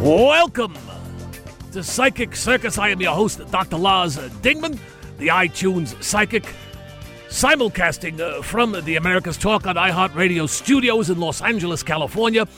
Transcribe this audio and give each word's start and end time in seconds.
Welcome 0.00 0.78
to 1.72 1.84
Psychic 1.84 2.34
Circus. 2.34 2.78
I 2.78 2.88
am 2.88 3.02
your 3.02 3.14
host, 3.14 3.46
Dr. 3.50 3.76
Lars 3.76 4.16
Dingman, 4.16 4.78
the 5.18 5.26
iTunes 5.26 6.02
Psychic, 6.02 6.54
simulcasting 7.28 8.18
uh, 8.18 8.40
from 8.40 8.72
the 8.72 8.96
America's 8.96 9.36
Talk 9.36 9.66
on 9.66 9.76
iHeartRadio 9.76 10.48
studios 10.48 11.10
in 11.10 11.20
Los 11.20 11.42
Angeles, 11.42 11.82
California, 11.82 12.48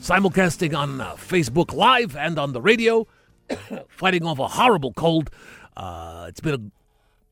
simulcasting 0.00 0.78
on 0.78 1.00
uh, 1.00 1.14
Facebook 1.14 1.74
Live 1.74 2.14
and 2.14 2.38
on 2.38 2.52
the 2.52 2.62
radio, 2.62 3.04
fighting 3.88 4.24
off 4.24 4.38
a 4.38 4.46
horrible 4.46 4.92
cold. 4.92 5.28
Uh, 5.76 6.26
it's 6.28 6.38
been 6.38 6.54
a 6.54 6.70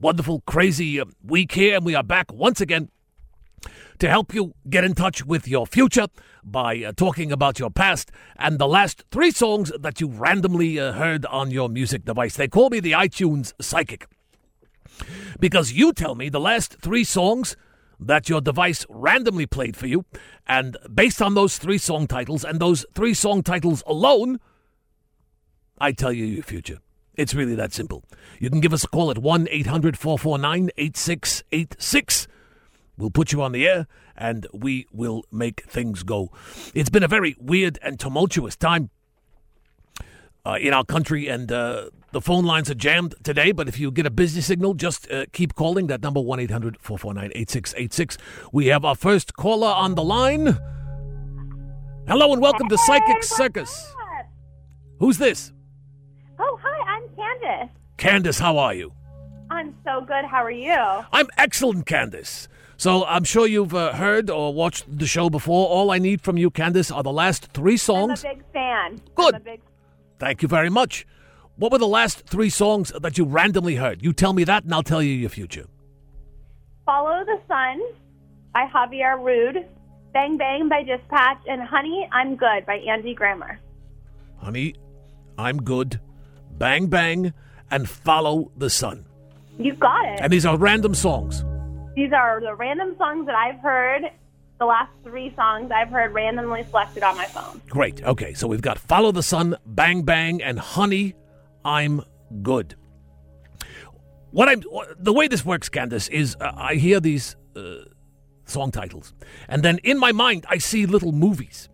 wonderful, 0.00 0.42
crazy 0.46 0.98
uh, 0.98 1.04
week 1.24 1.52
here, 1.52 1.76
and 1.76 1.86
we 1.86 1.94
are 1.94 2.02
back 2.02 2.32
once 2.32 2.60
again 2.60 2.90
to 3.98 4.08
help 4.08 4.34
you 4.34 4.54
get 4.68 4.84
in 4.84 4.94
touch 4.94 5.24
with 5.24 5.46
your 5.46 5.66
future 5.66 6.06
by 6.42 6.82
uh, 6.82 6.92
talking 6.92 7.32
about 7.32 7.58
your 7.58 7.70
past 7.70 8.10
and 8.36 8.58
the 8.58 8.68
last 8.68 9.04
three 9.10 9.30
songs 9.30 9.72
that 9.78 10.00
you 10.00 10.08
randomly 10.08 10.78
uh, 10.78 10.92
heard 10.92 11.26
on 11.26 11.50
your 11.50 11.68
music 11.68 12.04
device. 12.04 12.36
They 12.36 12.48
call 12.48 12.70
me 12.70 12.80
the 12.80 12.92
iTunes 12.92 13.52
Psychic 13.60 14.06
because 15.40 15.72
you 15.72 15.92
tell 15.92 16.14
me 16.14 16.28
the 16.28 16.40
last 16.40 16.76
three 16.80 17.04
songs 17.04 17.56
that 18.00 18.28
your 18.28 18.40
device 18.40 18.84
randomly 18.88 19.46
played 19.46 19.76
for 19.76 19.86
you, 19.86 20.04
and 20.46 20.76
based 20.92 21.22
on 21.22 21.34
those 21.34 21.58
three 21.58 21.78
song 21.78 22.06
titles 22.06 22.44
and 22.44 22.60
those 22.60 22.84
three 22.94 23.14
song 23.14 23.42
titles 23.42 23.82
alone, 23.86 24.40
I 25.78 25.92
tell 25.92 26.12
you 26.12 26.24
your 26.24 26.42
future. 26.42 26.78
It's 27.14 27.34
really 27.34 27.54
that 27.54 27.72
simple. 27.72 28.04
You 28.40 28.50
can 28.50 28.60
give 28.60 28.72
us 28.72 28.84
a 28.84 28.88
call 28.88 29.10
at 29.10 29.18
1 29.18 29.48
800 29.50 29.96
449 29.96 30.70
8686. 30.76 32.28
We'll 32.96 33.10
put 33.10 33.32
you 33.32 33.42
on 33.42 33.52
the 33.52 33.66
air 33.66 33.86
and 34.16 34.46
we 34.52 34.86
will 34.92 35.24
make 35.32 35.64
things 35.64 36.02
go. 36.02 36.30
It's 36.74 36.90
been 36.90 37.02
a 37.02 37.08
very 37.08 37.36
weird 37.38 37.78
and 37.82 37.98
tumultuous 37.98 38.56
time 38.56 38.90
uh, 40.46 40.58
in 40.60 40.72
our 40.72 40.84
country, 40.84 41.26
and 41.26 41.50
uh, 41.50 41.90
the 42.12 42.20
phone 42.20 42.44
lines 42.44 42.70
are 42.70 42.74
jammed 42.74 43.14
today. 43.22 43.52
But 43.52 43.68
if 43.68 43.78
you 43.78 43.90
get 43.90 44.06
a 44.06 44.10
busy 44.10 44.40
signal, 44.40 44.74
just 44.74 45.10
uh, 45.10 45.24
keep 45.32 45.54
calling 45.54 45.86
that 45.88 46.02
number 46.02 46.20
1 46.20 46.38
800 46.40 46.76
449 46.80 47.30
8686. 47.34 48.18
We 48.52 48.66
have 48.66 48.84
our 48.84 48.94
first 48.94 49.34
caller 49.36 49.68
on 49.68 49.94
the 49.94 50.04
line. 50.04 50.58
Hello 52.06 52.32
and 52.32 52.42
welcome 52.42 52.68
to 52.68 52.76
Psychic 52.76 53.22
Circus. 53.22 53.94
Who's 54.98 55.18
this? 55.18 55.52
Oh, 56.38 56.58
hi, 56.62 56.96
I'm 56.96 57.08
Candace. 57.16 57.74
Candace, 57.96 58.38
how 58.38 58.58
are 58.58 58.74
you? 58.74 58.92
I'm 59.64 59.74
so 59.82 60.04
good. 60.04 60.26
How 60.26 60.44
are 60.44 60.50
you? 60.50 60.76
I'm 61.10 61.26
excellent, 61.38 61.86
Candace. 61.86 62.48
So 62.76 63.04
I'm 63.06 63.24
sure 63.24 63.46
you've 63.46 63.74
uh, 63.74 63.94
heard 63.94 64.28
or 64.28 64.52
watched 64.52 64.98
the 64.98 65.06
show 65.06 65.30
before. 65.30 65.68
All 65.68 65.90
I 65.90 65.98
need 65.98 66.20
from 66.20 66.36
you, 66.36 66.50
Candace, 66.50 66.90
are 66.90 67.02
the 67.02 67.12
last 67.12 67.46
three 67.54 67.78
songs. 67.78 68.22
I'm 68.24 68.30
a 68.30 68.34
big 68.34 68.44
fan. 68.52 69.00
Good. 69.14 69.34
I'm 69.36 69.40
a 69.40 69.44
big 69.44 69.60
Thank 70.18 70.42
you 70.42 70.48
very 70.48 70.68
much. 70.68 71.06
What 71.56 71.72
were 71.72 71.78
the 71.78 71.86
last 71.86 72.26
three 72.26 72.50
songs 72.50 72.92
that 73.00 73.16
you 73.16 73.24
randomly 73.24 73.76
heard? 73.76 74.02
You 74.02 74.12
tell 74.12 74.34
me 74.34 74.44
that, 74.44 74.64
and 74.64 74.74
I'll 74.74 74.82
tell 74.82 75.02
you 75.02 75.12
your 75.12 75.30
future. 75.30 75.66
Follow 76.84 77.24
the 77.24 77.40
Sun 77.48 77.80
by 78.52 78.68
Xavier 78.70 79.16
Rudd, 79.16 79.66
Bang 80.12 80.36
Bang 80.36 80.68
by 80.68 80.82
Dispatch, 80.82 81.38
and 81.48 81.62
Honey, 81.62 82.06
I'm 82.12 82.36
Good 82.36 82.66
by 82.66 82.76
Andy 82.76 83.14
Grammer. 83.14 83.58
Honey, 84.36 84.74
I'm 85.38 85.56
good. 85.56 86.00
Bang 86.50 86.88
Bang 86.88 87.32
and 87.70 87.88
Follow 87.88 88.52
the 88.56 88.68
Sun. 88.68 89.06
You 89.58 89.74
got 89.74 90.04
it. 90.06 90.20
And 90.20 90.32
these 90.32 90.46
are 90.46 90.56
random 90.56 90.94
songs. 90.94 91.44
These 91.94 92.12
are 92.12 92.40
the 92.40 92.54
random 92.54 92.96
songs 92.98 93.26
that 93.26 93.34
I've 93.34 93.60
heard. 93.60 94.02
The 94.58 94.66
last 94.66 94.90
three 95.02 95.32
songs 95.34 95.70
I've 95.70 95.88
heard 95.88 96.12
randomly 96.12 96.64
selected 96.64 97.02
on 97.02 97.16
my 97.16 97.26
phone. 97.26 97.60
Great. 97.68 98.02
Okay, 98.02 98.34
so 98.34 98.46
we've 98.46 98.62
got 98.62 98.78
Follow 98.78 99.12
the 99.12 99.22
Sun, 99.22 99.56
Bang 99.66 100.02
Bang, 100.02 100.42
and 100.42 100.58
Honey, 100.58 101.14
I'm 101.64 102.02
Good. 102.42 102.76
What 104.30 104.48
I'm 104.48 104.62
the 104.98 105.12
way 105.12 105.28
this 105.28 105.44
works, 105.44 105.68
Candace, 105.68 106.08
is 106.08 106.36
uh, 106.40 106.50
I 106.56 106.74
hear 106.74 106.98
these 106.98 107.36
uh, 107.54 107.84
song 108.46 108.72
titles, 108.72 109.14
and 109.48 109.62
then 109.62 109.78
in 109.84 109.96
my 109.96 110.10
mind 110.10 110.44
I 110.48 110.58
see 110.58 110.86
little 110.86 111.12
movies, 111.12 111.68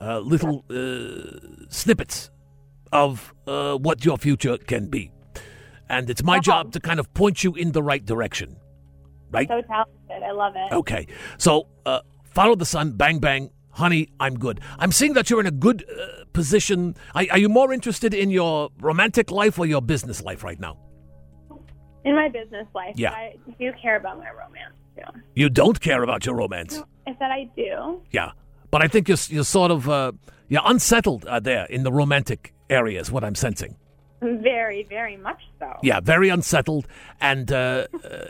uh, 0.00 0.20
little 0.20 0.64
uh, 0.70 1.66
snippets 1.70 2.30
of 2.92 3.34
uh, 3.48 3.76
what 3.76 4.04
your 4.04 4.16
future 4.16 4.56
can 4.56 4.86
be, 4.86 5.10
and 5.88 6.08
it's 6.10 6.22
my 6.22 6.38
job 6.40 6.72
to 6.72 6.80
kind 6.80 6.98
of 7.00 7.12
point 7.14 7.44
you 7.44 7.54
in 7.54 7.72
the 7.72 7.82
right 7.82 8.04
direction, 8.04 8.56
right? 9.30 9.48
So 9.48 9.60
talented. 9.62 10.22
I 10.22 10.30
love 10.32 10.54
it. 10.56 10.72
Okay. 10.72 11.06
So, 11.38 11.68
uh, 11.86 12.00
follow 12.24 12.54
the 12.54 12.64
sun, 12.66 12.92
bang, 12.92 13.18
bang. 13.18 13.50
Honey, 13.70 14.08
I'm 14.20 14.38
good. 14.38 14.60
I'm 14.78 14.92
seeing 14.92 15.14
that 15.14 15.28
you're 15.30 15.40
in 15.40 15.46
a 15.46 15.50
good 15.50 15.84
uh, 15.90 16.24
position. 16.32 16.94
Are, 17.14 17.24
are 17.32 17.38
you 17.38 17.48
more 17.48 17.72
interested 17.72 18.14
in 18.14 18.30
your 18.30 18.70
romantic 18.80 19.30
life 19.32 19.58
or 19.58 19.66
your 19.66 19.82
business 19.82 20.22
life 20.22 20.44
right 20.44 20.60
now? 20.60 20.78
In 22.04 22.14
my 22.14 22.28
business 22.28 22.66
life, 22.74 22.94
Yeah. 22.96 23.10
I 23.12 23.34
do 23.58 23.72
care 23.82 23.96
about 23.96 24.18
my 24.18 24.30
romance. 24.30 24.74
too. 24.96 25.20
You 25.34 25.48
don't 25.48 25.80
care 25.80 26.02
about 26.02 26.24
your 26.26 26.36
romance. 26.36 26.80
I 27.06 27.12
said 27.18 27.30
I 27.30 27.50
do. 27.56 28.02
Yeah. 28.12 28.32
But 28.70 28.82
I 28.84 28.88
think 28.88 29.08
you're, 29.08 29.18
you're 29.28 29.44
sort 29.44 29.70
of 29.70 29.88
uh, 29.88 30.12
you're 30.48 30.62
unsettled 30.64 31.24
uh, 31.26 31.40
there 31.40 31.64
in 31.66 31.82
the 31.82 31.90
romantic 31.92 32.54
area, 32.70 33.00
is 33.00 33.10
what 33.10 33.24
I'm 33.24 33.34
sensing. 33.34 33.76
Very, 34.42 34.84
very 34.84 35.16
much 35.16 35.40
so. 35.58 35.76
Yeah, 35.82 36.00
very 36.00 36.28
unsettled, 36.30 36.86
and 37.20 37.50
uh, 37.52 37.86
uh, 38.04 38.24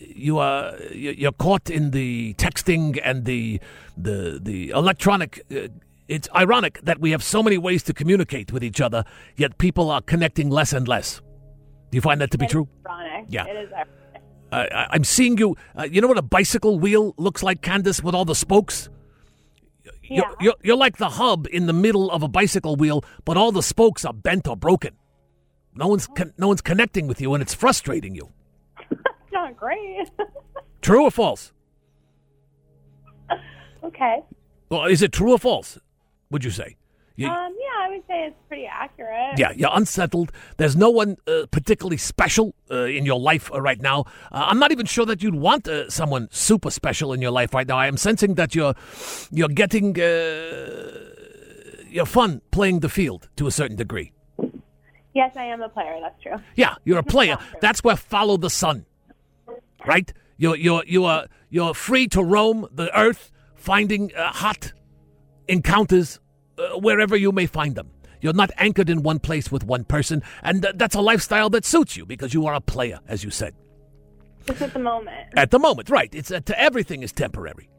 you 0.00 0.38
are 0.38 0.76
you- 0.92 1.12
you're 1.16 1.32
caught 1.32 1.70
in 1.70 1.90
the 1.92 2.34
texting 2.34 2.98
and 3.04 3.24
the 3.24 3.60
the 3.96 4.38
the 4.42 4.70
electronic. 4.70 5.42
Uh, 5.50 5.68
it's 6.08 6.28
ironic 6.34 6.80
that 6.84 7.00
we 7.00 7.10
have 7.12 7.22
so 7.22 7.42
many 7.42 7.58
ways 7.58 7.82
to 7.84 7.92
communicate 7.92 8.52
with 8.52 8.62
each 8.64 8.80
other, 8.80 9.04
yet 9.36 9.58
people 9.58 9.90
are 9.90 10.00
connecting 10.00 10.50
less 10.50 10.72
and 10.72 10.86
less. 10.88 11.20
Do 11.90 11.96
you 11.96 12.00
find 12.00 12.20
that 12.20 12.30
to 12.32 12.38
be 12.38 12.44
It 12.46 12.50
true? 12.50 12.68
Ironic. 12.86 13.26
Yeah. 13.28 13.44
It 13.46 13.56
is 13.56 13.72
ironic. 13.72 13.90
Uh, 14.52 14.66
I- 14.72 14.86
I'm 14.90 15.04
seeing 15.04 15.36
you. 15.38 15.56
Uh, 15.78 15.82
you 15.90 16.00
know 16.00 16.08
what 16.08 16.18
a 16.18 16.22
bicycle 16.22 16.78
wheel 16.78 17.14
looks 17.18 17.42
like, 17.42 17.60
Candace, 17.62 18.02
with 18.02 18.14
all 18.14 18.24
the 18.24 18.34
spokes. 18.36 18.88
You're, 20.02 20.24
Yeah. 20.24 20.34
you're, 20.40 20.54
you're 20.62 20.76
like 20.76 20.98
the 20.98 21.10
hub 21.10 21.48
in 21.50 21.66
the 21.66 21.72
middle 21.72 22.10
of 22.12 22.22
a 22.22 22.28
bicycle 22.28 22.76
wheel, 22.76 23.04
but 23.24 23.36
all 23.36 23.50
the 23.52 23.62
spokes 23.62 24.04
are 24.04 24.12
bent 24.14 24.46
or 24.46 24.56
broken. 24.56 24.94
No 25.76 25.88
one's 25.88 26.06
con- 26.06 26.32
no 26.38 26.48
one's 26.48 26.62
connecting 26.62 27.06
with 27.06 27.20
you, 27.20 27.34
and 27.34 27.42
it's 27.42 27.54
frustrating 27.54 28.14
you. 28.14 28.30
It's 28.90 29.00
not 29.32 29.56
great. 29.56 30.08
True 30.82 31.04
or 31.04 31.10
false? 31.10 31.52
okay. 33.84 34.22
Well, 34.70 34.84
is 34.86 35.02
it 35.02 35.12
true 35.12 35.32
or 35.32 35.38
false? 35.38 35.78
Would 36.30 36.44
you 36.44 36.50
say? 36.50 36.76
You- 37.16 37.28
Um, 37.28 37.54
yeah, 37.58 37.86
I 37.86 37.88
would 37.90 38.02
say 38.06 38.26
it's 38.26 38.36
pretty 38.48 38.66
accurate. 38.66 39.38
yeah, 39.38 39.52
you're 39.56 39.70
unsettled. 39.72 40.32
There's 40.58 40.76
no 40.76 40.90
one 40.90 41.16
uh, 41.26 41.46
particularly 41.50 41.96
special 41.96 42.54
uh, 42.70 42.84
in 42.84 43.06
your 43.06 43.18
life 43.18 43.50
uh, 43.52 43.60
right 43.60 43.80
now. 43.80 44.00
Uh, 44.32 44.44
I'm 44.48 44.58
not 44.58 44.70
even 44.72 44.86
sure 44.86 45.06
that 45.06 45.22
you'd 45.22 45.34
want 45.36 45.66
uh, 45.68 45.88
someone 45.88 46.28
super 46.30 46.70
special 46.70 47.12
in 47.12 47.22
your 47.22 47.30
life 47.30 47.54
right 47.54 47.66
now. 47.66 47.78
I 47.78 47.86
am 47.86 47.96
sensing 47.96 48.34
that 48.34 48.54
you're 48.54 48.74
you're 49.30 49.48
getting 49.48 49.98
uh, 50.00 51.10
you're 51.88 52.06
fun 52.06 52.42
playing 52.50 52.80
the 52.80 52.88
field 52.88 53.28
to 53.36 53.46
a 53.46 53.50
certain 53.50 53.76
degree. 53.76 54.12
Yes, 55.16 55.34
I 55.34 55.44
am 55.44 55.62
a 55.62 55.68
player. 55.70 55.96
That's 55.98 56.22
true. 56.22 56.36
Yeah, 56.56 56.74
you're 56.84 56.98
a 56.98 57.02
player. 57.02 57.38
That's 57.62 57.82
where 57.82 57.96
follow 57.96 58.36
the 58.36 58.50
sun, 58.50 58.84
right? 59.86 60.12
You're 60.36 60.56
you're 60.56 60.84
you 60.86 61.06
are 61.06 61.26
you're 61.48 61.72
free 61.72 62.06
to 62.08 62.22
roam 62.22 62.68
the 62.70 62.94
earth, 62.94 63.32
finding 63.54 64.14
uh, 64.14 64.30
hot 64.30 64.74
encounters 65.48 66.20
uh, 66.58 66.78
wherever 66.80 67.16
you 67.16 67.32
may 67.32 67.46
find 67.46 67.76
them. 67.76 67.92
You're 68.20 68.34
not 68.34 68.50
anchored 68.58 68.90
in 68.90 69.02
one 69.02 69.18
place 69.18 69.50
with 69.50 69.64
one 69.64 69.84
person, 69.84 70.22
and 70.42 70.60
th- 70.60 70.74
that's 70.76 70.94
a 70.94 71.00
lifestyle 71.00 71.48
that 71.48 71.64
suits 71.64 71.96
you 71.96 72.04
because 72.04 72.34
you 72.34 72.44
are 72.44 72.52
a 72.52 72.60
player, 72.60 73.00
as 73.08 73.24
you 73.24 73.30
said. 73.30 73.54
Just 74.46 74.60
at 74.60 74.74
the 74.74 74.80
moment. 74.80 75.28
At 75.34 75.50
the 75.50 75.58
moment, 75.58 75.88
right? 75.88 76.14
It's 76.14 76.30
uh, 76.30 76.40
to 76.40 76.60
everything 76.60 77.02
is 77.02 77.12
temporary. 77.12 77.70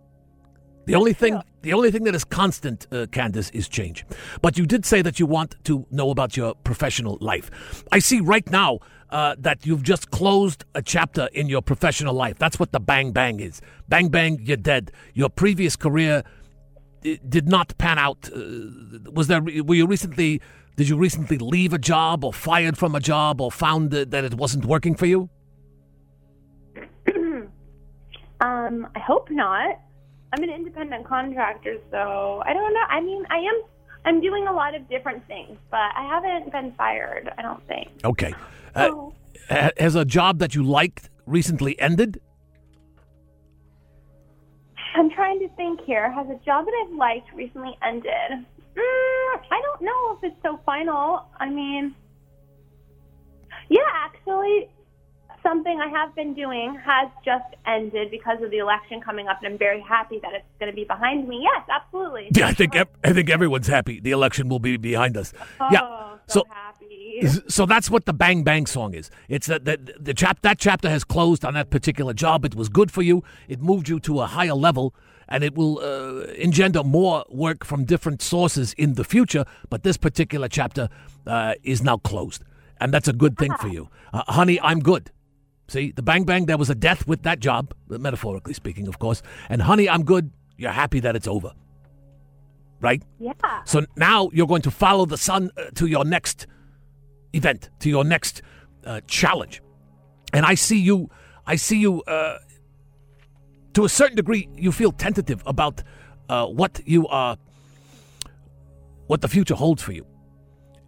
The 0.88 0.96
only 0.96 1.12
thing, 1.12 1.42
the 1.64 1.74
only 1.74 1.92
thing 1.92 2.06
that 2.06 2.16
is 2.16 2.24
constant, 2.24 2.88
uh, 2.94 3.08
Candace, 3.12 3.50
is 3.50 3.68
change. 3.68 4.06
But 4.42 4.58
you 4.58 4.66
did 4.66 4.86
say 4.86 5.02
that 5.02 5.20
you 5.20 5.26
want 5.26 5.56
to 5.66 5.86
know 5.92 6.12
about 6.12 6.38
your 6.38 6.56
professional 6.64 7.18
life. 7.20 7.84
I 7.92 8.00
see 8.00 8.22
right 8.22 8.50
now 8.50 8.80
uh, 9.10 9.36
that 9.38 9.66
you've 9.66 9.84
just 9.84 10.12
closed 10.12 10.64
a 10.76 10.82
chapter 10.82 11.28
in 11.34 11.50
your 11.50 11.62
professional 11.62 12.14
life. 12.14 12.40
That's 12.40 12.58
what 12.58 12.72
the 12.72 12.80
bang 12.80 13.12
bang 13.12 13.42
is. 13.42 13.62
Bang 13.90 14.08
bang, 14.08 14.40
you're 14.42 14.56
dead. 14.56 14.94
Your 15.14 15.30
previous 15.30 15.76
career 15.76 16.24
did 17.02 17.50
not 17.50 17.78
pan 17.78 18.00
out. 18.00 18.30
Uh, 18.34 18.40
was 19.12 19.28
there? 19.28 19.42
Were 19.42 19.76
you 19.76 19.88
recently? 19.88 20.42
Did 20.78 20.88
you 20.88 20.98
recently 20.98 21.38
leave 21.38 21.74
a 21.74 21.80
job, 21.80 22.24
or 22.24 22.32
fired 22.32 22.78
from 22.78 22.96
a 22.96 23.02
job, 23.02 23.42
or 23.42 23.52
found 23.52 23.92
that 23.92 24.12
that 24.12 24.24
it 24.24 24.36
wasn't 24.36 24.64
working 24.64 24.96
for 24.96 25.06
you? 25.06 25.30
Um, 28.40 28.88
I 28.96 29.00
hope 29.00 29.32
not. 29.32 29.80
I'm 30.38 30.44
an 30.44 30.52
independent 30.52 31.04
contractor, 31.04 31.78
so 31.90 32.44
I 32.46 32.54
don't 32.54 32.72
know. 32.72 32.84
I 32.88 33.02
mean, 33.02 33.26
I 33.32 33.38
am. 33.38 33.64
I'm 34.06 34.22
doing 34.22 34.48
a 34.48 34.54
lot 34.54 34.76
of 34.76 34.88
different 34.88 35.26
things, 35.26 35.58
but 35.72 35.80
I 35.80 36.08
haven't 36.08 36.52
been 36.52 36.74
fired. 36.78 37.34
I 37.40 37.42
don't 37.42 37.68
think. 37.68 37.90
Okay. 38.06 38.36
Uh, 38.76 39.10
has 39.50 39.96
a 39.96 40.06
job 40.06 40.38
that 40.38 40.54
you 40.54 40.62
liked 40.62 41.10
recently 41.26 41.80
ended? 41.80 42.22
I'm 44.96 45.10
trying 45.10 45.40
to 45.40 45.50
think 45.56 45.82
here. 45.82 46.12
Has 46.12 46.28
a 46.28 46.40
job 46.46 46.66
that 46.66 46.86
I've 46.86 46.96
liked 46.96 47.34
recently 47.34 47.76
ended? 47.84 48.30
Mm, 48.32 49.42
I 49.52 49.62
don't 49.64 49.82
know 49.82 50.18
if 50.18 50.32
it's 50.32 50.42
so 50.44 50.60
final. 50.68 51.26
I 51.40 51.50
mean, 51.50 51.96
yeah, 53.70 53.80
actually, 53.92 54.70
something 55.44 55.80
I 55.80 55.88
have 55.88 56.14
been 56.16 56.34
doing 56.34 56.76
has 56.86 57.10
just 57.24 57.46
ended 57.66 58.12
because 58.12 58.42
of 58.42 58.52
the 58.52 58.58
election 58.58 59.02
coming 59.02 59.28
up, 59.28 59.38
and 59.42 59.54
I'm 59.54 59.58
very 59.58 59.82
happy 59.82 60.20
that 60.22 60.34
it's 60.34 60.46
going 60.60 60.72
to 60.72 60.76
be 60.76 60.84
behind 60.84 61.28
me. 61.28 61.40
Yes, 61.42 61.66
absolutely. 61.70 62.30
Yeah, 62.36 62.48
I 62.48 62.54
think 62.54 62.76
I 62.76 63.14
think 63.14 63.30
everyone's 63.30 63.68
happy. 63.68 64.00
The 64.00 64.12
election 64.12 64.50
will 64.50 64.60
be 64.60 64.78
behind 64.78 65.18
us. 65.18 65.34
Oh, 65.60 65.68
yeah. 65.72 65.80
so, 66.28 66.42
So 66.42 66.44
happy. 66.50 67.44
so 67.48 67.66
that's 67.66 67.90
what 67.90 68.06
the 68.06 68.14
Bang 68.14 68.44
Bang 68.44 68.66
song 68.66 68.94
is. 68.94 69.10
It's 69.30 69.48
that 69.48 69.66
the, 69.66 69.78
the 70.00 70.14
chap 70.14 70.42
that 70.42 70.60
chapter 70.60 70.90
has 70.90 71.04
closed 71.04 71.44
on 71.46 71.54
that 71.56 71.70
particular 71.70 72.14
job. 72.14 72.46
It 72.46 72.56
was 72.56 72.70
good 72.70 72.92
for 72.92 73.02
you. 73.02 73.24
It 73.48 73.62
moved 73.62 73.90
you 73.90 74.00
to 74.02 74.22
a 74.22 74.26
higher 74.28 74.54
level, 74.54 74.94
and 75.28 75.44
it 75.44 75.56
will 75.56 75.80
uh, 75.80 76.26
engender 76.34 76.84
more 76.84 77.26
work 77.30 77.66
from 77.66 77.86
different 77.86 78.22
sources 78.22 78.74
in 78.74 78.94
the 78.96 79.04
future. 79.04 79.46
But 79.70 79.84
this 79.84 79.98
particular 79.98 80.48
chapter 80.48 80.90
uh, 81.26 81.56
is 81.64 81.82
now 81.82 81.98
closed, 81.98 82.44
and 82.80 82.94
that's 82.94 83.08
a 83.08 83.14
good 83.14 83.38
thing 83.38 83.54
for 83.60 83.68
you, 83.68 83.90
uh, 84.14 84.24
honey. 84.28 84.60
I'm 84.62 84.80
good. 84.82 85.12
See, 85.68 85.92
the 85.92 86.02
Bang 86.02 86.24
Bang, 86.24 86.46
there 86.46 86.58
was 86.58 86.70
a 86.70 86.76
death 86.76 87.08
with 87.08 87.24
that 87.24 87.40
job, 87.40 87.74
metaphorically 87.90 88.54
speaking, 88.54 88.88
of 88.88 89.00
course. 89.00 89.22
And 89.50 89.62
honey, 89.62 89.90
I'm 89.90 90.04
good. 90.04 90.32
You're 90.56 90.72
happy 90.72 91.02
that 91.02 91.16
it's 91.16 91.28
over, 91.28 91.52
right? 92.80 93.04
Yeah. 93.20 93.34
So 93.66 93.86
now 93.96 94.30
you're 94.34 94.48
going 94.48 94.62
to 94.64 94.72
follow 94.72 95.06
the 95.06 95.18
sun 95.18 95.52
uh, 95.58 95.66
to 95.76 95.88
your 95.88 96.06
next 96.06 96.48
event, 97.34 97.70
to 97.80 97.90
your 97.90 98.04
next 98.04 98.42
uh, 98.86 99.02
challenge. 99.08 99.62
And 100.34 100.46
I 100.46 100.56
see 100.56 100.80
you, 100.80 101.10
I 101.46 101.58
see 101.58 101.80
you, 101.80 102.02
uh, 102.04 102.38
to 103.74 103.86
a 103.86 103.90
certain 103.90 104.16
degree, 104.16 104.50
you 104.56 104.72
feel 104.72 104.92
tentative 104.92 105.44
about 105.46 105.84
uh, 106.30 106.48
what 106.48 106.82
you 106.86 107.08
are, 107.08 107.38
what 109.08 109.22
the 109.22 109.28
future 109.28 109.56
holds 109.56 109.84
for 109.84 109.92
you. 109.92 110.06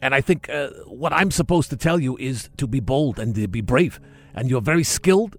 And 0.01 0.15
I 0.15 0.21
think 0.21 0.49
uh, 0.49 0.69
what 0.87 1.11
I'm 1.13 1.29
supposed 1.31 1.69
to 1.71 1.77
tell 1.77 1.99
you 1.99 2.17
is 2.17 2.49
to 2.57 2.65
be 2.65 2.79
bold 2.79 3.19
and 3.19 3.35
to 3.35 3.47
be 3.47 3.61
brave. 3.61 3.99
And 4.35 4.49
you're 4.49 4.61
very 4.61 4.83
skilled 4.83 5.35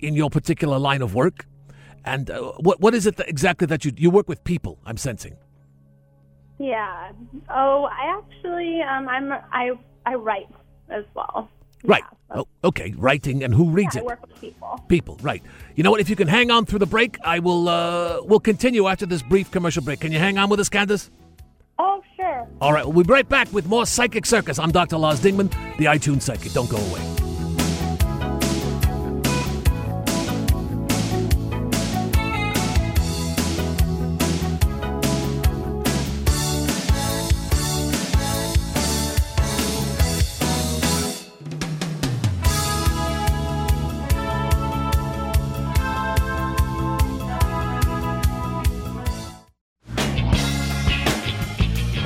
in 0.00 0.14
your 0.14 0.30
particular 0.30 0.78
line 0.78 1.02
of 1.02 1.14
work. 1.14 1.46
And 2.04 2.30
uh, 2.30 2.52
what 2.60 2.80
what 2.80 2.94
is 2.94 3.06
it 3.06 3.16
that 3.16 3.28
exactly 3.28 3.66
that 3.66 3.84
you 3.84 3.92
you 3.96 4.10
work 4.10 4.28
with 4.28 4.42
people? 4.44 4.78
I'm 4.86 4.96
sensing. 4.96 5.36
Yeah. 6.58 7.12
Oh, 7.50 7.84
I 7.84 8.18
actually, 8.18 8.80
um, 8.82 9.08
I'm, 9.08 9.32
I, 9.52 9.70
I 10.06 10.14
write 10.14 10.48
as 10.90 11.04
well. 11.14 11.48
Right. 11.84 12.02
Yeah, 12.04 12.14
Oh, 12.30 12.48
okay. 12.64 12.92
Writing 12.98 13.42
and 13.44 13.54
who 13.54 13.70
reads 13.70 13.94
yeah, 13.94 14.00
I 14.00 14.04
it? 14.04 14.06
work 14.06 14.26
with 14.26 14.40
people. 14.40 14.84
People. 14.88 15.18
Right. 15.22 15.42
You 15.76 15.82
know 15.84 15.90
what? 15.90 16.00
If 16.00 16.10
you 16.10 16.16
can 16.16 16.28
hang 16.28 16.50
on 16.50 16.66
through 16.66 16.80
the 16.80 16.86
break, 16.86 17.16
I 17.24 17.38
will. 17.38 17.68
Uh, 17.68 18.20
we'll 18.24 18.40
continue 18.40 18.86
after 18.88 19.06
this 19.06 19.22
brief 19.22 19.50
commercial 19.50 19.82
break. 19.82 20.00
Can 20.00 20.12
you 20.12 20.18
hang 20.18 20.36
on 20.36 20.50
with 20.50 20.60
us, 20.60 20.68
Candace? 20.68 21.10
Oh, 21.78 22.02
sure. 22.16 22.46
All 22.60 22.72
right. 22.72 22.84
We'll 22.84 23.04
be 23.04 23.12
right 23.12 23.28
back 23.28 23.50
with 23.52 23.66
more 23.68 23.86
Psychic 23.86 24.26
Circus. 24.26 24.58
I'm 24.58 24.72
Dr. 24.72 24.98
Lars 24.98 25.20
Dingman, 25.20 25.50
the 25.78 25.84
iTunes 25.86 26.22
Psychic. 26.22 26.52
Don't 26.52 26.68
go 26.68 26.76
away. 26.76 27.27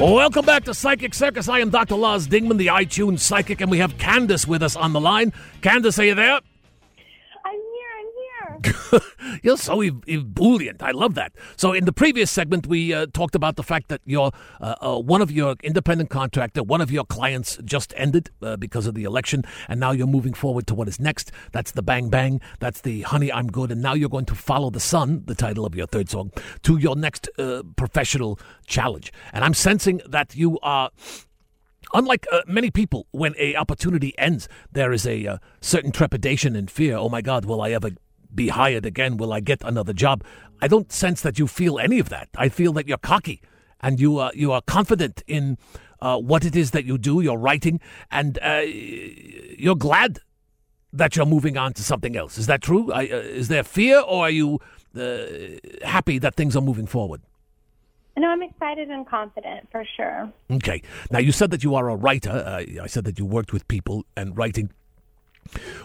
Welcome 0.03 0.45
back 0.45 0.65
to 0.65 0.75
Psychic 0.75 1.15
Circus. 1.15 1.49
I 1.49 1.61
am 1.61 1.71
Dr. 1.71 1.95
Lars 1.95 2.27
Dingman, 2.27 2.57
the 2.57 2.67
iTunes 2.67 3.21
Psychic, 3.21 3.61
and 3.61 3.71
we 3.71 3.79
have 3.79 3.99
Candace 3.99 4.49
with 4.49 4.61
us 4.61 4.75
on 4.75 4.93
the 4.93 5.01
line. 5.01 5.33
Candace, 5.61 5.97
are 6.01 6.05
you 6.05 6.17
there? 6.17 6.41
You're 9.43 9.57
so 9.57 9.81
ev- 9.81 10.03
ebullient. 10.07 10.83
I 10.83 10.91
love 10.91 11.15
that. 11.15 11.33
So, 11.57 11.73
in 11.73 11.85
the 11.85 11.93
previous 11.93 12.31
segment, 12.31 12.67
we 12.67 12.93
uh, 12.93 13.07
talked 13.13 13.35
about 13.35 13.57
the 13.57 13.63
fact 13.63 13.89
that 13.89 14.01
your 14.05 14.33
uh, 14.61 14.75
uh, 14.81 14.99
one 14.99 15.23
of 15.23 15.31
your 15.31 15.57
independent 15.63 16.11
contractor, 16.11 16.63
one 16.63 16.81
of 16.81 16.91
your 16.91 17.05
clients, 17.05 17.59
just 17.65 17.95
ended 17.97 18.31
uh, 18.43 18.57
because 18.57 18.87
of 18.87 18.95
the 18.95 19.05
election, 19.05 19.45
and 19.69 19.81
now 19.81 19.91
you're 19.93 20.07
moving 20.07 20.35
forward 20.35 20.67
to 20.67 20.75
what 20.75 20.89
is 20.89 21.01
next. 21.01 21.33
That's 21.53 21.73
the 21.73 21.83
Bang 21.83 22.09
Bang. 22.09 22.41
That's 22.61 22.81
the 22.81 23.03
Honey 23.03 23.33
I'm 23.33 23.49
Good, 23.49 23.73
and 23.73 23.83
now 23.83 23.95
you're 23.95 24.09
going 24.09 24.27
to 24.27 24.35
follow 24.35 24.71
the 24.71 24.81
sun, 24.81 25.23
the 25.27 25.35
title 25.35 25.67
of 25.67 25.75
your 25.75 25.87
third 25.87 26.09
song, 26.09 26.33
to 26.63 26.77
your 26.77 26.97
next 26.97 27.29
uh, 27.39 27.63
professional 27.77 28.39
challenge. 28.67 29.13
And 29.33 29.45
I'm 29.45 29.55
sensing 29.55 30.01
that 30.09 30.35
you 30.35 30.59
are. 30.63 30.91
Unlike 31.95 32.27
uh, 32.33 32.41
many 32.47 32.71
people, 32.71 33.07
when 33.11 33.35
a 33.39 33.55
opportunity 33.57 34.17
ends, 34.17 34.49
there 34.71 34.93
is 34.93 35.07
a 35.07 35.27
uh, 35.27 35.39
certain 35.61 35.93
trepidation 35.93 36.57
and 36.57 36.71
fear. 36.71 36.97
Oh 36.97 37.11
my 37.11 37.21
God, 37.21 37.45
will 37.45 37.61
I 37.61 37.73
ever 37.73 37.91
be 38.35 38.49
hired 38.49 38.87
again? 38.87 39.17
Will 39.17 39.33
I 39.33 39.41
get 39.41 39.63
another 39.65 39.93
job? 39.93 40.25
I 40.61 40.69
don't 40.69 40.93
sense 40.93 41.21
that 41.23 41.39
you 41.39 41.47
feel 41.47 41.79
any 41.79 41.99
of 41.99 42.09
that. 42.09 42.29
I 42.37 42.49
feel 42.49 42.73
that 42.75 42.87
you're 42.87 42.99
cocky 42.99 43.43
and 43.83 44.01
you 44.01 44.19
are 44.19 44.33
you 44.35 44.53
are 44.53 44.63
confident 44.63 45.23
in 45.27 45.59
uh, 46.01 46.19
what 46.19 46.45
it 46.45 46.57
is 46.57 46.71
that 46.71 46.85
you 46.85 46.99
do. 46.99 47.21
You're 47.21 47.39
writing, 47.39 47.81
and 48.11 48.39
uh, 48.43 48.63
you're 48.65 49.77
glad 49.77 50.21
that 50.93 51.17
you're 51.17 51.27
moving 51.27 51.57
on 51.57 51.73
to 51.75 51.83
something 51.83 52.17
else. 52.17 52.39
Is 52.39 52.47
that 52.47 52.63
true? 52.63 52.93
I, 52.93 53.05
uh, 53.07 53.17
is 53.17 53.49
there 53.49 53.65
fear, 53.65 54.01
or 54.01 54.27
are 54.27 54.31
you 54.31 54.61
uh, 54.97 55.25
happy 55.87 56.19
that 56.19 56.35
things 56.35 56.57
are 56.57 56.61
moving 56.61 56.87
forward? 56.87 57.23
No, 58.17 58.29
I'm 58.29 58.43
excited 58.43 58.91
and 58.91 59.07
confident 59.07 59.69
for 59.73 59.85
sure. 59.97 60.31
Okay. 60.51 60.83
Now 61.11 61.19
you 61.19 61.33
said 61.33 61.51
that 61.51 61.65
you 61.65 61.75
are 61.75 61.89
a 61.89 61.97
writer. 61.97 62.31
Uh, 62.31 62.83
I 62.83 62.87
said 62.87 63.05
that 63.05 63.19
you 63.19 63.25
worked 63.25 63.55
with 63.55 63.67
people 63.69 64.05
and 64.17 64.37
writing. 64.37 64.71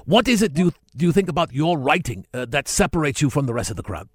What 0.06 0.28
is 0.28 0.42
it 0.42 0.54
do 0.54 0.66
you, 0.66 0.72
do 0.96 1.06
you 1.06 1.12
think 1.12 1.30
about 1.30 1.54
your 1.54 1.78
writing 1.78 2.26
uh, 2.34 2.46
that 2.46 2.68
separates 2.68 3.22
you 3.22 3.30
from 3.30 3.46
the 3.46 3.54
rest 3.54 3.70
of 3.70 3.78
the 3.78 3.84
crowd? 3.84 4.10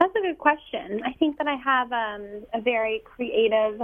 That's 0.00 0.16
a 0.16 0.20
good 0.20 0.38
question. 0.38 1.02
I 1.04 1.12
think 1.12 1.38
that 1.38 1.46
I 1.46 1.54
have 1.54 1.92
um, 1.92 2.44
a 2.52 2.60
very 2.60 3.02
creative 3.04 3.82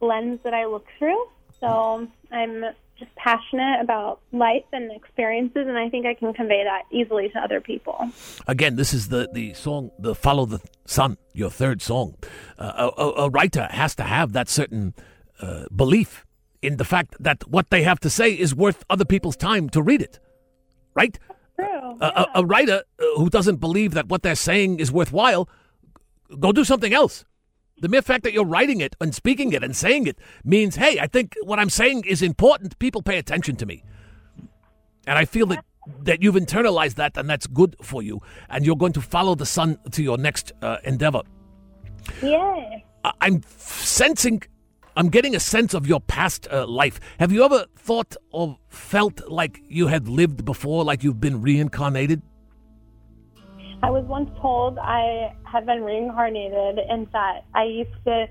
lens 0.00 0.40
that 0.44 0.52
I 0.52 0.66
look 0.66 0.86
through. 0.98 1.26
So 1.60 2.06
I'm 2.30 2.64
just 2.98 3.14
passionate 3.16 3.80
about 3.80 4.20
life 4.32 4.64
and 4.72 4.92
experiences, 4.92 5.66
and 5.66 5.78
I 5.78 5.88
think 5.88 6.04
I 6.04 6.14
can 6.14 6.34
convey 6.34 6.64
that 6.64 6.82
easily 6.90 7.30
to 7.30 7.38
other 7.38 7.60
people. 7.60 8.10
Again, 8.46 8.76
this 8.76 8.92
is 8.92 9.08
the, 9.08 9.28
the 9.32 9.54
song, 9.54 9.90
the 9.98 10.14
Follow 10.14 10.44
the 10.44 10.60
Sun, 10.84 11.16
your 11.32 11.50
third 11.50 11.80
song. 11.80 12.16
Uh, 12.58 12.90
a, 12.96 13.02
a, 13.02 13.12
a 13.24 13.30
writer 13.30 13.68
has 13.70 13.94
to 13.94 14.02
have 14.02 14.32
that 14.32 14.48
certain 14.48 14.94
uh, 15.40 15.64
belief 15.74 16.25
in 16.66 16.76
the 16.78 16.84
fact 16.84 17.14
that 17.20 17.46
what 17.48 17.70
they 17.70 17.82
have 17.84 18.00
to 18.00 18.10
say 18.10 18.30
is 18.32 18.54
worth 18.54 18.84
other 18.90 19.04
people's 19.04 19.36
time 19.36 19.68
to 19.70 19.80
read 19.80 20.02
it, 20.02 20.18
right? 20.94 21.18
True. 21.54 21.96
A, 22.00 22.06
a, 22.06 22.26
a 22.36 22.44
writer 22.44 22.82
uh, 22.98 23.04
who 23.16 23.30
doesn't 23.30 23.56
believe 23.56 23.94
that 23.94 24.08
what 24.08 24.22
they're 24.22 24.34
saying 24.34 24.80
is 24.80 24.90
worthwhile, 24.90 25.48
go 26.40 26.52
do 26.52 26.64
something 26.64 26.92
else. 26.92 27.24
The 27.78 27.88
mere 27.88 28.02
fact 28.02 28.24
that 28.24 28.32
you're 28.32 28.44
writing 28.44 28.80
it 28.80 28.96
and 29.00 29.14
speaking 29.14 29.52
it 29.52 29.62
and 29.62 29.76
saying 29.76 30.06
it 30.06 30.18
means, 30.44 30.76
hey, 30.76 30.98
I 30.98 31.06
think 31.06 31.34
what 31.42 31.58
I'm 31.58 31.70
saying 31.70 32.04
is 32.04 32.20
important. 32.20 32.78
People 32.78 33.02
pay 33.02 33.18
attention 33.18 33.56
to 33.56 33.66
me. 33.66 33.84
And 35.06 35.16
I 35.16 35.24
feel 35.24 35.46
that, 35.46 35.64
that 36.02 36.22
you've 36.22 36.34
internalized 36.34 36.94
that 36.94 37.16
and 37.16 37.30
that's 37.30 37.46
good 37.46 37.76
for 37.82 38.02
you. 38.02 38.20
And 38.48 38.66
you're 38.66 38.76
going 38.76 38.94
to 38.94 39.00
follow 39.00 39.34
the 39.34 39.46
sun 39.46 39.78
to 39.92 40.02
your 40.02 40.18
next 40.18 40.52
uh, 40.62 40.78
endeavor. 40.84 41.22
Yeah. 42.22 42.80
I'm 43.20 43.42
sensing, 43.56 44.42
I'm 44.96 45.10
getting 45.10 45.36
a 45.36 45.40
sense 45.40 45.74
of 45.74 45.86
your 45.86 46.00
past 46.00 46.48
uh, 46.50 46.66
life. 46.66 46.98
Have 47.20 47.30
you 47.30 47.44
ever 47.44 47.66
thought 47.76 48.16
or 48.30 48.58
felt 48.68 49.28
like 49.28 49.60
you 49.68 49.88
had 49.88 50.08
lived 50.08 50.46
before, 50.46 50.84
like 50.84 51.04
you've 51.04 51.20
been 51.20 51.42
reincarnated? 51.42 52.22
I 53.82 53.90
was 53.90 54.06
once 54.06 54.30
told 54.40 54.78
I 54.78 55.34
had 55.44 55.66
been 55.66 55.82
reincarnated 55.82 56.78
and 56.78 57.06
that 57.12 57.44
I 57.54 57.64
used 57.64 57.90
to 58.06 58.26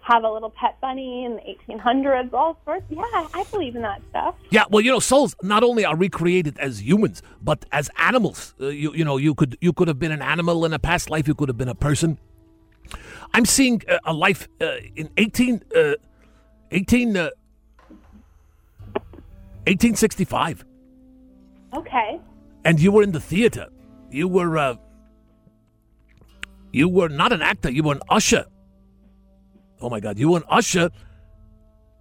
have 0.00 0.24
a 0.24 0.30
little 0.32 0.50
pet 0.50 0.80
bunny 0.80 1.26
in 1.26 1.36
the 1.36 1.74
1800s, 1.74 2.32
all 2.32 2.58
sorts. 2.64 2.84
Yeah, 2.88 3.02
I 3.04 3.44
believe 3.50 3.76
in 3.76 3.82
that 3.82 4.00
stuff. 4.08 4.34
Yeah, 4.50 4.64
well, 4.70 4.80
you 4.80 4.90
know, 4.90 4.98
souls 4.98 5.36
not 5.42 5.62
only 5.62 5.84
are 5.84 5.94
recreated 5.94 6.58
as 6.58 6.82
humans, 6.82 7.22
but 7.42 7.66
as 7.70 7.90
animals. 7.98 8.54
Uh, 8.58 8.68
you, 8.68 8.94
you 8.94 9.04
know, 9.04 9.18
you 9.18 9.34
could 9.34 9.58
you 9.60 9.74
could 9.74 9.88
have 9.88 9.98
been 9.98 10.10
an 10.10 10.22
animal 10.22 10.64
in 10.64 10.72
a 10.72 10.78
past 10.78 11.10
life. 11.10 11.28
You 11.28 11.34
could 11.34 11.48
have 11.50 11.58
been 11.58 11.68
a 11.68 11.74
person. 11.74 12.18
I'm 13.34 13.44
seeing 13.44 13.82
uh, 13.88 13.98
a 14.04 14.12
life 14.12 14.48
uh, 14.60 14.76
in 14.94 15.08
18, 15.16 15.62
uh, 15.74 15.92
18, 16.70 17.16
uh, 17.16 17.30
1865, 19.66 20.64
Okay. 21.74 22.20
and 22.64 22.80
you 22.80 22.92
were 22.92 23.02
in 23.02 23.12
the 23.12 23.20
theater. 23.20 23.68
You 24.10 24.28
were 24.28 24.58
uh, 24.58 24.74
you 26.72 26.88
were 26.88 27.08
not 27.08 27.32
an 27.32 27.42
actor. 27.42 27.70
You 27.70 27.82
were 27.84 27.94
an 27.94 28.02
usher. 28.08 28.44
Oh 29.80 29.88
my 29.88 30.00
God, 30.00 30.18
you 30.18 30.30
were 30.30 30.38
an 30.38 30.44
usher. 30.48 30.90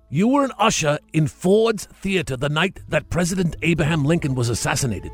You 0.09 0.27
were 0.27 0.43
an 0.43 0.51
usher 0.57 0.99
in 1.13 1.27
Ford's 1.27 1.85
Theater 1.85 2.35
the 2.35 2.49
night 2.49 2.81
that 2.89 3.09
President 3.09 3.55
Abraham 3.61 4.03
Lincoln 4.03 4.35
was 4.35 4.49
assassinated. 4.49 5.11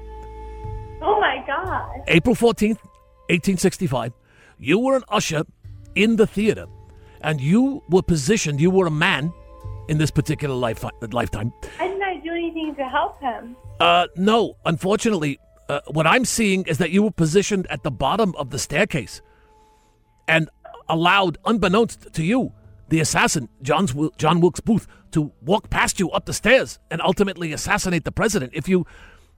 Oh 1.01 1.19
my 1.19 1.43
God. 1.45 2.01
April 2.07 2.33
14th, 2.35 2.81
1865. 3.29 4.13
You 4.57 4.79
were 4.79 4.95
an 4.95 5.03
usher 5.09 5.43
in 6.03 6.15
the 6.17 6.27
theater. 6.27 6.67
and 7.21 7.41
you 7.41 7.83
were 7.89 8.03
positioned, 8.03 8.61
you 8.61 8.69
were 8.69 8.87
a 8.87 8.91
man 8.91 9.33
in 9.87 9.97
this 9.97 10.11
particular 10.11 10.55
life, 10.55 10.83
lifetime. 11.11 11.51
I 11.79 11.87
did 11.87 11.99
not 11.99 12.23
do 12.23 12.31
anything 12.31 12.75
to 12.75 12.83
help 12.83 13.19
him. 13.21 13.55
Uh, 13.79 14.07
no, 14.15 14.57
unfortunately, 14.65 15.39
uh, 15.69 15.81
what 15.87 16.05
I'm 16.05 16.25
seeing 16.25 16.63
is 16.65 16.77
that 16.77 16.91
you 16.91 17.03
were 17.03 17.11
positioned 17.11 17.67
at 17.67 17.83
the 17.83 17.91
bottom 17.91 18.35
of 18.37 18.51
the 18.51 18.59
staircase 18.59 19.21
and 20.27 20.49
allowed, 20.89 21.37
unbeknownst 21.45 22.13
to 22.13 22.23
you, 22.23 22.53
the 22.89 22.99
assassin, 22.99 23.49
John's, 23.61 23.93
John 24.17 24.39
Wilkes 24.39 24.61
Booth, 24.61 24.87
to 25.11 25.31
walk 25.41 25.69
past 25.69 25.99
you 25.99 26.09
up 26.11 26.25
the 26.25 26.33
stairs 26.33 26.79
and 26.91 27.01
ultimately 27.01 27.51
assassinate 27.51 28.05
the 28.05 28.11
president. 28.11 28.53
If 28.53 28.69
you 28.69 28.85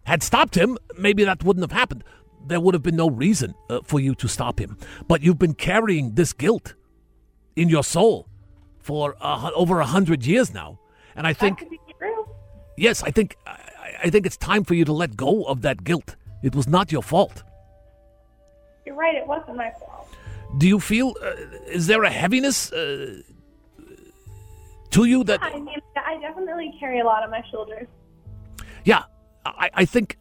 had 0.04 0.22
stopped 0.22 0.56
him, 0.56 0.78
maybe 0.98 1.24
that 1.24 1.44
wouldn't 1.44 1.64
have 1.64 1.78
happened. 1.78 2.04
There 2.46 2.60
would 2.60 2.74
have 2.74 2.84
been 2.84 2.96
no 2.96 3.10
reason 3.10 3.54
uh, 3.70 3.80
for 3.84 4.00
you 4.00 4.16
to 4.16 4.28
stop 4.28 4.60
him. 4.60 4.78
But 5.08 5.22
you've 5.22 5.40
been 5.40 5.54
carrying 5.54 6.16
this 6.16 6.34
guilt 6.34 6.74
in 7.56 7.70
your 7.70 7.84
soul 7.84 8.28
for 8.78 9.16
uh, 9.22 9.52
over 9.56 9.80
a 9.80 9.86
hundred 9.86 10.26
years 10.26 10.54
now, 10.54 10.80
and 11.16 11.28
I 11.28 11.34
think, 11.34 11.66
yes, 12.78 13.04
I 13.04 13.12
think, 13.12 13.36
I, 13.46 13.60
I 14.06 14.10
think 14.10 14.26
it's 14.26 14.38
time 14.38 14.64
for 14.64 14.74
you 14.74 14.86
to 14.86 14.94
let 14.94 15.16
go 15.18 15.44
of 15.44 15.62
that 15.62 15.84
guilt. 15.84 16.16
It 16.42 16.56
was 16.56 16.68
not 16.68 16.92
your 16.92 17.04
fault. 17.04 17.44
You're 18.86 18.96
right. 18.96 19.16
It 19.16 19.28
wasn't 19.28 19.58
my 19.58 19.72
fault. 19.72 20.08
Do 20.58 20.68
you 20.68 20.80
feel? 20.80 21.16
Uh, 21.22 21.32
is 21.68 21.86
there 21.88 22.04
a 22.04 22.10
heaviness 22.10 22.72
uh, 22.72 23.22
to 24.92 25.06
you 25.06 25.24
that? 25.26 25.44
I 25.44 25.60
mean, 25.60 25.70
I 25.96 26.18
definitely 26.20 26.74
carry 26.80 27.00
a 27.00 27.06
lot 27.06 27.22
on 27.22 27.30
my 27.30 27.44
shoulders. 27.52 27.88
Yeah, 28.86 29.04
I, 29.46 29.70
I 29.74 29.86
think 29.86 30.18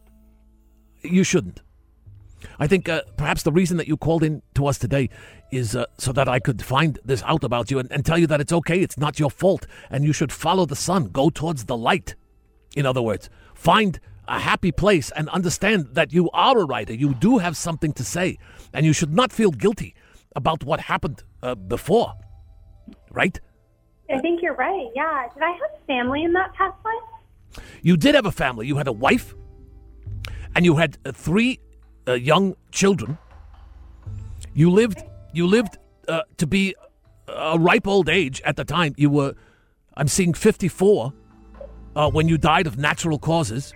you 1.01 1.23
shouldn't. 1.23 1.61
I 2.59 2.67
think 2.67 2.89
uh, 2.89 3.03
perhaps 3.15 3.43
the 3.43 3.53
reason 3.53 3.77
that 3.77 3.87
you 3.87 3.95
called 3.95 4.21
in 4.21 4.41
to 4.55 4.67
us 4.67 4.77
today 4.77 5.09
is 5.51 5.75
uh, 5.75 5.85
so 5.97 6.11
that 6.11 6.27
I 6.27 6.39
could 6.39 6.61
find 6.61 6.99
this 7.05 7.23
out 7.23 7.45
about 7.45 7.71
you 7.71 7.79
and, 7.79 7.89
and 7.91 8.05
tell 8.05 8.17
you 8.17 8.27
that 8.27 8.41
it's 8.41 8.51
okay, 8.51 8.81
it's 8.81 8.97
not 8.97 9.17
your 9.17 9.31
fault, 9.31 9.65
and 9.89 10.03
you 10.03 10.11
should 10.11 10.31
follow 10.31 10.65
the 10.65 10.75
sun, 10.75 11.05
go 11.07 11.29
towards 11.29 11.65
the 11.65 11.77
light. 11.77 12.15
In 12.75 12.85
other 12.85 13.01
words, 13.01 13.29
find 13.55 13.99
a 14.27 14.39
happy 14.39 14.73
place 14.73 15.09
and 15.11 15.29
understand 15.29 15.89
that 15.93 16.11
you 16.11 16.29
are 16.31 16.59
a 16.59 16.65
writer. 16.65 16.93
You 16.93 17.13
do 17.13 17.37
have 17.37 17.55
something 17.55 17.93
to 17.93 18.03
say, 18.03 18.37
and 18.73 18.85
you 18.85 18.93
should 18.93 19.13
not 19.13 19.31
feel 19.31 19.51
guilty 19.51 19.95
about 20.35 20.63
what 20.63 20.81
happened 20.81 21.23
uh, 21.41 21.55
before. 21.55 22.13
Right? 23.09 23.39
I 24.13 24.19
think 24.19 24.41
you're 24.41 24.55
right. 24.55 24.87
Yeah. 24.95 25.27
Did 25.33 25.43
I 25.43 25.51
have 25.51 25.85
family 25.87 26.23
in 26.23 26.33
that 26.33 26.53
past 26.55 26.75
life? 26.83 27.63
You 27.81 27.95
did 27.95 28.15
have 28.15 28.25
a 28.25 28.31
family. 28.31 28.67
You 28.67 28.77
had 28.77 28.87
a 28.87 28.91
wife, 28.91 29.33
and 30.55 30.65
you 30.65 30.75
had 30.75 30.97
uh, 31.05 31.11
three 31.11 31.59
uh, 32.09 32.13
young 32.13 32.55
children. 32.71 33.17
You 34.53 34.71
lived. 34.71 35.03
You 35.31 35.47
lived 35.47 35.77
uh, 36.07 36.23
to 36.37 36.47
be 36.47 36.75
a 37.27 37.57
ripe 37.59 37.87
old 37.87 38.09
age 38.09 38.41
at 38.43 38.55
the 38.55 38.65
time. 38.65 38.95
You 38.97 39.09
were. 39.09 39.35
I'm 39.95 40.07
seeing 40.07 40.33
54 40.33 41.13
uh, 41.95 42.09
when 42.09 42.27
you 42.27 42.37
died 42.37 42.67
of 42.67 42.77
natural 42.77 43.19
causes. 43.19 43.73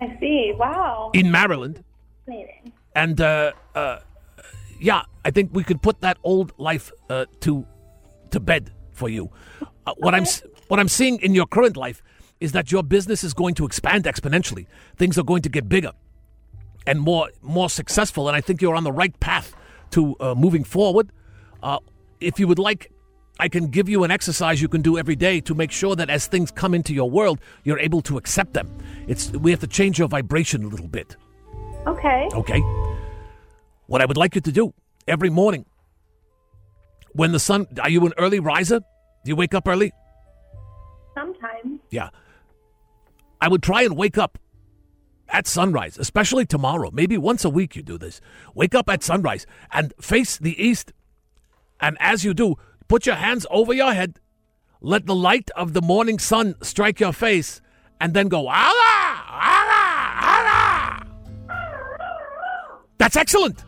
I 0.00 0.16
see. 0.20 0.52
Wow. 0.56 1.10
In 1.14 1.30
Maryland. 1.30 1.82
Amazing. 2.26 2.72
And 2.94 3.20
uh, 3.20 3.52
uh, 3.74 3.98
yeah, 4.80 5.02
I 5.24 5.30
think 5.30 5.50
we 5.52 5.64
could 5.64 5.82
put 5.82 6.00
that 6.00 6.18
old 6.22 6.52
life 6.58 6.90
uh, 7.10 7.26
to 7.40 7.66
to 8.30 8.40
bed 8.40 8.72
for 8.92 9.08
you. 9.08 9.30
Uh, 9.86 9.94
what 9.98 10.14
I'm 10.14 10.24
what 10.68 10.80
I'm 10.80 10.88
seeing 10.88 11.20
in 11.20 11.34
your 11.34 11.46
current 11.46 11.76
life 11.76 12.02
is 12.40 12.52
that 12.52 12.70
your 12.72 12.82
business 12.82 13.24
is 13.24 13.34
going 13.34 13.54
to 13.54 13.64
expand 13.64 14.04
exponentially. 14.04 14.66
Things 14.96 15.18
are 15.18 15.22
going 15.22 15.42
to 15.42 15.48
get 15.48 15.68
bigger 15.68 15.92
and 16.86 17.00
more 17.00 17.30
more 17.42 17.68
successful, 17.68 18.28
and 18.28 18.36
I 18.36 18.40
think 18.40 18.62
you're 18.62 18.76
on 18.76 18.84
the 18.84 18.92
right 18.92 19.18
path 19.20 19.54
to 19.90 20.16
uh, 20.20 20.34
moving 20.34 20.64
forward. 20.64 21.10
Uh, 21.62 21.78
if 22.20 22.38
you 22.38 22.48
would 22.48 22.58
like, 22.58 22.90
I 23.38 23.48
can 23.48 23.68
give 23.68 23.88
you 23.88 24.04
an 24.04 24.10
exercise 24.10 24.62
you 24.62 24.68
can 24.68 24.82
do 24.82 24.96
every 24.98 25.16
day 25.16 25.40
to 25.42 25.54
make 25.54 25.70
sure 25.70 25.96
that 25.96 26.08
as 26.08 26.26
things 26.26 26.50
come 26.50 26.74
into 26.74 26.94
your 26.94 27.10
world, 27.10 27.40
you're 27.64 27.78
able 27.78 28.00
to 28.02 28.16
accept 28.16 28.54
them. 28.54 28.70
It's 29.06 29.30
we 29.32 29.50
have 29.50 29.60
to 29.60 29.66
change 29.66 29.98
your 29.98 30.08
vibration 30.08 30.64
a 30.64 30.68
little 30.68 30.88
bit. 30.88 31.16
Okay. 31.86 32.28
Okay. 32.32 32.60
What 33.86 34.00
I 34.00 34.06
would 34.06 34.16
like 34.16 34.34
you 34.34 34.40
to 34.40 34.52
do 34.52 34.74
every 35.06 35.30
morning 35.30 35.66
when 37.12 37.32
the 37.32 37.38
sun 37.38 37.66
are 37.80 37.90
you 37.90 38.04
an 38.06 38.12
early 38.18 38.40
riser? 38.40 38.80
Do 38.80 39.28
you 39.30 39.36
wake 39.36 39.54
up 39.54 39.68
early? 39.68 39.92
Sometimes. 41.14 41.80
Yeah. 41.90 42.10
I 43.40 43.48
would 43.48 43.62
try 43.62 43.82
and 43.82 43.96
wake 43.96 44.18
up 44.18 44.38
at 45.36 45.46
sunrise, 45.46 45.98
especially 45.98 46.46
tomorrow. 46.46 46.90
Maybe 46.90 47.18
once 47.18 47.44
a 47.44 47.50
week 47.50 47.76
you 47.76 47.82
do 47.82 47.98
this. 47.98 48.22
Wake 48.54 48.74
up 48.74 48.88
at 48.88 49.02
sunrise 49.02 49.46
and 49.70 49.92
face 50.00 50.38
the 50.38 50.56
east. 50.60 50.94
And 51.78 51.98
as 52.00 52.24
you 52.24 52.32
do, 52.32 52.56
put 52.88 53.04
your 53.04 53.16
hands 53.16 53.46
over 53.50 53.74
your 53.74 53.92
head. 53.92 54.18
Let 54.80 55.04
the 55.04 55.14
light 55.14 55.50
of 55.54 55.74
the 55.74 55.82
morning 55.82 56.18
sun 56.18 56.54
strike 56.62 57.00
your 57.00 57.12
face 57.12 57.60
and 58.00 58.14
then 58.14 58.28
go, 58.28 58.48
Allah! 58.48 59.24
Allah! 59.28 60.06
Allah! 60.22 61.06
That's 62.96 63.16
excellent. 63.16 63.62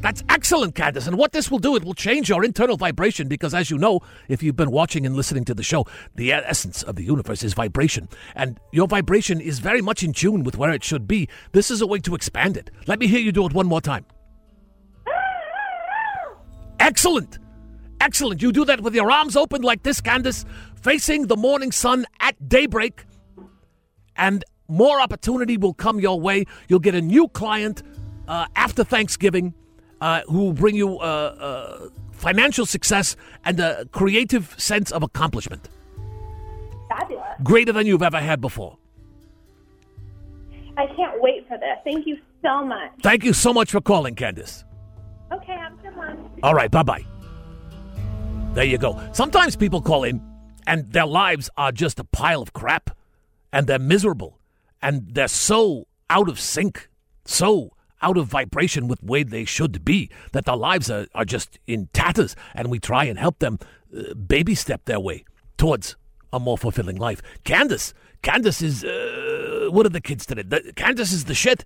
That's 0.00 0.22
excellent, 0.30 0.74
Candace. 0.74 1.06
And 1.06 1.18
what 1.18 1.32
this 1.32 1.50
will 1.50 1.58
do, 1.58 1.76
it 1.76 1.84
will 1.84 1.94
change 1.94 2.28
your 2.28 2.42
internal 2.44 2.76
vibration 2.76 3.28
because, 3.28 3.52
as 3.52 3.70
you 3.70 3.76
know, 3.76 4.00
if 4.28 4.42
you've 4.42 4.56
been 4.56 4.70
watching 4.70 5.04
and 5.04 5.14
listening 5.14 5.44
to 5.44 5.54
the 5.54 5.62
show, 5.62 5.86
the 6.14 6.32
essence 6.32 6.82
of 6.82 6.96
the 6.96 7.04
universe 7.04 7.42
is 7.42 7.52
vibration. 7.52 8.08
And 8.34 8.58
your 8.72 8.88
vibration 8.88 9.40
is 9.40 9.58
very 9.58 9.82
much 9.82 10.02
in 10.02 10.12
tune 10.12 10.42
with 10.42 10.56
where 10.56 10.70
it 10.70 10.82
should 10.82 11.06
be. 11.06 11.28
This 11.52 11.70
is 11.70 11.82
a 11.82 11.86
way 11.86 11.98
to 12.00 12.14
expand 12.14 12.56
it. 12.56 12.70
Let 12.86 12.98
me 12.98 13.06
hear 13.06 13.20
you 13.20 13.32
do 13.32 13.46
it 13.46 13.52
one 13.52 13.66
more 13.66 13.80
time. 13.80 14.06
Excellent. 16.78 17.38
Excellent. 18.00 18.40
You 18.40 18.52
do 18.52 18.64
that 18.64 18.80
with 18.80 18.94
your 18.94 19.10
arms 19.10 19.36
open 19.36 19.60
like 19.60 19.82
this, 19.82 20.00
Candace, 20.00 20.46
facing 20.80 21.26
the 21.26 21.36
morning 21.36 21.70
sun 21.70 22.06
at 22.20 22.48
daybreak, 22.48 23.04
and 24.16 24.42
more 24.68 25.00
opportunity 25.00 25.58
will 25.58 25.74
come 25.74 26.00
your 26.00 26.18
way. 26.18 26.46
You'll 26.68 26.78
get 26.78 26.94
a 26.94 27.02
new 27.02 27.28
client 27.28 27.82
uh, 28.26 28.46
after 28.56 28.82
Thanksgiving 28.82 29.52
uh, 30.00 30.22
who 30.26 30.44
will 30.44 30.52
bring 30.52 30.74
you 30.74 30.98
uh, 30.98 31.02
uh, 31.02 31.88
financial 32.12 32.66
success 32.66 33.16
and 33.44 33.58
a 33.60 33.86
creative 33.86 34.54
sense 34.58 34.90
of 34.90 35.02
accomplishment. 35.02 35.68
Fabulous. 36.88 37.24
Greater 37.42 37.72
than 37.72 37.86
you've 37.86 38.02
ever 38.02 38.20
had 38.20 38.40
before. 38.40 38.76
I 40.76 40.86
can't 40.96 41.20
wait 41.20 41.46
for 41.46 41.58
this. 41.58 41.78
Thank 41.84 42.06
you 42.06 42.18
so 42.42 42.64
much. 42.64 42.90
Thank 43.02 43.24
you 43.24 43.32
so 43.32 43.52
much 43.52 43.70
for 43.70 43.80
calling, 43.80 44.14
Candace. 44.14 44.64
Okay, 45.32 45.52
have 45.52 45.72
a 45.78 45.82
good 45.82 45.96
one. 45.96 46.30
All 46.42 46.54
right, 46.54 46.70
bye 46.70 46.82
bye. 46.82 47.04
There 48.54 48.64
you 48.64 48.78
go. 48.78 49.00
Sometimes 49.12 49.54
people 49.56 49.80
call 49.80 50.04
in 50.04 50.20
and 50.66 50.90
their 50.92 51.06
lives 51.06 51.48
are 51.56 51.70
just 51.70 52.00
a 52.00 52.04
pile 52.04 52.42
of 52.42 52.52
crap 52.52 52.90
and 53.52 53.66
they're 53.66 53.78
miserable 53.78 54.40
and 54.82 55.14
they're 55.14 55.28
so 55.28 55.86
out 56.08 56.28
of 56.28 56.40
sync, 56.40 56.88
so 57.24 57.72
out 58.02 58.16
of 58.16 58.26
vibration 58.26 58.88
with 58.88 59.02
where 59.02 59.24
they 59.24 59.44
should 59.44 59.84
be, 59.84 60.10
that 60.32 60.44
their 60.44 60.56
lives 60.56 60.90
are, 60.90 61.06
are 61.14 61.24
just 61.24 61.58
in 61.66 61.88
tatters, 61.92 62.36
and 62.54 62.70
we 62.70 62.78
try 62.78 63.04
and 63.04 63.18
help 63.18 63.38
them 63.38 63.58
uh, 63.96 64.14
baby 64.14 64.54
step 64.54 64.84
their 64.84 65.00
way 65.00 65.24
towards 65.56 65.96
a 66.32 66.40
more 66.40 66.56
fulfilling 66.58 66.96
life. 66.96 67.20
Candace, 67.44 67.92
Candace 68.22 68.62
is, 68.62 68.84
uh, 68.84 69.68
what 69.70 69.86
are 69.86 69.90
the 69.90 70.00
kids 70.00 70.26
today? 70.26 70.42
The, 70.42 70.72
Candace 70.76 71.12
is 71.12 71.24
the 71.24 71.34
shit. 71.34 71.64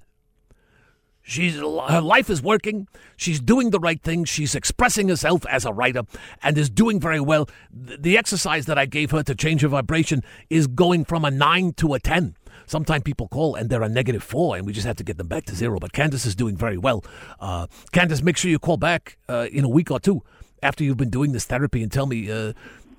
She's 1.27 1.55
her 1.57 2.03
life 2.03 2.29
is 2.29 2.43
working. 2.43 2.87
She's 3.17 3.41
doing 3.41 3.71
the 3.71 3.81
right 3.81 4.03
thing. 4.03 4.27
She's 4.27 4.55
expressing 4.55 5.09
herself 5.09 5.47
as 5.47 5.65
a 5.65 5.73
writer 5.73 6.03
and 6.43 6.59
is 6.59 6.69
doing 6.69 7.01
very 7.01 7.21
well. 7.21 7.49
The, 7.73 7.97
the 7.97 8.19
exercise 8.19 8.67
that 8.67 8.77
I 8.77 8.85
gave 8.85 9.11
her 9.11 9.23
to 9.23 9.35
change 9.35 9.63
her 9.63 9.69
vibration 9.69 10.23
is 10.51 10.67
going 10.67 11.07
from 11.07 11.25
a 11.25 11.31
nine 11.31 11.73
to 11.75 11.95
a 11.95 11.99
ten. 11.99 12.37
Sometimes 12.67 13.03
people 13.03 13.29
call 13.29 13.55
and 13.55 13.71
they're 13.71 13.83
a 13.83 13.89
negative 13.89 14.23
four, 14.23 14.57
and 14.57 14.67
we 14.67 14.73
just 14.73 14.87
have 14.87 14.97
to 14.97 15.05
get 15.05 15.19
them 15.19 15.29
back 15.29 15.45
to 15.47 15.55
zero. 15.55 15.79
But 15.79 15.93
Candace 15.93 16.27
is 16.27 16.35
doing 16.35 16.57
very 16.57 16.79
well. 16.79 17.05
Uh, 17.41 17.67
Candace, 17.93 18.23
make 18.23 18.37
sure 18.37 18.51
you 18.51 18.59
call 18.59 18.77
back 18.77 19.19
uh, 19.29 19.47
in 19.51 19.65
a 19.65 19.69
week 19.69 19.91
or 19.91 20.01
two 20.01 20.23
after 20.63 20.83
you've 20.85 20.97
been 20.97 21.11
doing 21.11 21.33
this 21.33 21.45
therapy 21.45 21.83
and 21.83 21.93
tell 21.93 22.07
me. 22.07 22.31
Uh, 22.31 22.53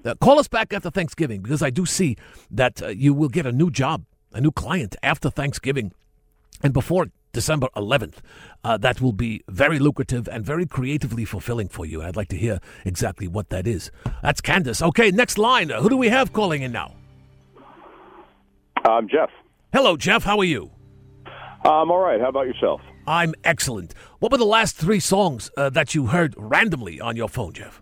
uh 0.05 0.13
call 0.21 0.37
us 0.37 0.47
back 0.47 0.71
after 0.71 0.91
Thanksgiving 0.91 1.41
because 1.41 1.63
I 1.63 1.71
do 1.71 1.85
see 1.85 2.15
that 2.51 2.81
uh, 2.81 2.87
you 2.89 3.13
will 3.13 3.29
get 3.29 3.45
a 3.45 3.51
new 3.51 3.71
job, 3.71 4.05
a 4.33 4.41
new 4.41 4.51
client 4.51 4.95
after 5.01 5.29
Thanksgiving. 5.29 5.91
And 6.61 6.73
before 6.73 7.07
December 7.35 7.67
11th, 7.75 8.15
uh, 8.63 8.77
that 8.77 9.01
will 9.01 9.11
be 9.11 9.41
very 9.49 9.77
lucrative 9.77 10.27
and 10.29 10.45
very 10.45 10.65
creatively 10.65 11.25
fulfilling 11.25 11.67
for 11.67 11.85
you. 11.85 12.01
I'd 12.01 12.15
like 12.15 12.29
to 12.29 12.37
hear 12.37 12.59
exactly 12.85 13.27
what 13.27 13.49
that 13.49 13.67
is. 13.67 13.91
That's 14.23 14.41
Candace. 14.41 14.81
Okay, 14.81 15.11
next 15.11 15.37
line. 15.37 15.69
Who 15.69 15.89
do 15.89 15.97
we 15.97 16.09
have 16.09 16.31
calling 16.31 16.61
in 16.61 16.71
now? 16.71 16.93
I'm 18.85 19.09
Jeff. 19.09 19.29
Hello, 19.75 19.97
Jeff. 19.97 20.23
How 20.23 20.37
are 20.39 20.45
you? 20.45 20.71
I'm 21.65 21.91
all 21.91 21.99
right. 21.99 22.21
How 22.21 22.29
about 22.29 22.47
yourself? 22.47 22.79
I'm 23.07 23.33
excellent. 23.43 23.93
What 24.19 24.31
were 24.31 24.37
the 24.37 24.45
last 24.45 24.77
three 24.77 25.01
songs 25.01 25.51
uh, 25.57 25.69
that 25.71 25.93
you 25.93 26.05
heard 26.07 26.33
randomly 26.37 27.01
on 27.01 27.17
your 27.17 27.27
phone, 27.27 27.51
Jeff? 27.51 27.81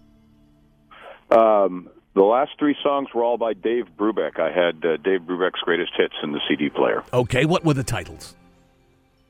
Um, 1.29 1.87
the 2.15 2.23
last 2.23 2.53
three 2.57 2.75
songs 2.81 3.09
were 3.13 3.23
all 3.23 3.37
by 3.37 3.53
Dave 3.53 3.89
Brubeck. 3.95 4.39
I 4.39 4.51
had 4.51 4.83
uh, 4.83 4.97
Dave 4.97 5.21
Brubeck's 5.21 5.59
greatest 5.59 5.91
hits 5.95 6.15
in 6.23 6.31
the 6.31 6.41
CD 6.49 6.67
player. 6.69 7.03
Okay, 7.13 7.45
what 7.45 7.63
were 7.63 7.75
the 7.75 7.83
titles? 7.83 8.33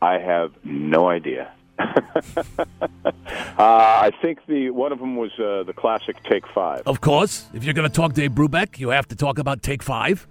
I 0.02 0.20
have 0.20 0.54
no 0.64 1.10
idea. 1.10 1.52
Uh, 3.56 3.56
I 3.58 4.12
think 4.22 4.40
the 4.48 4.72
one 4.72 4.92
of 4.92 5.00
them 5.00 5.16
was 5.16 5.32
uh, 5.34 5.64
the 5.64 5.74
classic 5.74 6.22
Take 6.24 6.48
Five. 6.48 6.84
Of 6.88 7.02
course, 7.02 7.46
if 7.54 7.64
you're 7.64 7.74
going 7.74 7.88
to 7.88 7.94
talk 7.94 8.14
Dave 8.14 8.32
Brubeck, 8.32 8.80
you 8.80 8.90
have 8.90 9.08
to 9.10 9.16
talk 9.16 9.38
about 9.38 9.62
Take 9.62 9.84
Five. 9.84 10.28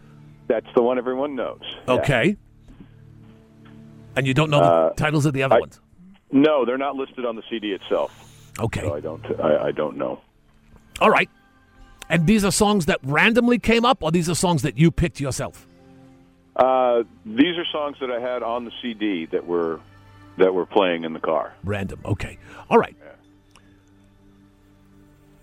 That's 0.53 0.67
the 0.75 0.83
one 0.83 0.99
everyone 0.99 1.35
knows. 1.35 1.61
Yeah. 1.89 1.95
Okay. 1.95 2.37
And 4.17 4.27
you 4.27 4.35
don't 4.35 4.51
know 4.51 4.59
the 4.61 4.65
Uh, 4.67 4.91
titles 4.91 5.25
of 5.25 5.33
the 5.33 5.43
other 5.45 5.57
I- 5.57 5.61
ones. 5.61 5.81
No, 6.31 6.67
they're 6.67 6.77
not 6.77 6.95
listed 6.95 7.25
on 7.25 7.37
the 7.37 7.43
CD 7.49 7.73
itself, 7.73 8.11
Okay. 8.61 8.83
so 8.83 8.95
I 8.95 9.01
don't. 9.01 9.25
I, 9.41 9.69
I 9.69 9.71
don't 9.73 9.97
know. 9.97 10.21
All 11.01 11.09
right. 11.09 11.31
And 12.11 12.27
these 12.27 12.45
are 12.45 12.51
songs 12.51 12.85
that 12.87 12.99
randomly 13.03 13.59
came 13.59 13.87
up, 13.87 14.03
or 14.03 14.11
these 14.11 14.29
are 14.29 14.35
songs 14.35 14.61
that 14.63 14.77
you 14.77 14.91
picked 14.91 15.21
yourself? 15.21 15.67
Uh, 16.55 17.05
these 17.25 17.57
are 17.57 17.65
songs 17.73 17.97
that 18.01 18.11
I 18.11 18.21
had 18.21 18.43
on 18.43 18.67
the 18.67 18.73
CD 18.83 19.25
that 19.27 19.47
were 19.47 19.81
that 20.37 20.53
were 20.55 20.67
playing 20.67 21.05
in 21.05 21.15
the 21.15 21.21
car. 21.21 21.55
Random. 21.65 22.01
Okay. 22.05 22.37
All 22.69 22.77
right. 22.79 22.97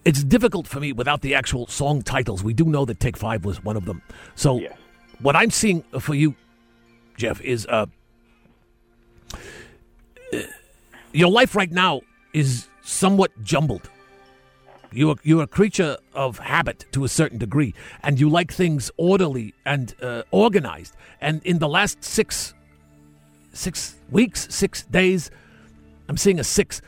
It's 0.05 0.23
difficult 0.23 0.67
for 0.67 0.79
me 0.79 0.93
without 0.93 1.21
the 1.21 1.35
actual 1.35 1.67
song 1.67 2.01
titles. 2.01 2.43
We 2.43 2.53
do 2.53 2.65
know 2.65 2.85
that 2.85 2.99
Take 2.99 3.17
Five 3.17 3.45
was 3.45 3.63
one 3.63 3.75
of 3.77 3.85
them. 3.85 4.01
So 4.35 4.59
Yes. 4.59 4.73
What 5.19 5.35
I'm 5.35 5.51
seeing 5.51 5.83
for 5.99 6.13
you, 6.13 6.35
Jeff, 7.17 7.41
is 7.41 7.65
uh, 7.67 7.85
your 11.11 11.29
life 11.29 11.55
right 11.55 11.71
now 11.71 12.01
is 12.33 12.67
somewhat 12.81 13.31
jumbled. 13.43 13.89
You're, 14.91 15.17
you're 15.23 15.43
a 15.43 15.47
creature 15.47 15.97
of 16.13 16.39
habit 16.39 16.85
to 16.93 17.03
a 17.03 17.07
certain 17.07 17.37
degree, 17.37 17.75
and 18.01 18.19
you 18.19 18.29
like 18.29 18.51
things 18.51 18.89
orderly 18.97 19.53
and 19.65 19.93
uh, 20.01 20.23
organized. 20.31 20.95
And 21.21 21.43
in 21.43 21.59
the 21.59 21.67
last 21.67 22.03
six 22.03 22.53
six 23.53 23.95
weeks, 24.09 24.47
six 24.53 24.83
days, 24.83 25.31
I'm 26.07 26.17
seeing 26.17 26.39
a 26.39 26.43
six. 26.43 26.81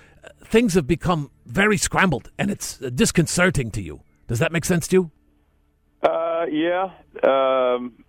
Things 0.46 0.74
have 0.74 0.88
become 0.88 1.30
very 1.46 1.78
scrambled, 1.78 2.32
and 2.38 2.50
it's 2.50 2.82
uh, 2.82 2.90
disconcerting 2.90 3.72
to 3.72 3.82
you. 3.82 4.02
Does 4.28 4.40
that 4.40 4.52
make 4.52 4.66
sense 4.66 4.88
to 4.90 4.96
you? 4.96 5.12
Uh, 6.02 6.46
yeah. 6.50 6.92
Um, 7.24 8.04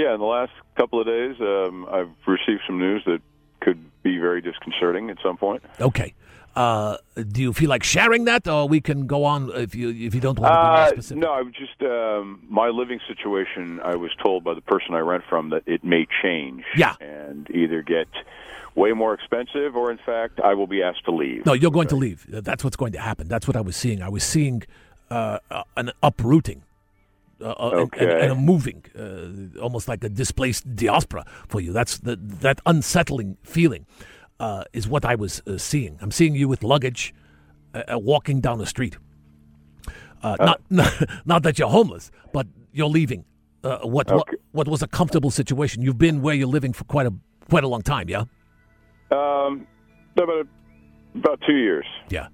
yeah, 0.00 0.12
in 0.14 0.20
the 0.20 0.26
last 0.38 0.52
couple 0.76 1.00
of 1.00 1.06
days, 1.06 1.36
um, 1.40 1.86
I've 1.90 2.10
received 2.26 2.62
some 2.66 2.78
news 2.78 3.02
that 3.06 3.20
could 3.60 3.80
be 4.02 4.18
very 4.18 4.40
disconcerting 4.42 5.08
at 5.10 5.18
some 5.22 5.36
point. 5.38 5.62
Okay. 5.80 6.12
Uh, 6.56 6.96
do 7.32 7.42
you 7.42 7.52
feel 7.52 7.68
like 7.68 7.82
sharing 7.82 8.26
that, 8.26 8.46
or 8.46 8.68
we 8.68 8.80
can 8.80 9.06
go 9.08 9.24
on 9.24 9.50
if 9.54 9.74
you 9.74 9.88
if 9.90 10.14
you 10.14 10.20
don't 10.20 10.38
want 10.38 10.52
to 10.54 10.60
be 10.60 10.66
Uh, 10.66 10.88
specific? 10.88 11.22
no, 11.24 11.32
I'm 11.32 11.52
just 11.52 11.78
um, 11.82 12.26
my 12.48 12.68
living 12.68 13.00
situation. 13.08 13.80
I 13.92 13.96
was 13.96 14.12
told 14.24 14.44
by 14.44 14.54
the 14.54 14.60
person 14.60 14.94
I 14.94 15.00
rent 15.00 15.24
from 15.28 15.50
that 15.50 15.62
it 15.66 15.82
may 15.82 16.06
change. 16.22 16.62
Yeah. 16.76 16.94
and 17.00 17.50
either 17.50 17.82
get 17.82 18.06
way 18.76 18.92
more 18.92 19.14
expensive, 19.14 19.74
or 19.74 19.90
in 19.90 19.98
fact, 19.98 20.38
I 20.40 20.54
will 20.54 20.68
be 20.68 20.80
asked 20.82 21.04
to 21.06 21.10
leave. 21.12 21.44
No, 21.46 21.54
you're 21.54 21.70
going 21.72 21.88
to 21.88 21.96
leave. 21.96 22.24
That's 22.28 22.62
what's 22.64 22.76
going 22.76 22.92
to 22.92 23.00
happen. 23.00 23.26
That's 23.28 23.46
what 23.48 23.56
I 23.56 23.60
was 23.60 23.76
seeing. 23.76 24.00
I 24.02 24.08
was 24.08 24.22
seeing 24.22 24.62
uh, 25.10 25.38
an 25.76 25.90
uprooting. 26.04 26.62
Uh, 27.40 27.44
uh, 27.46 27.70
and- 27.70 27.80
and, 27.80 27.80
Okay. 28.10 28.20
and 28.22 28.32
a 28.32 28.34
moving, 28.34 28.84
uh, 28.98 29.60
almost 29.60 29.88
like 29.88 30.04
a 30.04 30.08
displaced 30.08 30.64
diaspora 30.76 31.24
for 31.48 31.60
you. 31.60 31.72
That's 31.72 31.98
the, 31.98 32.16
that 32.40 32.60
unsettling 32.66 33.36
feeling 33.42 33.86
uh, 34.40 34.64
is 34.72 34.86
what 34.88 35.04
I 35.04 35.14
was 35.16 35.42
uh, 35.46 35.58
seeing. 35.58 35.98
I'm 36.00 36.10
seeing 36.12 36.34
you 36.36 36.48
with 36.48 36.62
luggage, 36.62 37.12
uh, 37.74 37.98
walking 37.98 38.40
down 38.40 38.58
the 38.58 38.66
street. 38.66 38.96
Uh, 40.22 40.36
not, 40.40 40.60
not 41.26 41.42
that 41.42 41.58
you're 41.58 41.68
homeless, 41.68 42.10
but 42.32 42.46
you're 42.72 42.88
leaving. 42.88 43.24
Uh, 43.62 43.78
what, 43.78 44.06
what 44.10 44.28
Okay. 44.28 44.36
what 44.52 44.68
was 44.68 44.82
a 44.82 44.86
comfortable 44.86 45.30
situation? 45.30 45.82
You've 45.82 45.98
been 45.98 46.22
where 46.22 46.34
you're 46.34 46.48
living 46.52 46.72
for 46.74 46.84
quite 46.84 47.06
a 47.06 47.12
quite 47.50 47.64
a 47.64 47.68
long 47.68 47.82
time, 47.82 48.08
yeah. 48.08 48.24
Um, 49.10 49.66
about 50.16 50.46
about 51.14 51.40
two 51.46 51.56
years. 51.56 51.86
Yeah, 52.10 52.28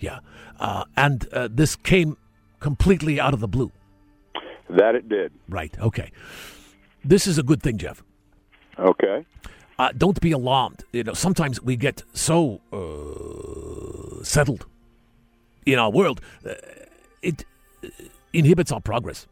yeah. 0.00 0.20
Uh, 0.60 0.84
and 0.96 1.26
uh, 1.32 1.48
this 1.50 1.76
came 1.76 2.16
completely 2.60 3.20
out 3.20 3.34
of 3.34 3.40
the 3.40 3.48
blue. 3.48 3.70
That 4.68 4.94
it 4.94 5.08
did. 5.08 5.32
Right. 5.48 5.74
Okay. 5.78 6.10
This 7.04 7.26
is 7.26 7.38
a 7.38 7.42
good 7.42 7.62
thing, 7.62 7.78
Jeff. 7.78 8.02
Okay. 8.78 9.24
Uh, 9.78 9.92
don't 9.96 10.20
be 10.20 10.32
alarmed. 10.32 10.84
You 10.92 11.04
know, 11.04 11.12
sometimes 11.12 11.62
we 11.62 11.76
get 11.76 12.02
so 12.12 12.60
uh, 12.72 14.24
settled 14.24 14.66
in 15.66 15.78
our 15.78 15.90
world, 15.90 16.20
uh, 16.48 16.54
it 17.22 17.44
uh, 17.84 17.88
inhibits 18.32 18.72
our 18.72 18.80
progress. 18.80 19.26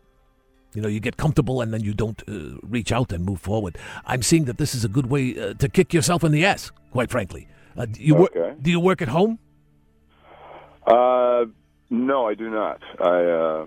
You 0.74 0.82
know, 0.82 0.88
you 0.88 0.98
get 0.98 1.16
comfortable 1.16 1.60
and 1.60 1.72
then 1.72 1.82
you 1.82 1.94
don't 1.94 2.20
uh, 2.28 2.58
reach 2.62 2.90
out 2.90 3.12
and 3.12 3.24
move 3.24 3.40
forward. 3.40 3.78
I'm 4.04 4.22
seeing 4.22 4.44
that 4.46 4.58
this 4.58 4.74
is 4.74 4.84
a 4.84 4.88
good 4.88 5.06
way 5.06 5.38
uh, 5.38 5.54
to 5.54 5.68
kick 5.68 5.94
yourself 5.94 6.24
in 6.24 6.32
the 6.32 6.44
ass. 6.44 6.72
Quite 6.90 7.10
frankly, 7.10 7.46
uh, 7.76 7.86
do 7.86 8.02
you 8.02 8.16
work? 8.16 8.36
Okay. 8.36 8.54
Do 8.60 8.70
you 8.70 8.80
work 8.80 9.00
at 9.00 9.08
home? 9.08 9.38
Uh, 10.86 11.46
no, 11.90 12.26
I 12.26 12.34
do 12.34 12.50
not. 12.50 12.82
I 13.00 13.24
uh, 13.24 13.66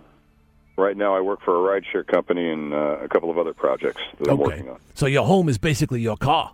right 0.78 0.96
now 0.96 1.16
I 1.16 1.22
work 1.22 1.42
for 1.42 1.56
a 1.56 1.82
rideshare 1.82 2.06
company 2.06 2.50
and 2.50 2.74
uh, 2.74 2.98
a 3.02 3.08
couple 3.08 3.30
of 3.30 3.38
other 3.38 3.54
projects 3.54 4.02
that 4.20 4.30
I'm 4.30 4.38
working 4.38 4.70
on. 4.70 4.80
So 4.94 5.06
your 5.08 5.26
home 5.26 5.50
is 5.50 5.58
basically 5.58 6.02
your 6.02 6.18
car, 6.18 6.54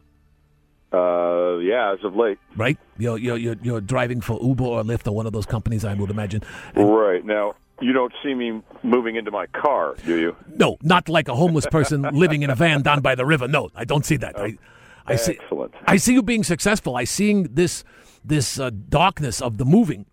Uh, 0.91 1.57
yeah, 1.57 1.93
as 1.93 2.03
of 2.03 2.15
late. 2.15 2.37
right? 2.55 2.77
You're, 2.97 3.17
you're, 3.17 3.37
you're, 3.37 3.55
you're 3.61 3.81
driving 3.81 4.21
for 4.21 4.39
Uber 4.41 4.63
or 4.63 4.83
Lyft 4.83 5.07
or 5.07 5.11
one 5.11 5.25
of 5.25 5.33
those 5.33 5.45
companies, 5.45 5.83
I 5.85 5.93
would 5.93 6.09
imagine. 6.09 6.41
Right 6.75 7.25
now, 7.25 7.55
you 7.81 7.93
don't 7.93 8.13
see 8.23 8.33
me 8.33 8.61
moving 8.83 9.15
into 9.15 9.31
my 9.31 9.47
car, 9.47 9.95
do 10.05 10.17
you? 10.19 10.35
No, 10.55 10.77
not 10.83 11.09
like 11.09 11.27
a 11.27 11.35
homeless 11.35 11.65
person 11.65 12.01
living 12.13 12.43
in 12.43 12.49
a 12.49 12.55
van 12.55 12.81
down 12.81 13.01
by 13.01 13.15
the 13.15 13.25
river. 13.25 13.47
No, 13.47 13.69
I 13.75 13.85
don't 13.85 14.05
see 14.05 14.17
that. 14.17 14.37
I, 14.39 14.57
I 15.05 15.15
see. 15.17 15.37
Excellent. 15.41 15.73
I 15.87 15.97
see 15.97 16.13
you 16.13 16.21
being 16.23 16.43
successful. 16.43 16.95
I 16.95 17.03
seeing 17.05 17.43
this 17.55 17.83
this 18.23 18.57
uh, 18.57 18.69
darkness 18.87 19.41
of 19.41 19.57
the 19.57 19.65
moving. 19.65 20.05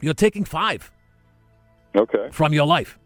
You're 0.00 0.14
taking 0.14 0.44
five 0.44 0.90
Okay. 1.94 2.28
from 2.32 2.52
your 2.52 2.66
life, 2.66 2.98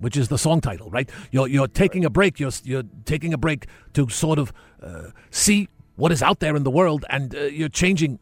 which 0.00 0.16
is 0.16 0.28
the 0.28 0.38
song 0.38 0.60
title, 0.60 0.90
right? 0.90 1.08
You're 1.30 1.46
you're 1.46 1.68
taking 1.68 2.04
a 2.04 2.10
break. 2.10 2.40
You're 2.40 2.52
you're 2.64 2.82
taking 3.04 3.32
a 3.32 3.38
break 3.38 3.66
to 3.94 4.08
sort 4.08 4.38
of 4.38 4.52
uh, 4.82 5.10
see 5.30 5.68
what 5.96 6.10
is 6.10 6.22
out 6.22 6.40
there 6.40 6.56
in 6.56 6.64
the 6.64 6.70
world, 6.70 7.04
and 7.10 7.34
uh, 7.34 7.42
you're 7.42 7.68
changing 7.68 8.18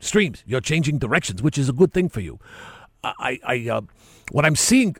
streams. 0.00 0.42
You're 0.46 0.60
changing 0.60 0.98
directions, 0.98 1.42
which 1.42 1.58
is 1.58 1.68
a 1.68 1.72
good 1.72 1.92
thing 1.92 2.08
for 2.08 2.20
you. 2.20 2.38
I 3.04 3.38
I 3.44 3.68
uh, 3.70 3.80
what 4.32 4.44
I'm 4.44 4.56
seeing. 4.56 4.96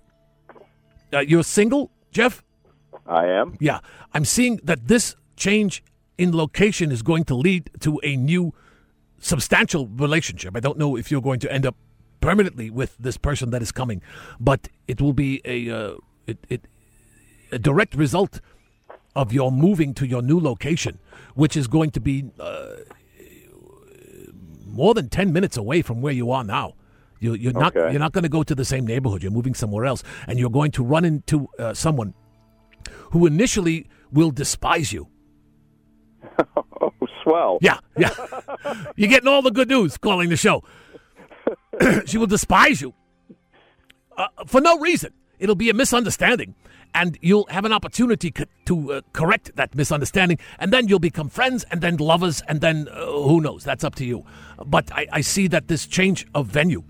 Uh, 1.13 1.19
you're 1.19 1.43
single, 1.43 1.91
Jeff. 2.13 2.45
I 3.07 3.27
am. 3.27 3.57
Yeah, 3.61 3.81
I'm 4.15 4.25
seeing 4.25 4.61
that 4.63 4.87
this 4.87 5.17
change 5.37 5.83
in 6.19 6.37
location 6.37 6.93
is 6.93 7.03
going 7.03 7.25
to 7.25 7.35
lead 7.35 7.71
to 7.81 8.01
a 8.05 8.15
new 8.15 8.53
substantial 9.19 9.89
relationship. 9.89 10.57
I 10.57 10.61
don't 10.61 10.79
know 10.79 10.97
if 10.97 11.11
you're 11.11 11.23
going 11.23 11.41
to 11.41 11.53
end 11.53 11.67
up 11.67 11.75
permanently 12.21 12.71
with 12.71 12.97
this 12.99 13.17
person 13.17 13.51
that 13.51 13.63
is 13.63 13.73
coming, 13.73 14.03
but 14.39 14.69
it 14.89 15.01
will 15.01 15.13
be 15.13 15.41
a 15.45 15.71
uh, 15.71 15.95
it, 16.27 16.39
it 16.49 16.67
a 17.53 17.59
direct 17.59 17.95
result 17.95 18.41
of 19.17 19.33
your 19.33 19.51
moving 19.51 19.93
to 19.95 20.07
your 20.07 20.23
new 20.23 20.39
location, 20.39 20.99
which 21.35 21.57
is 21.57 21.67
going 21.67 21.91
to 21.91 22.01
be 22.01 22.31
uh, 22.39 22.67
more 24.67 24.95
than 24.95 25.09
ten 25.09 25.33
minutes 25.33 25.57
away 25.57 25.83
from 25.83 26.01
where 26.01 26.13
you 26.13 26.31
are 26.31 26.45
now. 26.45 26.75
You, 27.19 27.35
you're 27.35 27.53
not 27.53 27.77
Okay. 27.77 27.91
you're 27.93 28.01
not 28.01 28.13
going 28.13 28.23
to 28.23 28.31
go 28.31 28.43
to 28.43 28.55
the 28.55 28.65
same 28.65 28.87
neighborhood. 28.87 29.23
You're 29.23 29.33
moving 29.33 29.55
somewhere 29.55 29.85
else, 29.85 30.03
and 30.27 30.39
you're 30.39 30.51
going 30.51 30.71
to 30.73 30.85
run 30.85 31.05
into 31.05 31.49
uh, 31.59 31.75
someone 31.75 32.15
who 33.13 33.27
initially 33.27 33.87
will 34.13 34.31
despise 34.31 34.93
you. 34.93 35.09
Oh, 36.83 36.93
swell. 37.23 37.59
Yeah, 37.61 37.79
yeah. 37.99 38.15
You're 38.97 39.11
getting 39.11 39.29
all 39.29 39.43
the 39.43 39.51
good 39.51 39.69
news 39.69 39.99
calling 39.99 40.31
the 40.31 40.37
show. 40.37 40.65
she 42.07 42.19
will 42.19 42.27
despise 42.27 42.81
you 42.81 42.95
uh, 44.17 44.29
for 44.47 44.61
no 44.61 44.79
reason. 44.79 45.13
It'll 45.39 45.55
be 45.55 45.71
a 45.71 45.75
misunderstanding, 45.75 46.55
and 46.95 47.19
you'll 47.23 47.47
have 47.47 47.65
an 47.65 47.73
opportunity 47.73 48.31
co- 48.31 48.45
to 48.67 48.93
uh, 48.93 49.01
correct 49.13 49.57
that 49.57 49.75
misunderstanding, 49.75 50.39
and 50.59 50.73
then 50.73 50.89
you'll 50.89 50.99
become 50.99 51.29
friends, 51.29 51.65
and 51.71 51.81
then 51.81 51.97
lovers, 51.97 52.43
and 52.49 52.61
then 52.61 52.89
uh, 52.89 53.07
who 53.07 53.41
knows? 53.41 53.65
That's 53.65 53.85
up 53.85 53.95
to 53.97 54.05
you. 54.05 54.25
But 54.65 54.93
I, 54.93 55.07
I 55.13 55.21
see 55.23 55.49
that 55.49 55.69
this 55.69 55.87
change 55.87 56.27
of 56.35 56.47
venue, 56.47 56.85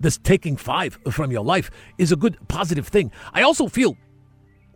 this 0.00 0.16
taking 0.16 0.56
five 0.56 0.98
from 1.10 1.30
your 1.30 1.44
life, 1.44 1.70
is 1.98 2.12
a 2.12 2.16
good 2.16 2.38
positive 2.48 2.88
thing. 2.88 3.12
I 3.34 3.42
also 3.42 3.68
feel 3.68 3.96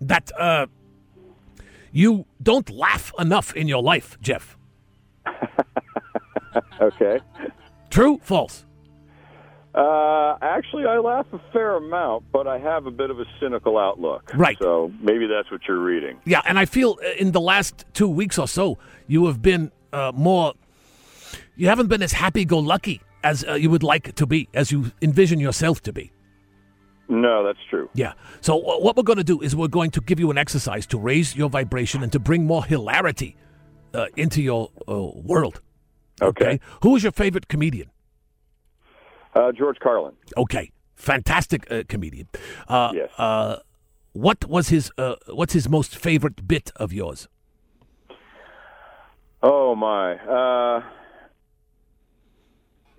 that 0.01 0.31
uh, 0.39 0.67
you 1.93 2.27
don't 2.43 2.69
laugh 2.71 3.13
enough 3.19 3.55
in 3.57 3.67
your 3.69 3.83
life, 3.83 4.19
Jeff. 4.21 4.57
Okay. 6.81 7.21
True, 7.91 8.19
false. 8.23 8.65
Uh, 9.73 10.37
actually, 10.43 10.85
I 10.85 10.99
laugh 10.99 11.27
a 11.33 11.41
fair 11.53 11.77
amount, 11.77 12.25
but 12.33 12.49
I 12.49 12.59
have 12.59 12.87
a 12.87 12.91
bit 12.91 13.11
of 13.11 13.21
a 13.21 13.25
cynical 13.39 13.79
outlook. 13.79 14.33
Right. 14.35 14.57
So 14.61 14.93
maybe 15.01 15.27
that's 15.27 15.51
what 15.51 15.61
you're 15.69 15.79
reading. 15.79 16.19
Yeah, 16.25 16.43
and 16.45 16.59
I 16.59 16.65
feel 16.65 16.99
uh, 17.05 17.11
in 17.19 17.33
the 17.33 17.41
last 17.41 17.85
two 17.93 18.09
weeks 18.09 18.37
or 18.39 18.49
so, 18.49 18.79
you 19.07 19.27
have 19.27 19.41
been 19.41 19.71
uh, 19.93 20.13
more. 20.15 20.55
You 21.57 21.69
haven't 21.69 21.89
been 21.89 22.03
as 22.03 22.13
happy-go-lucky 22.13 23.01
as 23.23 23.45
uh, 23.47 23.55
you 23.55 23.71
would 23.71 23.83
like 23.83 24.15
to 24.15 24.27
be, 24.27 24.49
as 24.55 24.73
you 24.73 24.91
envision 25.03 25.39
yourself 25.39 25.83
to 25.83 25.93
be. 25.93 26.11
No, 27.09 27.45
that's 27.45 27.59
true. 27.69 27.89
Yeah. 27.95 28.15
So 28.41 28.59
uh, 28.59 28.79
what 28.79 28.97
we're 28.97 29.03
going 29.03 29.19
to 29.19 29.25
do 29.25 29.41
is 29.41 29.55
we're 29.55 29.69
going 29.69 29.91
to 29.93 30.01
give 30.01 30.19
you 30.19 30.31
an 30.31 30.39
exercise 30.39 30.87
to 30.87 30.99
raise 30.99 31.37
your 31.37 31.51
vibration 31.51 32.03
and 32.03 32.11
to 32.13 32.19
bring 32.19 32.47
more 32.47 32.65
hilarity 32.65 33.37
uh, 33.95 34.07
into 34.17 34.41
your 34.41 34.71
uh, 34.89 35.11
world. 35.15 35.61
Okay. 36.23 36.61
Who 36.83 36.97
is 36.97 37.03
your 37.03 37.13
favorite 37.13 37.49
comedian? 37.49 37.91
Uh, 39.35 39.53
George 39.53 39.79
Carlin. 39.79 40.15
Okay, 40.37 40.73
fantastic 40.97 41.71
uh, 41.71 41.83
comedian. 41.89 42.29
Uh, 42.69 42.93
Yes. 42.95 43.11
Uh, 43.19 43.57
what 44.13 44.45
was 44.49 44.71
his? 44.71 44.91
Uh, 44.99 45.15
what's 45.29 45.53
his 45.53 45.69
most 45.69 45.97
favorite 45.97 46.47
bit 46.49 46.73
of 46.77 46.93
yours? 46.93 47.29
Oh 49.43 49.75
my. 49.75 50.15
Uh, 50.17 50.83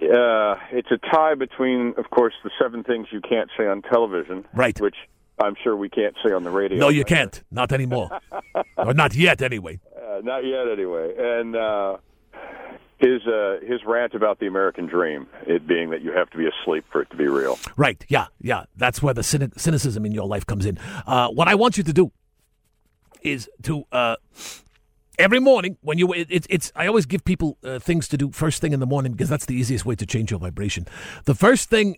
uh, 0.01 0.55
it's 0.71 0.89
a 0.89 0.97
tie 1.13 1.35
between, 1.35 1.93
of 1.97 2.09
course, 2.09 2.33
the 2.43 2.49
seven 2.59 2.83
things 2.83 3.07
you 3.11 3.21
can't 3.21 3.49
say 3.57 3.67
on 3.67 3.81
television, 3.83 4.45
Right. 4.53 4.79
Which 4.81 4.95
I'm 5.43 5.55
sure 5.63 5.75
we 5.75 5.89
can't 5.89 6.15
say 6.25 6.33
on 6.33 6.43
the 6.43 6.49
radio. 6.49 6.79
No, 6.79 6.89
you 6.89 7.03
can't. 7.03 7.43
Not 7.51 7.71
anymore. 7.71 8.09
or 8.77 8.93
not 8.93 9.13
yet, 9.13 9.41
anyway. 9.41 9.79
Uh, 9.95 10.21
not 10.23 10.43
yet, 10.45 10.67
anyway. 10.67 11.13
And 11.17 11.55
uh, 11.55 11.97
his 13.01 13.25
uh, 13.25 13.57
his 13.63 13.83
rant 13.83 14.13
about 14.13 14.39
the 14.39 14.47
American 14.47 14.85
dream, 14.85 15.27
it 15.47 15.65
being 15.67 15.89
that 15.89 16.01
you 16.01 16.11
have 16.11 16.29
to 16.29 16.37
be 16.37 16.47
asleep 16.47 16.85
for 16.91 17.01
it 17.01 17.09
to 17.09 17.17
be 17.17 17.27
real. 17.27 17.57
Right. 17.75 18.05
Yeah. 18.07 18.27
Yeah. 18.39 18.65
That's 18.77 19.01
where 19.01 19.13
the 19.13 19.23
cynic- 19.23 19.59
cynicism 19.59 20.05
in 20.05 20.11
your 20.11 20.27
life 20.27 20.45
comes 20.45 20.65
in. 20.65 20.77
Uh, 21.07 21.29
what 21.29 21.47
I 21.47 21.55
want 21.55 21.77
you 21.77 21.83
to 21.83 21.93
do 21.93 22.11
is 23.23 23.49
to 23.63 23.85
uh, 23.91 24.17
every 25.17 25.39
morning 25.39 25.77
when 25.81 25.97
you 25.97 26.13
it, 26.13 26.27
it's 26.29 26.47
it's 26.49 26.71
I 26.75 26.85
always 26.87 27.07
give 27.07 27.25
people 27.25 27.57
uh, 27.63 27.79
things 27.79 28.07
to 28.09 28.17
do 28.17 28.31
first 28.31 28.61
thing 28.61 28.71
in 28.71 28.79
the 28.79 28.85
morning 28.85 29.13
because 29.13 29.29
that's 29.29 29.45
the 29.45 29.55
easiest 29.55 29.85
way 29.85 29.95
to 29.95 30.05
change 30.05 30.29
your 30.29 30.39
vibration. 30.39 30.85
The 31.25 31.35
first 31.35 31.69
thing 31.69 31.97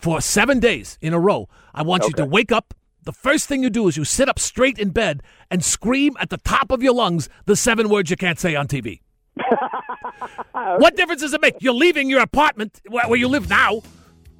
for 0.00 0.20
seven 0.20 0.60
days 0.60 0.96
in 1.00 1.12
a 1.12 1.18
row, 1.18 1.48
I 1.74 1.82
want 1.82 2.04
you 2.04 2.12
to 2.12 2.24
wake 2.24 2.52
up. 2.52 2.72
The 3.02 3.12
first 3.12 3.48
thing 3.48 3.62
you 3.62 3.68
do 3.68 3.88
is 3.88 3.96
you 3.96 4.04
sit 4.04 4.28
up 4.28 4.38
straight 4.38 4.78
in 4.78 4.90
bed 4.90 5.22
and 5.50 5.62
scream 5.62 6.16
at 6.20 6.30
the 6.30 6.38
top 6.38 6.70
of 6.70 6.82
your 6.82 6.94
lungs 6.94 7.28
the 7.44 7.56
seven 7.56 7.88
words 7.88 8.10
you 8.10 8.16
can't 8.16 8.38
say 8.38 8.54
on 8.54 8.68
TV. 8.68 9.00
what 10.52 10.96
difference 10.96 11.22
does 11.22 11.34
it 11.34 11.40
make? 11.40 11.56
You're 11.60 11.74
leaving 11.74 12.08
your 12.08 12.20
apartment 12.20 12.80
where, 12.88 13.16
you 13.16 13.28
live 13.28 13.48
now. 13.48 13.82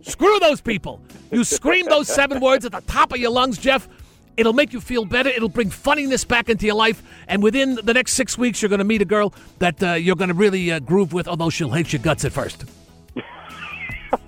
Screw 0.03 0.39
those 0.39 0.61
people. 0.61 1.03
You 1.33 1.45
scream 1.45 1.87
those 1.87 2.09
seven 2.09 2.41
words 2.41 2.65
at 2.65 2.73
the 2.73 2.83
top 2.83 3.13
of 3.13 3.19
your 3.19 3.31
lungs, 3.31 3.59
Jeff. 3.59 3.89
It'll 4.37 4.53
make 4.53 4.73
you 4.73 4.81
feel 4.81 5.05
better. 5.05 5.31
It'll 5.31 5.49
bring 5.49 5.71
funniness 5.71 6.25
back 6.25 6.49
into 6.49 6.67
your 6.67 6.75
life. 6.75 7.03
And 7.29 7.43
within 7.43 7.77
the 7.77 7.95
next 7.95 8.13
six 8.13 8.37
weeks, 8.37 8.61
you're 8.61 8.69
going 8.69 8.81
to 8.81 8.85
meet 8.85 9.01
a 9.01 9.07
girl 9.07 9.33
that 9.61 9.83
uh, 9.83 9.93
you're 9.93 10.17
going 10.17 10.29
to 10.29 10.35
really 10.35 10.73
uh, 10.73 10.81
groove 10.81 11.13
with, 11.13 11.29
although 11.29 11.51
she'll 11.51 11.71
hate 11.71 11.93
your 11.93 12.03
guts 12.03 12.25
at 12.25 12.33
first. 12.33 12.65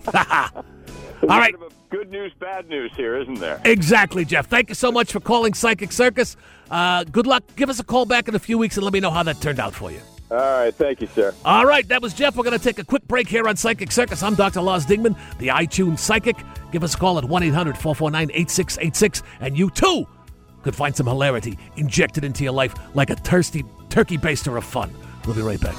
All 0.15 1.39
right. 1.39 1.55
Good 1.91 2.11
news, 2.11 2.33
bad 2.39 2.69
news 2.69 2.93
here, 2.97 3.17
isn't 3.17 3.39
there? 3.39 3.61
Exactly, 3.65 4.25
Jeff. 4.25 4.47
Thank 4.49 4.69
you 4.69 4.75
so 4.75 4.91
much 4.91 5.13
for 5.13 5.21
calling 5.21 5.55
Psychic 5.55 5.93
Circus. 5.93 6.37
Uh, 6.71 7.05
good 7.05 7.27
luck. 7.27 7.45
Give 7.55 7.71
us 7.71 7.79
a 7.79 7.85
call 7.85 8.07
back 8.07 8.29
in 8.29 8.35
a 8.35 8.41
few 8.41 8.59
weeks 8.59 8.77
and 8.77 8.85
let 8.85 8.93
me 8.93 9.01
know 9.01 9.11
how 9.11 9.23
that 9.23 9.41
turned 9.41 9.61
out 9.61 9.75
for 9.75 9.93
you. 9.93 10.01
All 10.31 10.39
right, 10.39 10.75
thank 10.75 11.01
you, 11.01 11.07
sir. 11.07 11.35
All 11.45 11.65
right, 11.65 11.87
that 11.89 12.03
was 12.03 12.13
Jeff. 12.13 12.37
We're 12.37 12.45
going 12.45 12.59
to 12.59 12.63
take 12.63 12.79
a 12.79 12.85
quick 12.85 13.07
break 13.07 13.29
here 13.29 13.47
on 13.47 13.57
Psychic 13.57 13.93
Circus. 13.93 14.23
I'm 14.23 14.35
Dr. 14.35 14.61
Lars 14.61 14.85
Dingman, 14.85 15.17
the 15.39 15.49
iTunes 15.49 16.01
Psychic. 16.01 16.37
Give 16.73 16.83
us 16.83 16.95
a 16.95 16.99
call 16.99 17.19
at 17.19 17.25
1 17.25 17.43
800 17.45 17.79
449 17.79 18.31
8686, 18.31 19.23
and 19.41 19.57
you 19.57 19.71
too 19.71 20.07
could 20.63 20.75
find 20.75 20.97
some 20.97 21.07
hilarity 21.07 21.57
injected 21.77 22.25
into 22.25 22.43
your 22.43 22.53
life 22.53 22.75
like 22.95 23.11
a 23.11 23.17
thirsty 23.17 23.65
turkey 23.89 24.19
baster 24.19 24.57
of 24.59 24.65
fun. 24.65 24.93
We'll 25.25 25.37
be 25.37 25.43
right 25.43 25.61
back. 25.61 25.77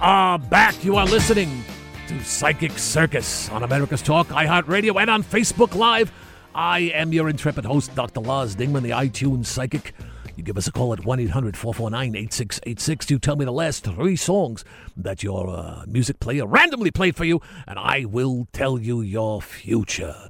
Are 0.00 0.38
back. 0.38 0.84
You 0.84 0.96
are 0.96 1.06
listening 1.06 1.64
to 2.08 2.22
Psychic 2.22 2.72
Circus 2.72 3.48
on 3.50 3.62
America's 3.62 4.02
Talk, 4.02 4.28
iHeartRadio, 4.28 5.00
and 5.00 5.10
on 5.10 5.22
Facebook 5.22 5.74
Live. 5.74 6.12
I 6.54 6.80
am 6.94 7.12
your 7.12 7.28
intrepid 7.28 7.64
host, 7.64 7.94
Dr. 7.94 8.20
Lars 8.20 8.56
Dingman, 8.56 8.82
the 8.82 8.90
iTunes 8.90 9.46
Psychic. 9.46 9.94
You 10.36 10.42
give 10.42 10.58
us 10.58 10.66
a 10.66 10.72
call 10.72 10.92
at 10.92 11.04
1 11.04 11.20
800 11.20 11.56
449 11.56 12.14
8686. 12.14 13.10
You 13.10 13.18
tell 13.18 13.36
me 13.36 13.44
the 13.44 13.52
last 13.52 13.84
three 13.84 14.16
songs 14.16 14.64
that 14.96 15.22
your 15.22 15.48
uh, 15.48 15.84
music 15.86 16.20
player 16.20 16.46
randomly 16.46 16.90
played 16.90 17.16
for 17.16 17.24
you, 17.24 17.40
and 17.66 17.78
I 17.78 18.04
will 18.04 18.48
tell 18.52 18.78
you 18.78 19.00
your 19.00 19.40
future. 19.40 20.28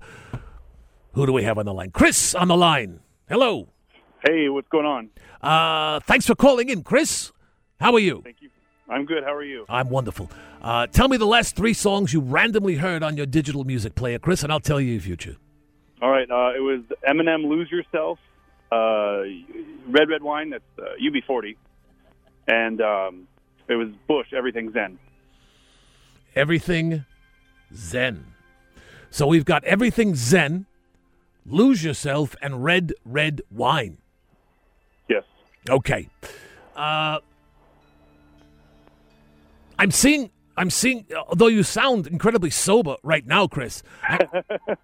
Who 1.15 1.27
do 1.27 1.33
we 1.33 1.43
have 1.43 1.59
on 1.59 1.67
the 1.67 1.75
line? 1.75 1.91
Chris 1.91 2.35
on 2.35 2.49
the 2.49 2.57
line. 2.57 3.01
Hello. 3.29 3.69
Hey, 4.27 4.49
what's 4.49 4.69
going 4.69 4.87
on? 4.87 5.11
Uh, 5.43 6.01
thanks 6.01 6.27
for 6.27 6.35
calling 6.35 6.69
in, 6.69 6.83
Chris. 6.83 7.33
How 7.81 7.93
are 7.93 7.99
you? 8.01 8.23
Thank 8.23 8.43
you. 8.43 8.51
I'm 8.89 9.05
good. 9.05 9.25
How 9.25 9.35
are 9.35 9.45
you? 9.45 9.65
I'm 9.69 9.89
wonderful. 9.91 10.31
Uh, 10.63 10.87
tell 10.87 11.09
me 11.09 11.17
the 11.17 11.27
last 11.27 11.57
three 11.57 11.75
songs 11.75 12.13
you 12.13 12.21
randomly 12.21 12.77
heard 12.77 13.03
on 13.03 13.17
your 13.17 13.27
digital 13.27 13.65
music 13.65 13.95
player, 13.95 14.19
Chris, 14.19 14.43
and 14.43 14.53
I'll 14.53 14.61
tell 14.61 14.81
you 14.81 14.93
your 14.93 15.01
future. 15.01 15.37
All 16.01 16.11
right. 16.11 16.31
Uh, 16.31 16.53
it 16.57 16.61
was 16.61 16.81
Eminem 17.09 17.49
"Lose 17.49 17.71
Yourself," 17.71 18.19
uh, 18.71 19.23
"Red 19.89 20.09
Red 20.09 20.23
Wine." 20.23 20.51
That's 20.51 20.65
uh, 20.79 20.95
UB40, 21.03 21.57
and 22.47 22.81
um, 22.81 23.29
it 23.69 23.75
was 23.75 23.89
Bush. 24.07 24.33
Everything 24.33 24.73
Zen. 24.73 24.99
Everything 26.35 27.05
Zen. 27.75 28.27
So 29.11 29.27
we've 29.27 29.45
got 29.47 29.65
Everything 29.65 30.15
Zen, 30.15 30.67
Lose 31.47 31.83
Yourself, 31.83 32.37
and 32.43 32.63
Red 32.63 32.93
Red 33.05 33.41
Wine. 33.51 33.99
Yes. 35.09 35.25
Okay. 35.69 36.09
Uh, 36.77 37.21
I'm 39.79 39.91
seeing. 39.91 40.31
I'm 40.57 40.71
seeing. 40.71 41.07
Although 41.29 41.49
you 41.49 41.63
sound 41.63 42.07
incredibly 42.07 42.51
sober 42.51 42.97
right 43.03 43.27
now, 43.27 43.47
Chris, 43.47 43.83
I, 44.03 44.21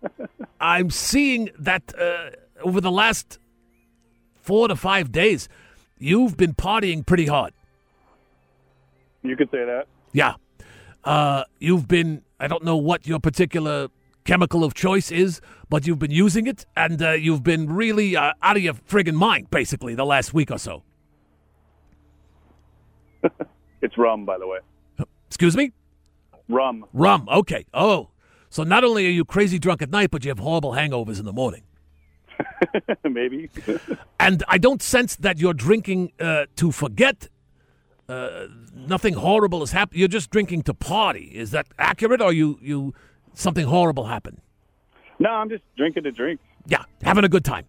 I'm 0.61 0.90
seeing 0.90 1.50
that 1.59 1.94
uh, 1.98 2.31
over 2.62 2.81
the 2.81 2.90
last 2.90 3.38
four 4.42 4.68
to 4.68 4.76
five 4.76 5.11
days, 5.12 5.48
you've 5.98 6.37
been 6.37 6.55
partying 6.55 7.07
pretty 7.07 7.26
hard. 7.26 7.52
You 9.22 9.37
could 9.37 9.50
say 9.50 9.64
that. 9.64 9.87
Yeah. 10.12 10.35
Uh, 11.05 11.44
you've 11.59 11.88
been, 11.88 12.22
I 12.38 12.48
don't 12.48 12.64
know 12.64 12.76
what 12.76 13.07
your 13.07 13.18
particular 13.18 13.88
chemical 14.24 14.62
of 14.64 14.74
choice 14.74 15.11
is, 15.11 15.40
but 15.68 15.87
you've 15.87 15.98
been 15.98 16.11
using 16.11 16.46
it 16.46 16.66
and 16.76 17.02
uh, 17.02 17.12
you've 17.12 17.42
been 17.42 17.72
really 17.72 18.14
uh, 18.16 18.33
out 18.42 18.57
of 18.57 18.62
your 18.62 18.74
friggin' 18.74 19.14
mind, 19.14 19.50
basically, 19.50 19.94
the 19.94 20.07
last 20.07 20.35
week 20.35 20.50
or 20.50 20.59
so. 20.59 20.83
It's 23.83 23.98
rum, 23.98 24.24
by 24.24 24.38
the 24.38 24.46
way. 24.46 24.59
Excuse 25.33 25.57
me? 25.57 25.73
Rum. 26.47 26.85
Rum. 26.92 27.27
Okay. 27.33 27.64
Oh. 27.73 28.11
So 28.51 28.64
not 28.64 28.85
only 28.85 29.07
are 29.07 29.11
you 29.11 29.25
crazy 29.25 29.59
drunk 29.59 29.81
at 29.81 29.88
night, 29.88 30.11
but 30.11 30.27
you 30.27 30.29
have 30.31 30.40
horrible 30.40 30.73
hangovers 30.73 31.18
in 31.18 31.25
the 31.25 31.33
morning. 31.33 31.62
Maybe. 33.05 33.49
And 34.21 34.45
I 34.47 34.59
don't 34.59 34.83
sense 34.83 35.16
that 35.16 35.38
you're 35.40 35.55
drinking 35.55 36.12
uh, 36.21 36.45
to 36.57 36.71
forget. 36.71 37.29
Uh, 38.09 38.47
nothing 38.73 39.14
horrible 39.14 39.61
has 39.61 39.73
happened. 39.73 39.99
You're 39.99 40.07
just 40.07 40.31
drinking 40.31 40.62
to 40.64 40.75
party. 40.75 41.33
Is 41.35 41.51
that 41.53 41.66
accurate, 41.79 42.21
or 42.21 42.33
you 42.33 42.59
you 42.62 42.95
something 43.33 43.66
horrible 43.66 44.05
happened? 44.05 44.40
no, 45.18 45.31
I'm 45.31 45.49
just 45.49 45.64
drinking 45.77 46.05
to 46.05 46.12
drink. 46.12 46.40
Yeah, 46.66 46.85
having 47.03 47.25
a 47.25 47.29
good 47.29 47.45
time. 47.45 47.64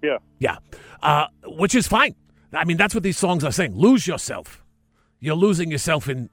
Yeah. 0.00 0.18
Yeah, 0.38 0.56
uh, 1.02 1.26
which 1.44 1.74
is 1.74 1.86
fine. 1.86 2.14
I 2.52 2.64
mean, 2.64 2.78
that's 2.78 2.94
what 2.94 3.02
these 3.02 3.18
songs 3.18 3.44
are 3.44 3.52
saying. 3.52 3.74
Lose 3.74 4.06
yourself. 4.06 4.64
You're 5.20 5.36
losing 5.36 5.70
yourself 5.70 6.08
in 6.08 6.30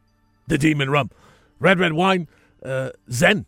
the 0.52 0.58
demon 0.58 0.90
rum, 0.90 1.10
red 1.60 1.80
red 1.80 1.94
wine, 1.94 2.28
uh, 2.64 2.92
Zen, 3.10 3.46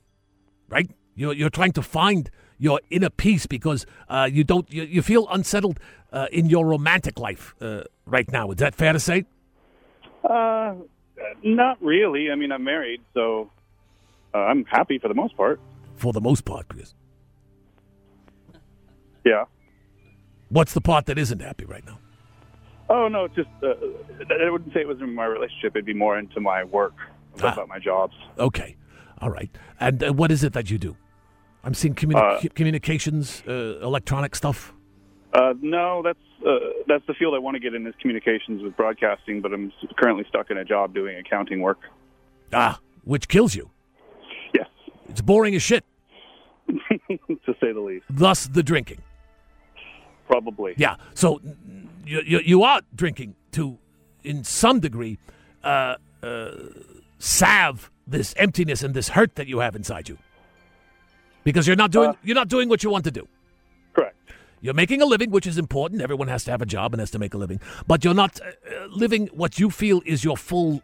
right? 0.70 0.90
You're 1.16 1.34
you're 1.34 1.50
trying 1.50 1.74
to 1.74 1.82
find 1.82 2.32
your 2.58 2.80
inner 2.90 3.10
peace 3.10 3.46
because 3.46 3.86
uh, 4.10 4.28
you 4.32 4.44
don't 4.44 4.72
you, 4.72 4.84
you 4.84 5.02
feel 5.02 5.28
unsettled 5.30 5.80
uh, 6.12 6.28
in 6.32 6.50
your 6.50 6.66
romantic 6.66 7.20
life 7.20 7.54
uh, 7.62 7.84
right 8.06 8.32
now. 8.32 8.50
Is 8.52 8.58
that 8.58 8.74
fair 8.74 8.94
to 8.94 9.00
say? 9.00 9.26
Uh, 10.24 10.76
not 11.44 11.78
really. 11.84 12.32
I 12.32 12.36
mean, 12.36 12.52
I'm 12.52 12.64
married, 12.64 13.02
so 13.14 13.52
uh, 14.34 14.38
I'm 14.38 14.64
happy 14.66 14.98
for 14.98 15.10
the 15.10 15.14
most 15.14 15.36
part. 15.36 15.60
For 15.98 16.14
the 16.14 16.22
most 16.22 16.46
part, 16.46 16.70
Chris. 16.70 16.94
Yeah. 19.26 19.46
What's 20.50 20.74
the 20.74 20.82
part 20.82 21.06
that 21.08 21.18
isn't 21.18 21.42
happy 21.42 21.66
right 21.66 21.86
now? 21.86 22.00
Oh 22.96 23.08
no, 23.08 23.20
it's 23.26 23.36
just 23.36 23.50
uh, 23.64 23.74
I 24.46 24.50
wouldn't 24.54 24.72
say 24.74 24.82
it 24.82 24.88
was 24.88 25.02
in 25.02 25.14
my 25.16 25.26
relationship. 25.26 25.70
It'd 25.76 25.86
be 25.86 25.94
more 26.06 26.16
into 26.24 26.40
my 26.52 26.64
work, 26.64 26.94
Ah. 27.42 27.54
about 27.54 27.68
my 27.76 27.80
jobs. 27.80 28.16
Okay, 28.38 28.76
all 29.22 29.32
right. 29.40 29.50
And 29.80 30.04
uh, 30.04 30.14
what 30.22 30.30
is 30.32 30.44
it 30.44 30.54
that 30.54 30.70
you 30.72 30.78
do? 30.78 30.96
I'm 31.66 31.74
seeing 31.74 31.96
communi- 31.96 32.46
Uh, 32.46 32.50
communications, 32.60 33.42
uh, 33.48 33.80
electronic 33.90 34.36
stuff. 34.36 34.74
Uh, 35.34 35.54
no, 35.62 36.02
that's 36.08 36.26
uh, 36.46 36.60
that's 36.90 37.06
the 37.08 37.16
field 37.20 37.34
I 37.34 37.40
want 37.46 37.56
to 37.56 37.60
get 37.66 37.74
in 37.74 37.88
is 37.88 37.96
communications 38.02 38.62
with 38.62 38.74
broadcasting, 38.78 39.42
but 39.42 39.52
I'm 39.54 39.72
currently 40.00 40.26
stuck 40.30 40.52
in 40.52 40.58
a 40.58 40.66
job 40.74 40.94
doing 40.94 41.18
accounting 41.18 41.62
work. 41.62 41.80
Ah, 42.54 42.76
which 43.06 43.28
kills 43.28 43.56
you. 43.56 43.66
Yes, 44.54 44.68
It's 45.10 45.22
boring 45.22 45.56
as 45.56 45.64
shit. 45.64 45.84
to 46.68 47.52
say 47.62 47.72
the 47.74 47.80
least. 47.92 48.06
Thus, 48.10 48.46
the 48.48 48.62
drinking. 48.62 49.00
Probably. 50.28 50.74
Yeah. 50.78 50.96
So 51.14 51.42
you, 52.06 52.22
you, 52.26 52.40
you 52.40 52.64
are 52.64 52.82
drinking 52.96 53.36
to, 53.52 53.78
in 54.24 54.44
some 54.44 54.80
degree, 54.80 55.18
uh, 55.64 55.96
uh, 56.22 56.52
salve 57.20 57.92
this 58.08 58.34
emptiness 58.38 58.84
and 58.84 58.94
this 58.94 59.10
hurt 59.10 59.36
that 59.36 59.48
you 59.48 59.60
have 59.60 59.76
inside 59.76 60.10
you. 60.10 60.18
Because 61.44 61.68
you're 61.68 61.76
not 61.76 61.92
doing 61.92 62.10
Uh. 62.10 62.16
you're 62.24 62.36
not 62.36 62.48
doing 62.48 62.70
what 62.70 62.84
you 62.84 62.90
want 62.90 63.04
to 63.06 63.12
do. 63.12 63.28
Correct. 63.94 64.16
You're 64.62 64.74
making 64.74 65.02
a 65.02 65.06
living, 65.06 65.30
which 65.30 65.46
is 65.46 65.58
important. 65.58 66.02
Everyone 66.02 66.30
has 66.30 66.46
to 66.46 66.52
have 66.52 66.62
a 66.62 66.66
job 66.66 66.94
and 66.94 67.00
has 67.02 67.12
to 67.12 67.20
make 67.20 67.34
a 67.34 67.38
living. 67.38 67.60
But 67.86 68.06
you're 68.06 68.14
not 68.14 68.40
uh, 68.40 68.46
uh, 68.46 68.88
living 68.88 69.28
what 69.34 69.60
you 69.60 69.70
feel 69.70 70.02
is 70.06 70.24
your 70.24 70.38
full 70.38 70.82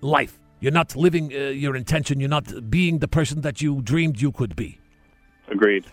life. 0.00 0.38
You're 0.60 0.72
not 0.72 0.96
living 0.96 1.30
uh, 1.32 1.50
your 1.50 1.76
intention. 1.76 2.20
You're 2.20 2.30
not 2.30 2.70
being 2.70 3.00
the 3.00 3.08
person 3.08 3.42
that 3.42 3.60
you 3.60 3.82
dreamed 3.82 4.20
you 4.22 4.32
could 4.32 4.56
be. 4.56 4.78
Agreed. 5.48 5.84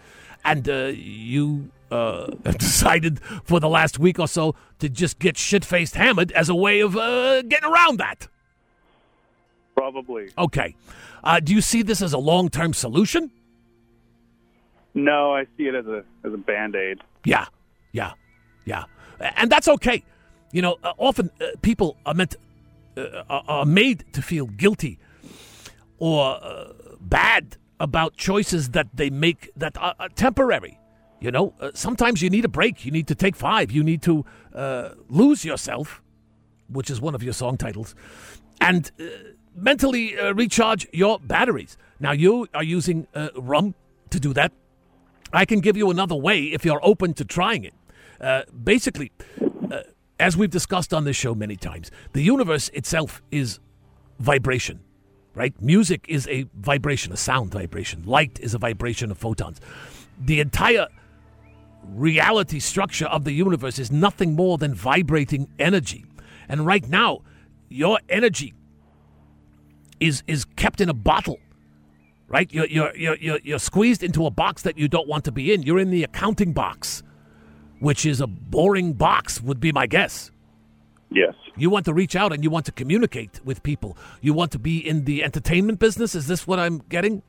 And 0.46 0.68
uh, 0.68 0.92
you 0.94 1.72
uh, 1.92 2.32
have 2.46 2.58
decided 2.70 3.20
for 3.44 3.60
the 3.60 3.70
last 3.70 4.00
week 4.00 4.20
or 4.20 4.28
so 4.28 4.56
to 4.80 4.90
just 4.90 5.20
get 5.20 5.38
shit 5.38 5.64
faced 5.64 5.96
hammered 5.96 6.32
as 6.34 6.50
a 6.50 6.56
way 6.56 6.80
of 6.82 6.96
uh, 6.98 7.42
getting 7.44 7.70
around 7.70 8.00
that. 8.00 8.28
Probably. 9.76 10.30
Okay. 10.38 10.76
Uh, 11.24 11.40
do 11.40 11.54
you 11.54 11.62
see 11.62 11.82
this 11.82 12.02
as 12.02 12.14
a 12.14 12.18
long 12.18 12.50
term 12.50 12.74
solution? 12.74 13.32
No, 14.94 15.34
I 15.34 15.46
see 15.58 15.64
it 15.64 15.76
as 15.76 15.88
a 15.88 16.04
as 16.24 16.34
a 16.34 16.38
band 16.38 16.76
aid. 16.76 17.00
Yeah, 17.26 17.46
yeah, 17.94 18.14
yeah, 18.66 18.84
and 19.38 19.50
that's 19.52 19.68
okay. 19.68 20.04
You 20.52 20.62
know, 20.62 20.78
uh, 20.84 20.94
often 20.98 21.32
uh, 21.42 21.46
people 21.64 21.98
are 22.06 22.14
meant 22.14 22.36
uh, 22.96 23.24
are- 23.28 23.44
are 23.48 23.66
made 23.66 24.06
to 24.14 24.22
feel 24.22 24.46
guilty 24.46 25.00
or 25.98 26.38
uh, 26.44 26.74
bad 27.02 27.58
about 27.84 28.16
choices 28.16 28.70
that 28.70 28.88
they 28.94 29.10
make 29.10 29.52
that 29.58 29.78
are, 29.78 29.94
are 30.00 30.10
temporary. 30.10 30.80
You 31.20 31.32
know, 31.32 31.54
uh, 31.60 31.72
sometimes 31.74 32.22
you 32.22 32.30
need 32.30 32.46
a 32.46 32.54
break. 32.60 32.86
You 32.86 32.92
need 32.92 33.08
to 33.08 33.16
take 33.16 33.36
five. 33.36 33.72
You 33.72 33.84
need 33.84 34.02
to 34.04 34.26
uh, 34.56 34.90
lose 35.10 35.44
yourself, 35.46 36.02
which 36.70 36.90
is 36.90 37.02
one 37.02 37.14
of 37.14 37.22
your 37.22 37.34
song 37.34 37.58
titles, 37.58 37.94
and 38.62 38.90
uh, 39.00 39.04
mentally 39.54 40.18
uh, 40.18 40.34
recharge 40.34 40.88
your 40.94 41.20
batteries. 41.20 41.78
Now 42.00 42.14
you 42.14 42.48
are 42.54 42.64
using 42.64 43.08
uh, 43.14 43.30
rum 43.36 43.76
to 44.10 44.20
do 44.20 44.34
that. 44.34 44.52
I 45.34 45.46
can 45.46 45.60
give 45.60 45.76
you 45.76 45.90
another 45.92 46.16
way 46.16 46.46
if 46.46 46.64
you're 46.64 46.84
open 46.84 47.14
to 47.16 47.26
trying 47.26 47.64
it. 47.66 47.74
Uh, 48.22 48.44
basically, 48.64 49.12
uh, 49.72 49.82
as 50.20 50.38
we've 50.38 50.50
discussed 50.50 50.94
on 50.94 51.04
this 51.04 51.18
show 51.18 51.36
many 51.36 51.58
times, 51.58 51.92
the 52.14 52.22
universe 52.22 52.70
itself 52.70 53.22
is 53.32 53.60
vibration, 54.20 54.80
right? 55.36 55.60
Music 55.62 56.06
is 56.08 56.28
a 56.28 56.46
vibration, 56.56 57.12
a 57.12 57.18
sound 57.18 57.52
vibration. 57.52 58.04
Light 58.06 58.40
is 58.42 58.54
a 58.54 58.58
vibration 58.58 59.12
of 59.12 59.18
photons. 59.18 59.60
The 60.20 60.40
entire 60.40 60.88
reality 61.90 62.60
structure 62.60 63.08
of 63.08 63.24
the 63.24 63.34
universe 63.34 63.80
is 63.80 63.92
nothing 63.92 64.36
more 64.36 64.58
than 64.58 64.74
vibrating 64.74 65.50
energy. 65.60 66.06
And 66.48 66.66
right 66.66 66.88
now, 66.88 67.22
your 67.70 68.00
energy 68.10 68.54
is 70.00 70.24
is 70.28 70.46
kept 70.46 70.82
in 70.82 70.90
a 70.90 70.94
bottle 70.94 71.40
right? 72.34 72.52
You're, 72.52 72.66
you're, 72.66 72.96
you're, 72.96 73.18
you're, 73.18 73.40
you're 73.44 73.60
squeezed 73.60 74.02
into 74.02 74.26
a 74.26 74.32
box 74.32 74.64
that 74.64 74.76
you 74.76 74.88
don't 74.88 75.08
want 75.08 75.24
to 75.26 75.32
be 75.32 75.54
in. 75.54 75.62
You're 75.62 75.78
in 75.78 75.92
the 75.92 76.04
accounting 76.04 76.52
box, 76.52 77.04
which 77.80 78.08
is 78.08 78.22
a 78.22 78.26
boring 78.26 78.94
box, 78.94 79.40
would 79.40 79.60
be 79.60 79.72
my 79.72 79.86
guess. 79.86 80.32
Yes. 81.14 81.36
You 81.56 81.70
want 81.70 81.86
to 81.86 81.94
reach 81.94 82.16
out 82.16 82.34
and 82.34 82.44
you 82.44 82.50
want 82.50 82.66
to 82.66 82.72
communicate 82.72 83.40
with 83.46 83.62
people. 83.64 83.98
You 84.22 84.34
want 84.34 84.52
to 84.54 84.60
be 84.60 84.78
in 84.78 85.06
the 85.06 85.24
entertainment 85.24 85.80
business. 85.80 86.16
Is 86.16 86.28
this 86.28 86.48
what 86.48 86.60
I'm 86.60 86.80
getting? 86.90 87.22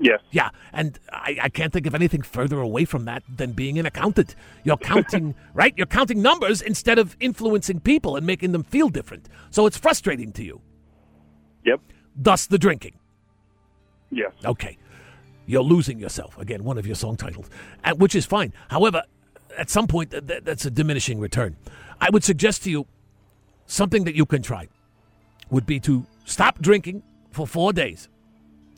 Yes. 0.00 0.20
Yeah, 0.32 0.50
and 0.72 0.98
I, 1.12 1.38
I 1.42 1.48
can't 1.48 1.72
think 1.72 1.86
of 1.86 1.94
anything 1.94 2.22
further 2.22 2.58
away 2.58 2.84
from 2.84 3.04
that 3.04 3.22
than 3.32 3.52
being 3.52 3.78
an 3.78 3.86
accountant. 3.86 4.34
You're 4.64 4.76
counting, 4.76 5.36
right? 5.54 5.72
You're 5.76 5.86
counting 5.86 6.20
numbers 6.20 6.60
instead 6.60 6.98
of 6.98 7.16
influencing 7.20 7.78
people 7.80 8.16
and 8.16 8.26
making 8.26 8.50
them 8.50 8.64
feel 8.64 8.88
different. 8.88 9.28
So 9.50 9.66
it's 9.66 9.78
frustrating 9.78 10.32
to 10.32 10.42
you. 10.42 10.60
Yep. 11.64 11.80
Thus 12.16 12.46
the 12.46 12.58
drinking. 12.58 12.98
Yes. 14.10 14.32
Okay. 14.44 14.78
You're 15.46 15.62
losing 15.62 15.98
yourself. 15.98 16.36
Again, 16.38 16.64
one 16.64 16.76
of 16.76 16.86
your 16.86 16.96
song 16.96 17.16
titles, 17.16 17.48
uh, 17.84 17.94
which 17.94 18.14
is 18.14 18.26
fine. 18.26 18.52
However, 18.68 19.02
at 19.56 19.70
some 19.70 19.86
point, 19.86 20.10
th- 20.10 20.26
th- 20.26 20.44
that's 20.44 20.66
a 20.66 20.70
diminishing 20.70 21.20
return. 21.20 21.56
I 22.00 22.10
would 22.10 22.24
suggest 22.24 22.64
to 22.64 22.70
you 22.70 22.86
something 23.68 24.02
that 24.04 24.16
you 24.16 24.26
can 24.26 24.42
try 24.42 24.66
would 25.50 25.66
be 25.66 25.78
to 25.80 26.04
stop 26.24 26.60
drinking 26.60 27.04
for 27.30 27.46
four 27.46 27.72
days. 27.72 28.08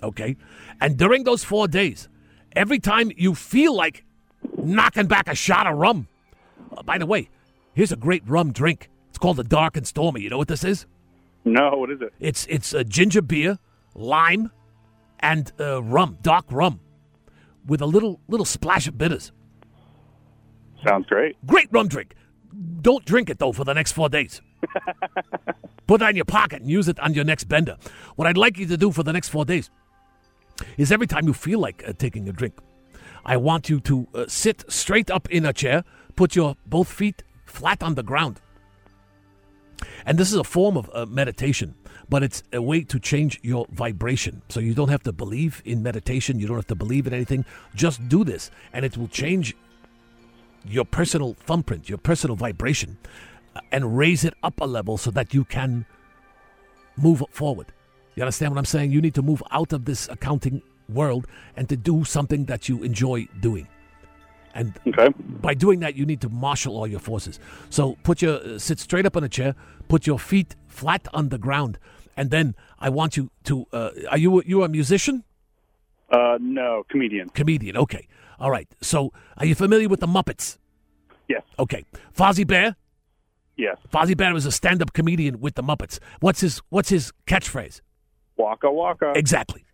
Okay? 0.03 0.37
And 0.81 0.99
during 0.99 1.25
those 1.25 1.43
four 1.43 1.67
days, 1.67 2.09
every 2.53 2.79
time 2.79 3.11
you 3.17 3.35
feel 3.35 3.75
like 3.75 4.05
knocking 4.59 5.07
back 5.07 5.29
a 5.29 5.35
shot 5.35 5.67
of 5.67 5.79
rum, 5.79 6.09
uh, 6.77 6.83
by 6.83 6.99
the 6.99 7.07
way, 7.07 7.31
here's 7.73 7.93
a 7.93 7.97
great 7.97 8.23
rum 8.27 8.53
drink. 8.53 8.91
It's 9.09 9.19
called 9.19 9.39
the 9.39 9.45
Dark 9.45 9.77
and 9.77 9.87
Stormy. 9.87 10.21
You 10.21 10.31
know 10.31 10.39
what 10.39 10.49
this 10.49 10.65
is? 10.65 10.87
No. 11.45 11.71
What 11.77 11.91
is 11.91 12.01
it? 12.01 12.13
It's 12.21 12.47
it's 12.49 12.75
a 12.75 12.85
ginger 12.85 13.23
beer, 13.23 13.59
lime, 13.95 14.51
and 15.21 15.51
uh, 15.59 15.83
rum, 15.83 16.19
dark 16.23 16.45
rum, 16.51 16.81
with 17.67 17.81
a 17.81 17.87
little 17.87 18.21
little 18.29 18.45
splash 18.47 18.87
of 18.87 18.99
bitters. 18.99 19.33
Sounds 20.87 21.07
great. 21.07 21.37
Great 21.47 21.69
rum 21.73 21.89
drink. 21.89 22.15
Don't 22.83 23.05
drink 23.05 23.31
it 23.31 23.39
though 23.39 23.53
for 23.53 23.65
the 23.65 23.75
next 23.75 23.93
four 23.93 24.09
days. 24.09 24.41
Put 25.87 26.01
that 26.01 26.11
in 26.11 26.17
your 26.17 26.25
pocket 26.25 26.63
and 26.63 26.71
use 26.71 26.89
it 26.89 27.01
on 27.01 27.15
your 27.15 27.25
next 27.25 27.45
bender. 27.45 27.77
What 28.17 28.29
I'd 28.29 28.37
like 28.37 28.59
you 28.59 28.67
to 28.67 28.77
do 28.77 28.93
for 28.93 29.03
the 29.03 29.13
next 29.13 29.29
four 29.29 29.45
days 29.45 29.71
is 30.77 30.93
every 30.93 31.07
time 31.07 31.27
you 31.27 31.33
feel 31.33 31.59
like 31.59 31.83
uh, 31.87 31.93
taking 31.93 32.29
a 32.29 32.33
drink, 32.33 32.55
I 33.25 33.37
want 33.37 33.69
you 33.69 33.81
to 33.81 34.07
uh, 34.15 34.25
sit 34.29 34.65
straight 34.69 35.11
up 35.11 35.29
in 35.31 35.45
a 35.45 35.53
chair, 35.53 35.85
put 36.17 36.37
your 36.37 36.57
both 36.67 36.91
feet 36.91 37.23
flat 37.45 37.83
on 37.83 37.95
the 37.95 38.03
ground. 38.03 38.41
And 40.07 40.19
this 40.19 40.31
is 40.31 40.37
a 40.37 40.45
form 40.45 40.77
of 40.77 40.91
uh, 40.93 41.07
meditation, 41.07 41.75
but 42.09 42.23
it's 42.23 42.43
a 42.53 42.61
way 42.61 42.83
to 42.83 42.99
change 42.99 43.41
your 43.43 43.67
vibration. 43.71 44.43
So 44.49 44.61
you 44.61 44.75
don't 44.75 44.89
have 44.89 45.03
to 45.05 45.13
believe 45.13 45.63
in 45.65 45.83
meditation, 45.83 46.39
you 46.39 46.47
don't 46.47 46.57
have 46.57 46.67
to 46.69 46.75
believe 46.75 47.07
in 47.07 47.15
anything. 47.15 47.45
Just 47.75 48.07
do 48.09 48.25
this, 48.25 48.51
and 48.73 48.85
it 48.85 48.97
will 48.97 49.09
change 49.09 49.57
your 50.65 50.85
personal 50.85 51.35
thumbprint, 51.35 51.89
your 51.89 51.99
personal 51.99 52.37
vibration, 52.37 52.99
and 53.73 53.97
raise 53.97 54.25
it 54.25 54.35
up 54.43 54.61
a 54.61 54.65
level 54.65 54.97
so 54.99 55.11
that 55.11 55.35
you 55.35 55.45
can 55.45 55.87
move 56.97 57.23
forward. 57.31 57.73
You 58.15 58.23
understand 58.23 58.53
what 58.53 58.59
I'm 58.59 58.65
saying? 58.65 58.93
You 58.93 59.01
need 59.01 59.15
to 59.15 59.23
move 59.23 59.43
out 59.51 59.73
of 59.73 59.85
this 59.85 60.09
accounting 60.09 60.63
world 60.89 61.27
and 61.57 61.69
to 61.69 61.77
do 61.77 62.05
something 62.05 62.45
that 62.47 62.69
you 62.69 62.83
enjoy 62.83 63.27
doing. 63.41 63.67
And 64.55 64.79
Okay. 64.87 65.09
by 65.41 65.55
doing 65.55 65.79
that, 65.81 65.95
you 65.95 66.05
need 66.05 66.21
to 66.23 66.29
marshal 66.29 66.77
all 66.77 66.87
your 66.87 66.99
forces. 66.99 67.39
So 67.71 67.97
put 68.03 68.21
your 68.21 68.41
uh, 68.43 68.59
sit 68.59 68.81
straight 68.81 69.07
up 69.07 69.17
on 69.17 69.23
a 69.23 69.29
chair, 69.29 69.55
put 69.89 70.07
your 70.07 70.19
feet 70.19 70.57
flat 70.67 71.07
on 71.15 71.29
the 71.29 71.39
ground, 71.39 71.79
and 72.17 72.31
then 72.31 72.57
I 72.81 72.89
want 72.89 73.17
you 73.17 73.31
to. 73.45 73.67
Uh, 73.73 73.91
are 74.11 74.19
you 74.19 74.43
you 74.45 74.65
a 74.65 74.69
musician? 74.69 75.23
Uh, 76.11 76.37
no. 76.41 76.83
Comedian. 76.91 77.29
Comedian? 77.31 77.77
Okay, 77.77 78.09
all 78.41 78.51
right. 78.51 78.67
So 78.81 79.13
are 79.37 79.47
you 79.47 79.55
familiar 79.55 79.89
with 79.89 80.01
the 80.01 80.09
Muppets? 80.09 80.59
Yes. 81.29 81.43
Okay, 81.61 81.85
Fozzie 82.13 82.45
Bear. 82.45 82.75
Yes. 83.61 83.77
Fozzie 83.93 84.17
Bear 84.17 84.35
is 84.35 84.47
a 84.47 84.53
stand-up 84.53 84.95
comedian 84.95 85.39
with 85.39 85.55
the 85.55 85.63
Muppets. 85.63 85.99
What's 86.21 86.41
his 86.41 86.63
What's 86.71 86.89
his 86.89 87.13
catchphrase? 87.27 87.83
Waka 88.39 88.73
waka. 88.73 89.13
Exactly. 89.15 89.67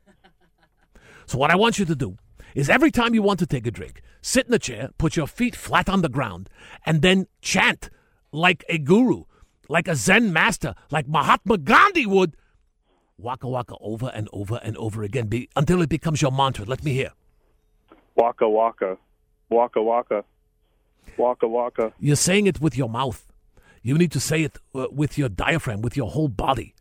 So 1.26 1.38
what 1.38 1.52
I 1.52 1.54
want 1.54 1.78
you 1.78 1.84
to 1.84 1.94
do 1.94 2.16
is 2.56 2.68
every 2.68 2.90
time 2.90 3.14
you 3.14 3.22
want 3.22 3.38
to 3.38 3.46
take 3.46 3.64
a 3.64 3.70
drink, 3.70 4.02
sit 4.22 4.48
in 4.48 4.54
a 4.54 4.58
chair, 4.58 4.90
put 4.98 5.14
your 5.14 5.28
feet 5.28 5.54
flat 5.54 5.88
on 5.88 6.02
the 6.02 6.08
ground, 6.08 6.50
and 6.84 7.00
then 7.00 7.28
chant 7.40 7.88
like 8.32 8.64
a 8.68 8.78
guru, 8.78 9.22
like 9.68 9.86
a 9.86 9.94
Zen 9.94 10.32
master, 10.32 10.74
like 10.90 11.06
Mahatma 11.06 11.58
Gandhi 11.58 12.06
would. 12.06 12.36
Waka 13.18 13.48
waka 13.48 13.76
over 13.80 14.10
and 14.12 14.28
over 14.32 14.60
and 14.64 14.76
over 14.78 15.04
again 15.04 15.28
be, 15.28 15.48
until 15.54 15.80
it 15.80 15.88
becomes 15.88 16.20
your 16.20 16.32
mantra. 16.32 16.64
Let 16.64 16.82
me 16.82 16.92
hear. 16.92 17.12
Waka 18.16 18.48
waka. 18.48 18.98
Waka 19.48 19.80
waka. 19.80 20.24
Waka 21.16 21.46
waka. 21.46 21.92
You're 22.00 22.16
saying 22.16 22.48
it 22.48 22.60
with 22.60 22.76
your 22.76 22.88
mouth. 22.88 23.32
You 23.86 23.96
need 23.96 24.10
to 24.12 24.20
say 24.20 24.42
it 24.42 24.58
uh, 24.74 24.88
with 24.90 25.16
your 25.16 25.28
diaphragm, 25.28 25.80
with 25.80 25.96
your 25.96 26.10
whole 26.10 26.26
body. 26.26 26.74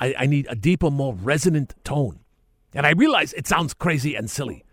I, 0.00 0.14
I 0.20 0.24
need 0.24 0.46
a 0.48 0.54
deeper, 0.54 0.90
more 0.90 1.12
resonant 1.12 1.74
tone. 1.84 2.20
And 2.72 2.86
I 2.86 2.92
realize 2.92 3.34
it 3.34 3.46
sounds 3.46 3.74
crazy 3.74 4.14
and 4.14 4.30
silly. 4.30 4.64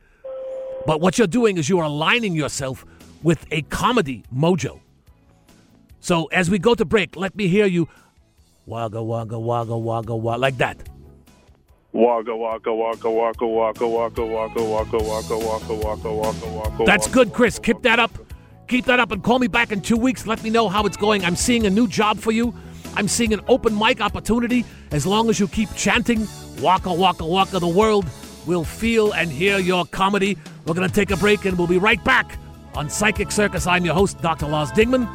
But 0.85 1.01
what 1.01 1.17
you're 1.17 1.27
doing 1.27 1.57
is 1.57 1.67
you 1.67 1.79
are 1.79 1.83
aligning 1.83 2.33
yourself 2.33 2.85
with 3.23 3.45
a 3.51 3.61
comedy 3.63 4.23
mojo. 4.33 4.79
So 5.99 6.27
as 6.27 6.49
we 6.49 6.59
go 6.59 6.75
to 6.75 6.85
break, 6.85 7.17
let 7.17 7.35
me 7.35 7.49
hear 7.49 7.65
you 7.65 7.89
wagga, 8.65 9.03
wagga, 9.03 9.38
wagga, 9.38 9.77
wagga, 9.77 10.15
wagga, 10.15 10.39
like 10.39 10.57
that. 10.59 10.77
Waka 11.91 12.33
waka 12.33 12.73
waka 12.73 13.09
waka 13.09 13.45
waka 13.45 13.85
waka 13.85 14.25
waka 14.25 14.63
waka 14.63 14.63
waka 14.63 15.38
waka 15.38 15.73
waka 15.73 16.13
waka 16.13 16.47
waka. 16.47 16.85
That's 16.85 17.09
good, 17.09 17.33
Chris. 17.33 17.59
Keep 17.59 17.81
that 17.81 17.99
up. 17.99 18.24
Keep 18.67 18.86
that 18.86 18.99
up 18.99 19.12
and 19.12 19.23
call 19.23 19.38
me 19.38 19.47
back 19.47 19.71
in 19.71 19.80
two 19.80 19.97
weeks. 19.97 20.25
Let 20.25 20.43
me 20.43 20.49
know 20.49 20.69
how 20.69 20.86
it's 20.86 20.97
going. 20.97 21.23
I'm 21.23 21.36
seeing 21.36 21.67
a 21.67 21.69
new 21.69 21.88
job 21.88 22.17
for 22.17 22.32
you. 22.32 22.54
I'm 22.95 23.08
seeing 23.08 23.32
an 23.32 23.41
open 23.47 23.78
mic 23.78 24.01
opportunity. 24.01 24.65
As 24.89 25.06
long 25.06 25.30
as 25.30 25.39
you 25.39 25.47
keep 25.47 25.71
chanting, 25.75 26.28
Waka 26.62 26.91
Waka 26.91 27.25
Waka, 27.25 27.60
the 27.60 27.67
world 27.67 28.06
will 28.47 28.63
feel 28.63 29.12
and 29.13 29.30
hear 29.30 29.60
your 29.60 29.86
comedy. 29.86 30.36
We're 30.65 30.73
going 30.73 30.88
to 30.88 30.93
take 30.93 31.12
a 31.12 31.17
break 31.17 31.45
and 31.45 31.58
we'll 31.58 31.67
be 31.67 31.78
right 31.78 32.04
back 32.04 32.39
on 32.73 32.89
Psychic 32.89 33.32
Circus. 33.32 33.67
I'm 33.67 33.86
your 33.86 33.93
host, 33.93 34.19
Dr. 34.21 34.47
Lars 34.47 34.71
Dingman, 34.71 35.08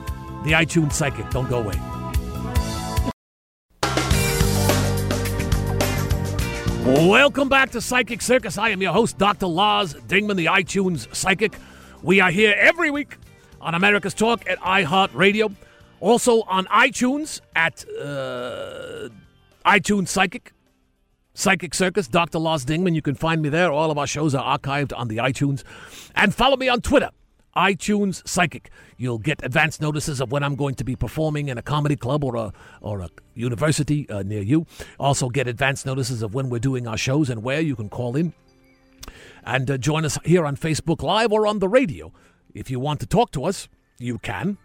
the 0.44 0.52
iTunes 0.52 0.92
Psychic. 0.92 1.28
Don't 1.30 1.48
go 1.48 1.58
away. 1.58 1.74
Welcome 7.08 7.48
back 7.48 7.70
to 7.72 7.80
Psychic 7.80 8.22
Circus. 8.22 8.58
I 8.58 8.68
am 8.68 8.80
your 8.80 8.92
host, 8.92 9.18
Dr. 9.18 9.46
Lars 9.46 9.94
Dingman, 9.94 10.36
the 10.36 10.46
iTunes 10.46 11.12
Psychic. 11.14 11.54
We 12.02 12.20
are 12.20 12.30
here 12.30 12.54
every 12.56 12.90
week 12.90 13.16
on 13.60 13.74
America's 13.74 14.14
Talk 14.14 14.48
at 14.48 14.58
iHeartRadio. 14.60 15.54
Also 16.00 16.42
on 16.42 16.66
iTunes 16.66 17.40
at 17.54 17.84
uh, 18.00 19.08
iTunes 19.64 20.08
Psychic. 20.08 20.52
Psychic 21.34 21.74
Circus, 21.74 22.08
Dr. 22.08 22.38
Lars 22.38 22.66
Dingman. 22.66 22.94
You 22.94 23.02
can 23.02 23.14
find 23.14 23.40
me 23.40 23.48
there. 23.48 23.70
All 23.70 23.90
of 23.90 23.98
our 23.98 24.06
shows 24.06 24.34
are 24.34 24.58
archived 24.58 24.92
on 24.96 25.08
the 25.08 25.18
iTunes. 25.18 25.62
And 26.14 26.34
follow 26.34 26.56
me 26.56 26.68
on 26.68 26.80
Twitter, 26.80 27.10
iTunes 27.56 28.26
Psychic. 28.28 28.70
You'll 28.96 29.18
get 29.18 29.42
advance 29.44 29.80
notices 29.80 30.20
of 30.20 30.32
when 30.32 30.42
I'm 30.42 30.56
going 30.56 30.74
to 30.74 30.84
be 30.84 30.96
performing 30.96 31.48
in 31.48 31.56
a 31.56 31.62
comedy 31.62 31.96
club 31.96 32.24
or 32.24 32.36
a, 32.36 32.52
or 32.80 33.00
a 33.00 33.08
university 33.34 34.08
uh, 34.10 34.22
near 34.22 34.42
you. 34.42 34.66
Also, 34.98 35.28
get 35.30 35.46
advance 35.46 35.86
notices 35.86 36.22
of 36.22 36.34
when 36.34 36.50
we're 36.50 36.58
doing 36.58 36.86
our 36.86 36.98
shows 36.98 37.30
and 37.30 37.42
where 37.42 37.60
you 37.60 37.76
can 37.76 37.88
call 37.88 38.16
in. 38.16 38.34
And 39.44 39.70
uh, 39.70 39.78
join 39.78 40.04
us 40.04 40.18
here 40.24 40.44
on 40.44 40.56
Facebook 40.56 41.02
Live 41.02 41.32
or 41.32 41.46
on 41.46 41.60
the 41.60 41.68
radio. 41.68 42.12
If 42.54 42.70
you 42.70 42.80
want 42.80 43.00
to 43.00 43.06
talk 43.06 43.30
to 43.32 43.44
us, 43.44 43.68
you 43.98 44.18
can. 44.18 44.58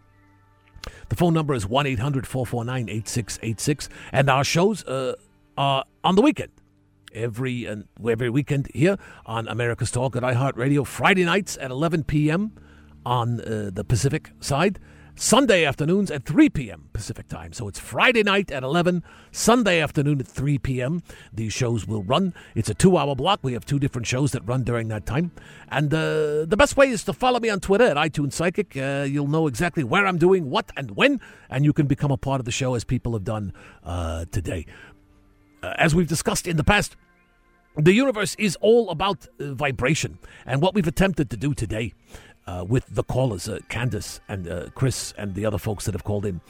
The 1.10 1.16
phone 1.16 1.34
number 1.34 1.54
is 1.54 1.66
1 1.66 1.88
800 1.88 2.28
449 2.28 2.90
8686. 2.90 3.90
And 4.12 4.30
our 4.30 4.44
shows 4.44 4.84
uh, 4.86 5.16
are 5.58 5.86
on 6.04 6.16
the 6.16 6.22
weekend. 6.22 6.52
Every, 7.14 7.68
uh, 7.68 7.78
every 8.08 8.30
weekend 8.30 8.70
here 8.74 8.98
on 9.26 9.48
America's 9.48 9.90
Talk 9.90 10.16
at 10.16 10.24
iHeartRadio. 10.24 10.86
Friday 10.86 11.24
nights 11.24 11.58
at 11.62 11.72
11 11.72 12.04
p.m. 12.04 12.52
on 13.06 13.40
uh, 13.40 13.70
the 13.74 13.84
Pacific 13.84 14.32
side. 14.40 14.80
Sunday 15.18 15.64
afternoons 15.64 16.12
at 16.12 16.26
3 16.26 16.50
p.m. 16.50 16.90
Pacific 16.92 17.30
time. 17.30 17.54
So 17.54 17.70
it's 17.70 17.80
Friday 17.80 18.22
night 18.22 18.52
at 18.52 18.64
11, 18.64 19.02
Sunday 19.32 19.82
afternoon 19.82 20.20
at 20.20 20.28
3 20.28 20.58
p.m. 20.58 21.04
These 21.32 21.54
shows 21.54 21.88
will 21.88 22.04
run. 22.04 22.34
It's 22.54 22.70
a 22.70 22.74
two 22.74 22.98
hour 22.98 23.16
block. 23.16 23.40
We 23.42 23.54
have 23.54 23.66
two 23.66 23.80
different 23.80 24.08
shows 24.08 24.34
that 24.34 24.46
run 24.46 24.64
during 24.64 24.90
that 24.90 25.06
time. 25.06 25.32
And 25.70 25.94
uh, 25.94 26.44
the 26.44 26.58
best 26.58 26.76
way 26.76 26.90
is 26.90 27.06
to 27.06 27.14
follow 27.14 27.40
me 27.40 27.50
on 27.50 27.62
Twitter 27.62 27.86
at 27.86 27.96
iTunes 27.96 28.34
Psychic. 28.34 28.76
Uh, 28.76 29.06
you'll 29.08 29.28
know 29.28 29.48
exactly 29.48 29.86
where 29.86 30.06
I'm 30.06 30.18
doing 30.18 30.50
what 30.50 30.70
and 30.76 30.92
when, 30.92 31.22
and 31.50 31.64
you 31.64 31.72
can 31.72 31.88
become 31.88 32.12
a 32.12 32.18
part 32.18 32.42
of 32.42 32.46
the 32.46 32.52
show 32.52 32.76
as 32.76 32.84
people 32.84 33.14
have 33.14 33.24
done 33.24 33.54
uh, 33.86 34.26
today. 34.32 34.66
Uh, 35.64 35.74
as 35.78 35.96
we've 35.96 36.10
discussed 36.10 36.46
in 36.46 36.58
the 36.58 36.64
past, 36.66 36.98
the 37.78 37.94
universe 37.94 38.36
is 38.36 38.58
all 38.60 38.90
about 38.90 39.28
uh, 39.40 39.54
vibration. 39.54 40.20
And 40.46 40.62
what 40.62 40.74
we've 40.74 40.88
attempted 40.88 41.30
to 41.30 41.38
do 41.38 41.54
today 41.54 41.94
uh, 42.48 42.66
with 42.68 42.86
the 42.94 43.04
callers, 43.04 43.50
uh, 43.50 43.60
Candace 43.70 44.20
and 44.28 44.48
uh, 44.48 44.70
Chris 44.76 45.14
and 45.18 45.36
the 45.36 45.46
other 45.46 45.58
folks 45.58 45.86
that 45.86 45.94
have 45.94 46.04
called 46.04 46.26
in. 46.26 46.42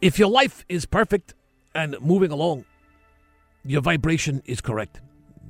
If 0.00 0.18
your 0.18 0.28
life 0.28 0.64
is 0.68 0.86
perfect 0.86 1.34
and 1.74 1.96
moving 2.00 2.30
along, 2.30 2.64
your 3.64 3.82
vibration 3.82 4.42
is 4.46 4.60
correct. 4.60 5.00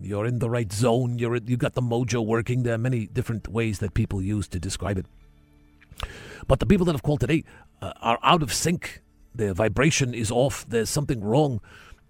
You're 0.02 0.26
in 0.26 0.38
the 0.38 0.50
right 0.50 0.72
zone. 0.72 1.18
You're 1.18 1.36
you 1.36 1.56
got 1.56 1.74
the 1.74 1.82
mojo 1.82 2.24
working. 2.24 2.62
There 2.62 2.74
are 2.74 2.78
many 2.78 3.06
different 3.06 3.48
ways 3.48 3.78
that 3.78 3.94
people 3.94 4.22
use 4.22 4.48
to 4.48 4.58
describe 4.58 4.98
it. 4.98 5.06
But 6.46 6.58
the 6.58 6.66
people 6.66 6.86
that 6.86 6.92
have 6.92 7.02
called 7.02 7.20
today 7.20 7.44
uh, 7.82 7.92
are 8.00 8.18
out 8.22 8.42
of 8.42 8.52
sync. 8.52 9.02
Their 9.34 9.54
vibration 9.54 10.14
is 10.14 10.30
off. 10.30 10.66
There's 10.68 10.90
something 10.90 11.22
wrong 11.22 11.60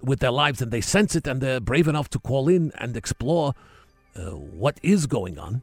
with 0.00 0.20
their 0.20 0.30
lives, 0.30 0.62
and 0.62 0.70
they 0.70 0.80
sense 0.80 1.14
it, 1.14 1.26
and 1.26 1.40
they're 1.40 1.60
brave 1.60 1.88
enough 1.88 2.08
to 2.10 2.18
call 2.18 2.48
in 2.48 2.72
and 2.78 2.96
explore 2.96 3.54
uh, 4.16 4.30
what 4.30 4.78
is 4.82 5.06
going 5.06 5.38
on 5.38 5.62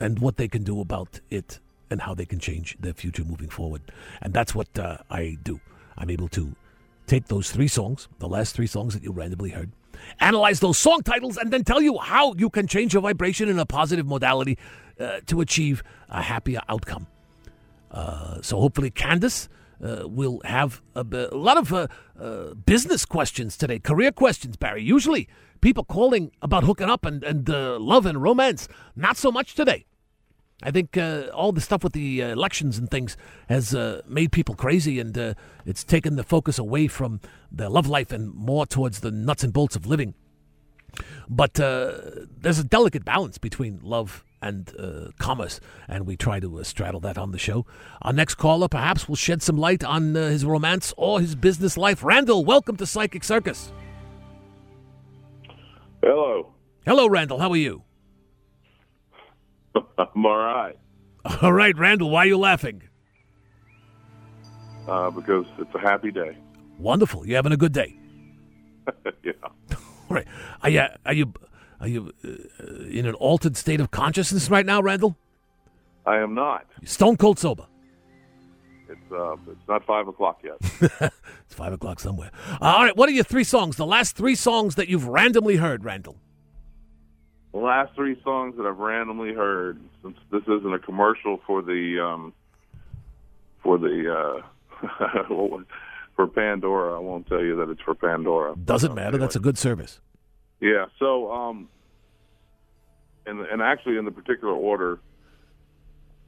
and 0.00 0.18
what 0.18 0.36
they 0.36 0.48
can 0.48 0.62
do 0.62 0.80
about 0.80 1.20
it 1.30 1.60
and 1.90 2.02
how 2.02 2.14
they 2.14 2.26
can 2.26 2.38
change 2.38 2.76
their 2.80 2.94
future 2.94 3.24
moving 3.24 3.48
forward. 3.48 3.82
And 4.20 4.32
that's 4.32 4.54
what 4.54 4.78
uh, 4.78 4.98
I 5.10 5.38
do. 5.42 5.60
I'm 5.96 6.10
able 6.10 6.28
to 6.28 6.54
take 7.06 7.28
those 7.28 7.50
three 7.50 7.68
songs, 7.68 8.08
the 8.18 8.28
last 8.28 8.54
three 8.54 8.66
songs 8.66 8.94
that 8.94 9.02
you 9.02 9.12
randomly 9.12 9.50
heard, 9.50 9.70
analyze 10.20 10.60
those 10.60 10.78
song 10.78 11.02
titles, 11.02 11.36
and 11.36 11.52
then 11.52 11.64
tell 11.64 11.80
you 11.80 11.98
how 11.98 12.34
you 12.34 12.50
can 12.50 12.66
change 12.66 12.92
your 12.92 13.02
vibration 13.02 13.48
in 13.48 13.58
a 13.58 13.66
positive 13.66 14.06
modality 14.06 14.58
uh, 14.98 15.20
to 15.26 15.40
achieve 15.40 15.82
a 16.08 16.22
happier 16.22 16.60
outcome. 16.68 17.06
Uh, 17.90 18.40
so 18.42 18.60
hopefully, 18.60 18.90
Candace. 18.90 19.48
Uh, 19.82 20.06
will 20.06 20.40
have 20.44 20.80
a, 20.94 21.02
lot 21.32 21.58
of 21.58 21.72
uh, 21.72 21.86
uh, 22.18 22.54
business 22.54 23.04
questions 23.04 23.56
today, 23.56 23.78
career 23.78 24.12
questions, 24.12 24.56
Barry. 24.56 24.82
Usually, 24.82 25.28
people 25.64 25.82
calling 25.82 26.30
about 26.42 26.62
hooking 26.62 26.90
up 26.90 27.06
and, 27.06 27.24
and 27.24 27.48
uh, 27.48 27.78
love 27.78 28.04
and 28.04 28.22
romance. 28.22 28.68
Not 28.94 29.16
so 29.16 29.32
much 29.32 29.54
today. 29.54 29.86
I 30.62 30.70
think 30.70 30.96
uh, 30.98 31.28
all 31.32 31.52
the 31.52 31.62
stuff 31.62 31.82
with 31.82 31.94
the 31.94 32.22
uh, 32.22 32.28
elections 32.28 32.76
and 32.76 32.90
things 32.90 33.16
has 33.48 33.74
uh, 33.74 34.02
made 34.06 34.30
people 34.30 34.54
crazy, 34.54 35.00
and 35.00 35.16
uh, 35.16 35.32
it's 35.64 35.82
taken 35.82 36.16
the 36.16 36.22
focus 36.22 36.58
away 36.58 36.86
from 36.86 37.18
their 37.50 37.70
love 37.70 37.86
life 37.86 38.12
and 38.12 38.32
more 38.34 38.66
towards 38.66 39.00
the 39.00 39.10
nuts 39.10 39.42
and 39.42 39.54
bolts 39.54 39.74
of 39.74 39.86
living. 39.86 40.12
But 41.30 41.58
uh, 41.58 41.92
there's 42.36 42.58
a 42.58 42.64
delicate 42.64 43.06
balance 43.06 43.38
between 43.38 43.80
love 43.82 44.22
and 44.42 44.70
uh, 44.78 45.12
commerce, 45.18 45.60
and 45.88 46.06
we 46.06 46.14
try 46.18 46.40
to 46.40 46.62
straddle 46.62 47.00
that 47.00 47.16
on 47.16 47.32
the 47.32 47.38
show. 47.38 47.64
Our 48.02 48.12
next 48.12 48.34
caller 48.34 48.68
perhaps 48.68 49.08
will 49.08 49.16
shed 49.16 49.42
some 49.42 49.56
light 49.56 49.82
on 49.82 50.14
his 50.14 50.44
romance 50.44 50.92
or 50.98 51.20
his 51.20 51.34
business 51.34 51.78
life. 51.78 52.04
Randall, 52.04 52.44
welcome 52.44 52.76
to 52.76 52.84
Psychic 52.84 53.24
Circus. 53.24 53.72
Hello. 56.04 56.52
Hello, 56.84 57.06
Randall. 57.08 57.38
How 57.38 57.50
are 57.50 57.56
you? 57.56 57.82
I'm 59.74 60.26
all 60.26 60.36
right. 60.36 60.76
All 61.40 61.54
right, 61.54 61.74
Randall. 61.78 62.10
Why 62.10 62.24
are 62.24 62.26
you 62.26 62.36
laughing? 62.36 62.82
Uh, 64.86 65.08
because 65.10 65.46
it's 65.56 65.74
a 65.74 65.78
happy 65.78 66.10
day. 66.10 66.36
Wonderful. 66.78 67.26
You 67.26 67.36
having 67.36 67.52
a 67.52 67.56
good 67.56 67.72
day? 67.72 67.96
yeah. 69.24 69.32
All 69.42 69.78
right. 70.10 70.26
Are 70.62 70.68
you 70.68 70.82
are 71.06 71.14
you 71.14 71.32
are 71.80 71.88
you 71.88 72.12
uh, 72.22 72.82
in 72.90 73.06
an 73.06 73.14
altered 73.14 73.56
state 73.56 73.80
of 73.80 73.90
consciousness 73.90 74.50
right 74.50 74.66
now, 74.66 74.82
Randall? 74.82 75.16
I 76.04 76.18
am 76.18 76.34
not. 76.34 76.66
Stone 76.84 77.16
cold 77.16 77.38
sober. 77.38 77.66
It's 78.88 79.12
uh, 79.12 79.36
it's 79.50 79.68
not 79.68 79.84
five 79.86 80.08
o'clock 80.08 80.40
yet. 80.42 80.56
it's 81.46 81.54
five 81.54 81.72
o'clock 81.72 82.00
somewhere. 82.00 82.30
Uh, 82.52 82.74
all 82.76 82.84
right. 82.84 82.96
What 82.96 83.08
are 83.08 83.12
your 83.12 83.24
three 83.24 83.44
songs? 83.44 83.76
The 83.76 83.86
last 83.86 84.16
three 84.16 84.34
songs 84.34 84.74
that 84.74 84.88
you've 84.88 85.06
randomly 85.06 85.56
heard, 85.56 85.84
Randall. 85.84 86.16
The 87.52 87.60
last 87.60 87.94
three 87.94 88.20
songs 88.24 88.56
that 88.56 88.66
I've 88.66 88.78
randomly 88.78 89.32
heard, 89.32 89.80
since 90.02 90.16
this 90.30 90.42
isn't 90.42 90.74
a 90.74 90.78
commercial 90.78 91.40
for 91.46 91.62
the 91.62 92.00
um, 92.04 92.32
for 93.62 93.78
the 93.78 94.42
uh, 94.82 94.86
for 96.16 96.26
Pandora, 96.26 96.96
I 96.96 96.98
won't 96.98 97.26
tell 97.26 97.42
you 97.42 97.56
that 97.56 97.70
it's 97.70 97.80
for 97.80 97.94
Pandora. 97.94 98.54
Doesn't 98.56 98.94
matter. 98.94 99.18
That's 99.18 99.36
a 99.36 99.40
good 99.40 99.56
service. 99.56 100.00
Yeah. 100.60 100.86
So, 100.98 101.32
um, 101.32 101.68
and 103.26 103.40
and 103.40 103.62
actually, 103.62 103.96
in 103.96 104.04
the 104.04 104.10
particular 104.10 104.52
order, 104.54 104.98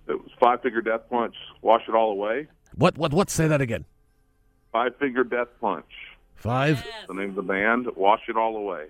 it 0.08 0.20
was 0.20 0.30
Five 0.38 0.62
Finger 0.62 0.82
Death 0.82 1.02
Punch, 1.10 1.34
Wash 1.62 1.82
It 1.88 1.94
All 1.94 2.12
Away. 2.12 2.46
What? 2.74 2.96
What? 2.98 3.12
What? 3.12 3.30
Say 3.30 3.48
that 3.48 3.60
again. 3.60 3.84
Five 4.72 4.96
Finger 4.96 5.24
Death 5.24 5.48
Punch. 5.60 5.86
Five. 6.34 6.84
The 7.08 7.14
name 7.14 7.30
of 7.30 7.34
the 7.36 7.42
band, 7.42 7.88
Wash 7.96 8.22
It 8.28 8.36
All 8.36 8.56
Away. 8.56 8.86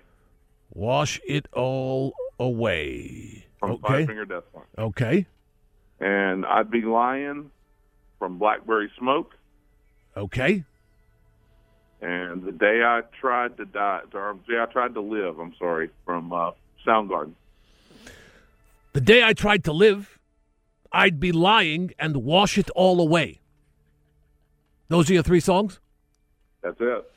Wash 0.73 1.19
it 1.25 1.47
all 1.53 2.13
away. 2.39 3.45
From 3.59 3.71
okay. 3.71 3.81
Five 3.87 4.07
Finger 4.07 4.25
Death 4.25 4.43
Punch. 4.53 4.67
Okay. 4.77 5.25
And 5.99 6.45
I'd 6.45 6.69
Be 6.69 6.81
Lying 6.81 7.51
from 8.19 8.37
Blackberry 8.37 8.91
Smoke. 8.99 9.33
Okay. 10.15 10.63
And 12.01 12.43
The 12.43 12.51
Day 12.51 12.83
I 12.83 13.01
Tried 13.19 13.57
to 13.57 13.65
Die, 13.65 14.01
or 14.13 14.37
The 14.45 14.53
Day 14.53 14.59
I 14.61 14.65
Tried 14.65 14.93
to 14.93 15.01
Live, 15.01 15.39
I'm 15.39 15.55
sorry, 15.57 15.89
from 16.05 16.31
uh, 16.31 16.51
Soundgarden. 16.85 17.33
The 18.93 19.01
Day 19.01 19.23
I 19.23 19.33
Tried 19.33 19.63
to 19.63 19.73
Live, 19.73 20.16
I'd 20.97 21.19
Be 21.19 21.31
Lying, 21.31 21.91
and 21.99 22.17
Wash 22.17 22.57
It 22.57 22.71
All 22.71 22.99
Away. 22.99 23.39
Those 24.87 25.11
are 25.11 25.13
your 25.13 25.21
three 25.21 25.39
songs? 25.39 25.79
That's 26.63 26.81
it. 26.81 27.11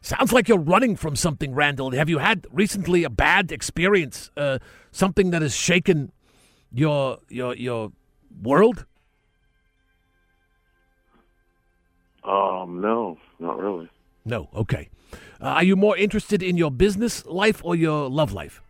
Sounds 0.00 0.32
like 0.32 0.48
you're 0.48 0.56
running 0.56 0.94
from 0.94 1.16
something, 1.16 1.52
Randall. 1.52 1.90
Have 1.90 2.08
you 2.08 2.18
had 2.18 2.46
recently 2.52 3.02
a 3.02 3.10
bad 3.10 3.50
experience? 3.50 4.30
Uh, 4.36 4.60
something 4.92 5.30
that 5.30 5.42
has 5.42 5.56
shaken 5.56 6.12
your 6.72 7.18
your 7.28 7.56
your 7.56 7.90
world? 8.40 8.86
Um, 12.22 12.80
no, 12.80 13.18
not 13.40 13.58
really. 13.58 13.88
No. 14.24 14.48
Okay. 14.54 14.90
Uh, 15.40 15.46
are 15.58 15.64
you 15.64 15.74
more 15.74 15.96
interested 15.96 16.40
in 16.40 16.56
your 16.56 16.70
business 16.70 17.26
life 17.26 17.60
or 17.64 17.74
your 17.74 18.08
love 18.08 18.32
life? 18.32 18.62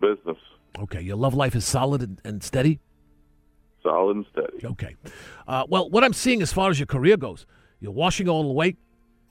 Business. 0.00 0.38
Okay. 0.80 1.00
Your 1.00 1.16
love 1.16 1.34
life 1.34 1.54
is 1.54 1.64
solid 1.64 2.02
and, 2.02 2.20
and 2.24 2.42
steady. 2.42 2.80
Solid 3.82 4.16
and 4.16 4.26
steady. 4.32 4.64
Okay. 4.64 4.96
Uh, 5.46 5.64
well, 5.68 5.90
what 5.90 6.04
I'm 6.04 6.12
seeing 6.12 6.42
as 6.42 6.52
far 6.52 6.70
as 6.70 6.78
your 6.78 6.86
career 6.86 7.16
goes, 7.16 7.46
you're 7.80 7.92
washing 7.92 8.28
all 8.28 8.48
away. 8.48 8.76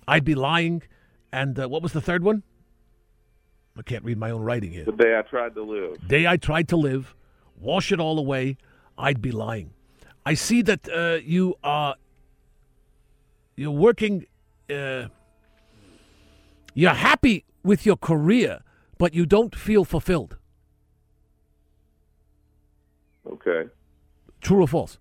I'd 0.07 0.25
be 0.25 0.35
lying. 0.35 0.83
And 1.31 1.57
uh, 1.57 1.69
what 1.69 1.81
was 1.81 1.93
the 1.93 2.01
third 2.01 2.23
one? 2.23 2.43
I 3.77 3.81
can't 3.83 4.03
read 4.03 4.17
my 4.17 4.31
own 4.31 4.41
writing 4.41 4.71
here. 4.71 4.83
The 4.83 4.91
day 4.91 5.17
I 5.17 5.21
tried 5.21 5.55
to 5.55 5.63
live. 5.63 6.07
Day 6.07 6.27
I 6.27 6.35
tried 6.35 6.67
to 6.69 6.75
live, 6.75 7.15
wash 7.57 7.91
it 7.91 7.99
all 7.99 8.19
away. 8.19 8.57
I'd 8.97 9.21
be 9.21 9.31
lying. 9.31 9.71
I 10.25 10.33
see 10.33 10.61
that 10.63 10.89
uh, 10.89 11.19
you 11.23 11.55
are 11.63 11.95
you're 13.55 13.71
working. 13.71 14.25
Uh, 14.69 15.07
you're 16.73 16.91
happy 16.93 17.45
with 17.63 17.85
your 17.85 17.97
career, 17.97 18.59
but 18.97 19.13
you 19.13 19.25
don't 19.25 19.55
feel 19.55 19.85
fulfilled. 19.85 20.37
Okay. 23.25 23.69
True 24.41 24.63
or 24.63 24.67
false? 24.67 24.97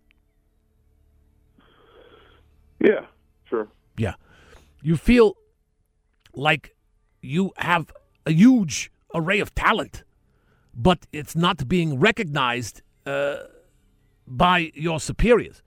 Yeah. 2.78 3.06
Sure. 3.44 3.68
Yeah. 3.96 4.14
You 4.82 4.96
feel 4.96 5.36
like 6.34 6.74
you 7.20 7.52
have 7.56 7.92
a 8.24 8.32
huge 8.32 8.92
array 9.14 9.40
of 9.40 9.54
talent, 9.54 10.04
but 10.74 11.06
it's 11.12 11.34
not 11.34 11.68
being 11.68 11.98
recognized 11.98 12.82
uh, 13.04 13.38
by 14.26 14.70
your 14.74 15.00
superiors. 15.00 15.62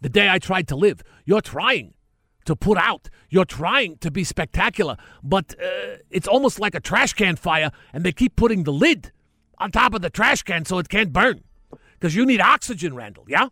The 0.00 0.08
day 0.08 0.28
I 0.28 0.38
tried 0.38 0.68
to 0.68 0.76
live, 0.76 1.02
you're 1.24 1.40
trying 1.40 1.94
to 2.44 2.54
put 2.54 2.78
out, 2.78 3.08
you're 3.30 3.44
trying 3.44 3.96
to 3.98 4.10
be 4.10 4.24
spectacular, 4.24 4.96
but 5.22 5.54
uh, 5.60 5.96
it's 6.10 6.28
almost 6.28 6.60
like 6.60 6.74
a 6.74 6.80
trash 6.80 7.12
can 7.12 7.36
fire, 7.36 7.70
and 7.92 8.04
they 8.04 8.12
keep 8.12 8.36
putting 8.36 8.64
the 8.64 8.72
lid 8.72 9.12
on 9.58 9.70
top 9.70 9.94
of 9.94 10.02
the 10.02 10.10
trash 10.10 10.42
can 10.42 10.64
so 10.64 10.78
it 10.78 10.88
can't 10.88 11.12
burn. 11.12 11.42
Because 11.98 12.14
you 12.14 12.26
need 12.26 12.40
oxygen, 12.40 12.94
Randall, 12.94 13.24
yeah? 13.28 13.48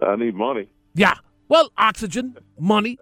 I 0.00 0.16
need 0.16 0.34
money. 0.34 0.68
Yeah. 0.94 1.14
Well, 1.48 1.70
oxygen, 1.76 2.36
money. 2.58 2.98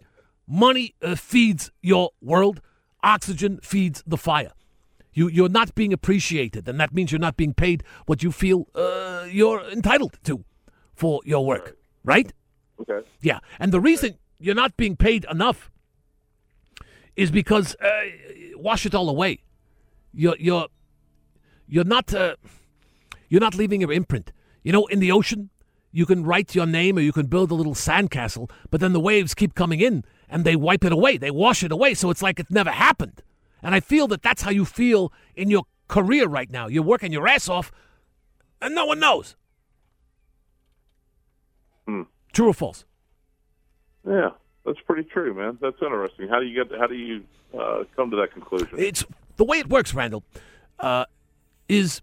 Money 0.47 0.95
uh, 1.03 1.15
feeds 1.15 1.71
your 1.81 2.11
world. 2.21 2.61
Oxygen 3.03 3.61
feeds 3.63 4.03
the 4.07 4.17
fire. 4.17 4.53
You, 5.13 5.29
you're 5.29 5.49
not 5.49 5.75
being 5.75 5.93
appreciated, 5.93 6.69
and 6.69 6.79
that 6.81 6.95
means 6.95 7.11
you're 7.11 7.19
not 7.19 7.37
being 7.37 7.55
paid 7.55 7.83
what 8.07 8.23
you 8.23 8.31
feel 8.31 8.67
uh, 8.75 9.27
you're 9.29 9.61
entitled 9.71 10.19
to 10.25 10.45
for 10.95 11.21
your 11.25 11.45
work, 11.45 11.77
right? 12.05 12.33
Okay. 12.81 13.07
Yeah. 13.21 13.41
And 13.59 13.73
the 13.73 13.81
reason 13.81 14.19
you're 14.39 14.55
not 14.55 14.77
being 14.77 14.97
paid 14.97 15.27
enough 15.31 15.71
is 17.17 17.31
because 17.31 17.75
uh, 17.77 17.89
wash 18.57 18.87
it 18.87 18.95
all 18.95 19.09
away. 19.09 19.41
You're 20.13 20.37
you're 20.39 20.69
you're 21.67 21.85
not 21.85 22.15
uh, 22.15 22.37
you're 23.31 23.41
not 23.41 23.55
leaving 23.55 23.81
your 23.81 23.93
imprint. 23.93 24.33
You 24.63 24.73
know, 24.73 24.85
in 24.87 25.01
the 25.01 25.11
ocean, 25.11 25.49
you 25.93 26.05
can 26.05 26.25
write 26.25 26.55
your 26.55 26.67
name 26.67 26.99
or 26.99 27.01
you 27.01 27.13
can 27.13 27.27
build 27.27 27.51
a 27.51 27.55
little 27.55 27.75
sandcastle, 27.75 28.51
but 28.71 28.81
then 28.81 28.93
the 28.93 29.01
waves 29.01 29.33
keep 29.33 29.55
coming 29.55 29.81
in 29.81 30.05
and 30.29 30.45
they 30.45 30.57
wipe 30.57 30.85
it 30.85 30.93
away. 30.93 31.17
They 31.17 31.31
wash 31.31 31.63
it 31.63 31.73
away, 31.73 31.95
so 31.95 32.11
it's 32.11 32.21
like 32.21 32.39
it 32.39 32.51
never 32.51 32.71
happened. 32.71 33.23
And 33.63 33.75
I 33.75 33.81
feel 33.81 34.07
that 34.09 34.23
that's 34.23 34.43
how 34.43 34.51
you 34.51 34.65
feel 34.65 35.13
in 35.35 35.49
your 35.49 35.65
career 35.89 36.29
right 36.29 36.51
now. 36.51 36.67
You're 36.67 36.83
working 36.83 37.13
your 37.13 37.27
ass 37.27 37.49
off, 37.49 37.73
and 38.61 38.75
no 38.75 38.87
one 38.87 39.01
knows. 39.01 39.37
Hmm. 41.87 42.03
True 42.33 42.49
or 42.49 42.55
false? 42.55 42.85
Yeah, 44.07 44.31
that's 44.65 44.81
pretty 44.87 45.09
true, 45.09 45.35
man. 45.35 45.59
That's 45.61 45.77
interesting. 45.83 46.29
How 46.29 46.41
do 46.41 46.47
you 46.47 46.65
get? 46.65 46.79
How 46.79 46.87
do 46.87 46.95
you 46.95 47.25
uh, 47.59 47.85
come 47.97 48.11
to 48.11 48.17
that 48.17 48.33
conclusion? 48.33 48.79
It's 48.79 49.05
the 49.37 49.45
way 49.45 49.59
it 49.59 49.69
works, 49.69 49.93
Randall. 49.93 50.23
Uh, 50.79 51.05
is 51.69 52.01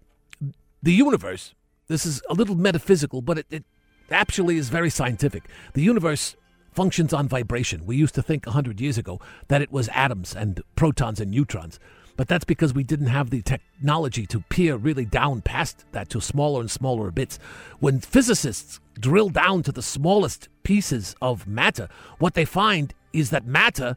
the 0.82 0.92
universe? 0.92 1.54
This 1.88 2.04
is 2.04 2.22
a 2.28 2.34
little 2.34 2.54
metaphysical, 2.54 3.22
but 3.22 3.38
it, 3.38 3.46
it 3.50 3.64
actually 4.10 4.56
is 4.58 4.68
very 4.68 4.90
scientific. 4.90 5.44
The 5.74 5.82
universe 5.82 6.36
functions 6.72 7.12
on 7.12 7.28
vibration. 7.28 7.86
We 7.86 7.96
used 7.96 8.14
to 8.14 8.22
think 8.22 8.46
100 8.46 8.80
years 8.80 8.98
ago 8.98 9.20
that 9.48 9.62
it 9.62 9.72
was 9.72 9.88
atoms 9.92 10.34
and 10.36 10.60
protons 10.76 11.20
and 11.20 11.30
neutrons. 11.30 11.78
But 12.16 12.26
that's 12.28 12.44
because 12.44 12.74
we 12.74 12.82
didn't 12.82 13.06
have 13.06 13.30
the 13.30 13.42
technology 13.42 14.26
to 14.26 14.40
peer 14.48 14.76
really 14.76 15.04
down 15.04 15.40
past 15.40 15.84
that 15.92 16.08
to 16.10 16.20
smaller 16.20 16.60
and 16.60 16.70
smaller 16.70 17.10
bits. 17.12 17.38
When 17.78 18.00
physicists 18.00 18.80
drill 18.98 19.28
down 19.30 19.62
to 19.64 19.72
the 19.72 19.82
smallest 19.82 20.48
pieces 20.64 21.14
of 21.22 21.46
matter, 21.46 21.88
what 22.18 22.34
they 22.34 22.44
find 22.44 22.92
is 23.12 23.30
that 23.30 23.46
matter 23.46 23.96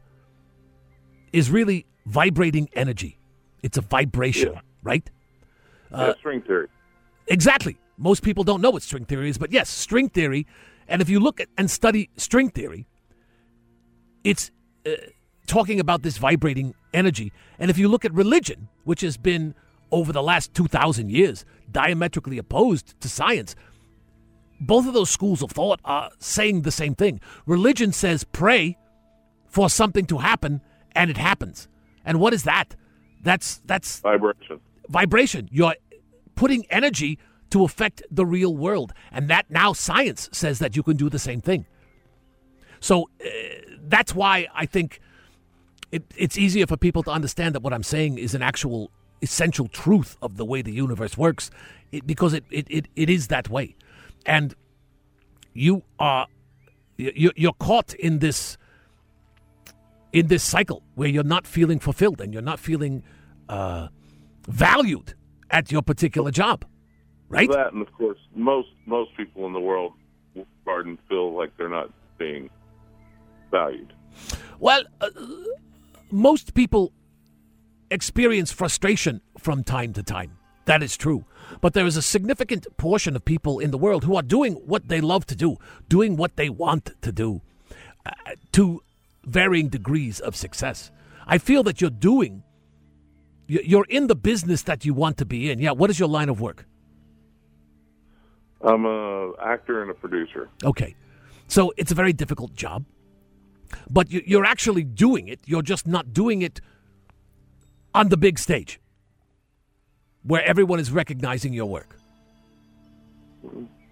is 1.32 1.50
really 1.50 1.84
vibrating 2.06 2.68
energy. 2.74 3.18
It's 3.62 3.76
a 3.78 3.80
vibration, 3.82 4.52
Yeah. 4.54 4.60
right? 4.82 5.10
Yeah, 5.92 6.14
string 6.18 6.42
theory. 6.42 6.68
Exactly. 7.26 7.76
Most 7.98 8.22
people 8.22 8.44
don't 8.44 8.60
know 8.60 8.70
what 8.70 8.82
string 8.82 9.04
theory 9.04 9.28
is, 9.28 9.38
but 9.38 9.52
yes, 9.52 9.68
string 9.68 10.08
theory. 10.08 10.46
And 10.88 11.00
if 11.00 11.08
you 11.08 11.20
look 11.20 11.40
at 11.40 11.48
and 11.56 11.70
study 11.70 12.10
string 12.16 12.50
theory, 12.50 12.86
it's 14.24 14.50
uh, 14.86 14.90
talking 15.46 15.80
about 15.80 16.02
this 16.02 16.18
vibrating 16.18 16.74
energy. 16.92 17.32
And 17.58 17.70
if 17.70 17.78
you 17.78 17.88
look 17.88 18.04
at 18.04 18.12
religion, 18.12 18.68
which 18.84 19.02
has 19.02 19.16
been 19.16 19.54
over 19.90 20.12
the 20.12 20.22
last 20.22 20.54
2,000 20.54 21.10
years 21.10 21.44
diametrically 21.70 22.38
opposed 22.38 23.00
to 23.00 23.08
science, 23.08 23.54
both 24.60 24.86
of 24.86 24.94
those 24.94 25.10
schools 25.10 25.42
of 25.42 25.50
thought 25.50 25.80
are 25.84 26.10
saying 26.18 26.62
the 26.62 26.70
same 26.70 26.94
thing. 26.94 27.20
Religion 27.46 27.92
says 27.92 28.24
pray 28.24 28.78
for 29.48 29.68
something 29.68 30.06
to 30.06 30.18
happen, 30.18 30.60
and 30.92 31.10
it 31.10 31.18
happens. 31.18 31.68
And 32.04 32.20
what 32.20 32.32
is 32.32 32.44
that? 32.44 32.74
That's 33.22 33.60
that's 33.64 34.00
Vibration. 34.00 34.60
Vibration. 34.92 35.48
You're 35.50 35.74
putting 36.34 36.64
energy 36.70 37.18
to 37.50 37.64
affect 37.64 38.02
the 38.10 38.24
real 38.24 38.54
world. 38.56 38.92
And 39.10 39.28
that 39.28 39.50
now 39.50 39.72
science 39.72 40.28
says 40.32 40.58
that 40.60 40.76
you 40.76 40.82
can 40.82 40.96
do 40.96 41.08
the 41.10 41.18
same 41.18 41.40
thing. 41.40 41.66
So 42.80 43.08
uh, 43.24 43.28
that's 43.94 44.14
why 44.14 44.48
I 44.54 44.66
think 44.66 45.00
it, 45.90 46.02
it's 46.16 46.36
easier 46.38 46.66
for 46.66 46.76
people 46.76 47.02
to 47.04 47.10
understand 47.10 47.54
that 47.54 47.62
what 47.62 47.72
I'm 47.72 47.82
saying 47.82 48.18
is 48.18 48.34
an 48.34 48.42
actual 48.42 48.90
essential 49.22 49.68
truth 49.68 50.16
of 50.20 50.36
the 50.36 50.44
way 50.44 50.62
the 50.62 50.72
universe 50.72 51.16
works 51.16 51.50
it, 51.92 52.06
because 52.06 52.32
it, 52.34 52.44
it, 52.50 52.66
it, 52.68 52.86
it 52.96 53.08
is 53.10 53.28
that 53.28 53.48
way. 53.48 53.76
And 54.26 54.54
you 55.54 55.82
are 55.98 56.26
you- 56.96 57.32
you're 57.36 57.52
caught 57.58 57.94
in 57.94 58.18
this 58.20 58.56
in 60.12 60.26
this 60.28 60.42
cycle 60.42 60.82
where 60.94 61.08
you're 61.08 61.24
not 61.36 61.46
feeling 61.46 61.78
fulfilled 61.80 62.20
and 62.20 62.32
you're 62.32 62.42
not 62.52 62.58
feeling 62.60 63.02
uh, 63.48 63.88
valued 64.48 65.14
at 65.50 65.70
your 65.70 65.82
particular 65.82 66.30
job, 66.30 66.64
right? 67.28 67.50
That 67.50 67.72
and 67.72 67.82
of 67.82 67.92
course, 67.92 68.18
most 68.34 68.68
most 68.86 69.16
people 69.16 69.46
in 69.46 69.52
the 69.52 69.60
world, 69.60 69.92
Garden, 70.64 70.98
feel 71.08 71.36
like 71.36 71.56
they're 71.56 71.68
not 71.68 71.90
being 72.18 72.50
valued. 73.50 73.92
Well, 74.58 74.82
uh, 75.00 75.10
most 76.10 76.54
people 76.54 76.92
experience 77.90 78.50
frustration 78.52 79.20
from 79.38 79.64
time 79.64 79.92
to 79.92 80.02
time. 80.02 80.38
That 80.64 80.82
is 80.82 80.96
true. 80.96 81.24
But 81.60 81.74
there 81.74 81.86
is 81.86 81.96
a 81.96 82.02
significant 82.02 82.66
portion 82.76 83.16
of 83.16 83.24
people 83.24 83.58
in 83.58 83.70
the 83.70 83.78
world 83.78 84.04
who 84.04 84.16
are 84.16 84.22
doing 84.22 84.54
what 84.54 84.88
they 84.88 85.00
love 85.00 85.26
to 85.26 85.36
do, 85.36 85.56
doing 85.88 86.16
what 86.16 86.36
they 86.36 86.48
want 86.48 86.90
to 87.02 87.12
do, 87.12 87.42
uh, 88.06 88.12
to 88.52 88.82
varying 89.24 89.68
degrees 89.68 90.20
of 90.20 90.36
success. 90.36 90.90
I 91.26 91.38
feel 91.38 91.62
that 91.64 91.80
you're 91.80 91.90
doing, 91.90 92.42
you're 93.46 93.86
in 93.88 94.06
the 94.06 94.14
business 94.14 94.62
that 94.62 94.84
you 94.84 94.94
want 94.94 95.16
to 95.18 95.24
be 95.24 95.50
in. 95.50 95.58
Yeah, 95.58 95.72
what 95.72 95.90
is 95.90 95.98
your 95.98 96.08
line 96.08 96.28
of 96.28 96.40
work? 96.40 96.66
I'm 98.62 98.86
a 98.86 99.32
actor 99.42 99.82
and 99.82 99.90
a 99.90 99.94
producer. 99.94 100.48
Okay. 100.64 100.94
So 101.48 101.72
it's 101.76 101.90
a 101.92 101.94
very 101.94 102.12
difficult 102.12 102.54
job, 102.54 102.84
but 103.90 104.10
you- 104.10 104.22
you're 104.24 104.44
actually 104.44 104.84
doing 104.84 105.28
it. 105.28 105.40
You're 105.46 105.62
just 105.62 105.86
not 105.86 106.12
doing 106.12 106.42
it 106.42 106.60
on 107.94 108.08
the 108.08 108.16
big 108.16 108.38
stage 108.38 108.80
where 110.22 110.44
everyone 110.44 110.78
is 110.78 110.90
recognizing 110.90 111.52
your 111.52 111.66
work. 111.66 111.96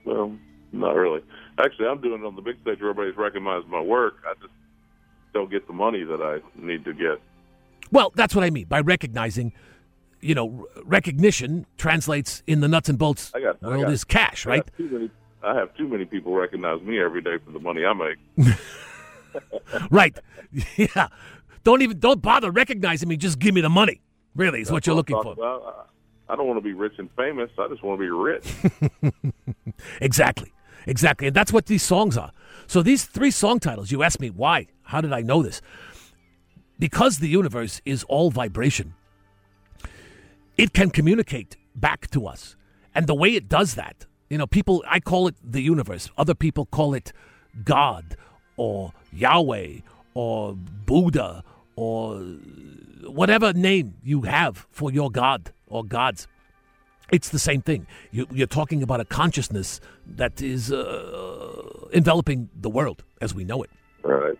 Well, 0.05 0.39
not 0.73 0.95
really. 0.95 1.23
Actually, 1.59 1.89
I'm 1.89 2.01
doing 2.01 2.23
it 2.23 2.27
on 2.27 2.37
the 2.37 2.43
big 2.43 2.57
stage 2.63 2.81
where 2.81 2.91
everybody's 2.91 3.17
recognized 3.19 3.67
my 3.67 3.81
work. 3.81 4.15
I 4.27 4.35
just 4.35 4.55
don't 5.35 5.51
get 5.51 5.67
the 5.67 5.73
money 5.73 6.05
that 6.05 6.23
I 6.23 6.41
need 6.59 6.85
to 6.85 6.95
get. 6.95 7.21
Well, 7.93 8.13
that's 8.15 8.35
what 8.35 8.45
I 8.45 8.51
mean 8.51 8.67
by 8.67 8.81
recognizing, 8.81 9.53
you 10.21 10.35
know, 10.35 10.67
recognition 10.85 11.67
translates 11.79 12.43
in 12.47 12.61
the 12.61 12.69
nuts 12.69 12.89
and 12.89 12.99
bolts 12.99 13.33
I 13.35 13.41
got- 13.41 13.57
I 13.63 13.67
world 13.69 13.83
got- 13.85 13.93
is 13.93 14.05
cash, 14.05 14.47
I 14.47 14.51
right? 14.51 14.71
too 14.77 14.89
many. 14.89 15.11
I 15.43 15.55
have 15.55 15.75
too 15.77 15.89
many 15.89 16.05
people 16.05 16.35
recognize 16.35 16.83
me 16.83 17.01
every 17.01 17.23
day 17.23 17.39
for 17.45 17.51
the 17.53 17.59
money 17.61 17.85
I 17.85 17.93
make. 17.95 18.19
right. 19.91 20.17
Yeah. 20.77 21.09
Don't 21.63 21.83
even 21.83 21.99
don't 21.99 22.21
bother 22.23 22.51
recognizing 22.51 23.09
me, 23.09 23.17
just 23.17 23.39
give 23.39 23.55
me 23.55 23.61
the 23.61 23.69
money. 23.69 24.01
Really, 24.35 24.61
is 24.63 24.71
what 24.73 24.87
you're 24.87 24.97
looking 24.97 25.21
for. 25.23 25.33
about. 25.33 25.87
I 26.29 26.33
I 26.33 26.37
don't 26.37 26.47
want 26.47 26.57
to 26.59 26.63
be 26.63 26.73
rich 26.73 26.95
and 26.99 27.11
famous. 27.17 27.51
I 27.59 27.69
just 27.69 27.83
want 27.83 27.99
to 28.01 28.05
be 28.05 28.11
rich. 28.11 29.13
Exactly. 30.01 30.53
Exactly. 30.87 31.27
And 31.27 31.37
that's 31.37 31.53
what 31.53 31.67
these 31.67 31.83
songs 31.83 32.17
are. 32.17 32.33
So 32.67 32.83
these 32.83 33.05
three 33.05 33.31
song 33.31 33.59
titles, 33.61 33.91
you 33.91 34.03
ask 34.03 34.21
me 34.21 34.31
why? 34.31 34.69
How 34.83 35.01
did 35.01 35.13
I 35.13 35.21
know 35.23 35.43
this? 35.43 35.61
Because 36.81 37.19
the 37.19 37.29
universe 37.29 37.83
is 37.85 38.05
all 38.05 38.31
vibration, 38.31 38.95
it 40.57 40.73
can 40.73 40.91
communicate 40.91 41.57
back 41.77 42.11
to 42.11 42.27
us. 42.27 42.57
And 42.95 43.07
the 43.07 43.15
way 43.15 43.35
it 43.35 43.49
does 43.49 43.75
that, 43.75 44.07
you 44.31 44.39
know, 44.39 44.47
people, 44.47 44.83
I 44.87 44.99
call 44.99 45.29
it 45.29 45.37
the 45.45 45.61
universe. 45.61 46.11
Other 46.17 46.35
people 46.35 46.65
call 46.65 46.95
it 46.95 47.13
God 47.63 48.17
or 48.57 48.93
Yahweh 49.13 49.81
or 50.15 50.55
Buddha 50.55 51.45
or 51.77 52.21
whatever 53.05 53.53
name 53.53 53.95
you 54.03 54.23
have 54.23 54.67
for 54.71 54.91
your 54.91 55.11
God 55.11 55.53
or 55.67 55.85
gods. 55.85 56.29
It's 57.13 57.29
the 57.29 57.39
same 57.39 57.61
thing. 57.61 57.87
You, 58.11 58.27
you're 58.31 58.47
talking 58.47 58.83
about 58.83 59.01
a 59.01 59.05
consciousness 59.05 59.81
that 60.07 60.41
is 60.41 60.73
uh, 60.73 61.89
enveloping 61.93 62.49
the 62.59 62.71
world 62.71 63.05
as 63.21 63.35
we 63.35 63.45
know 63.45 63.63
it. 63.63 63.71
Right. 64.03 64.39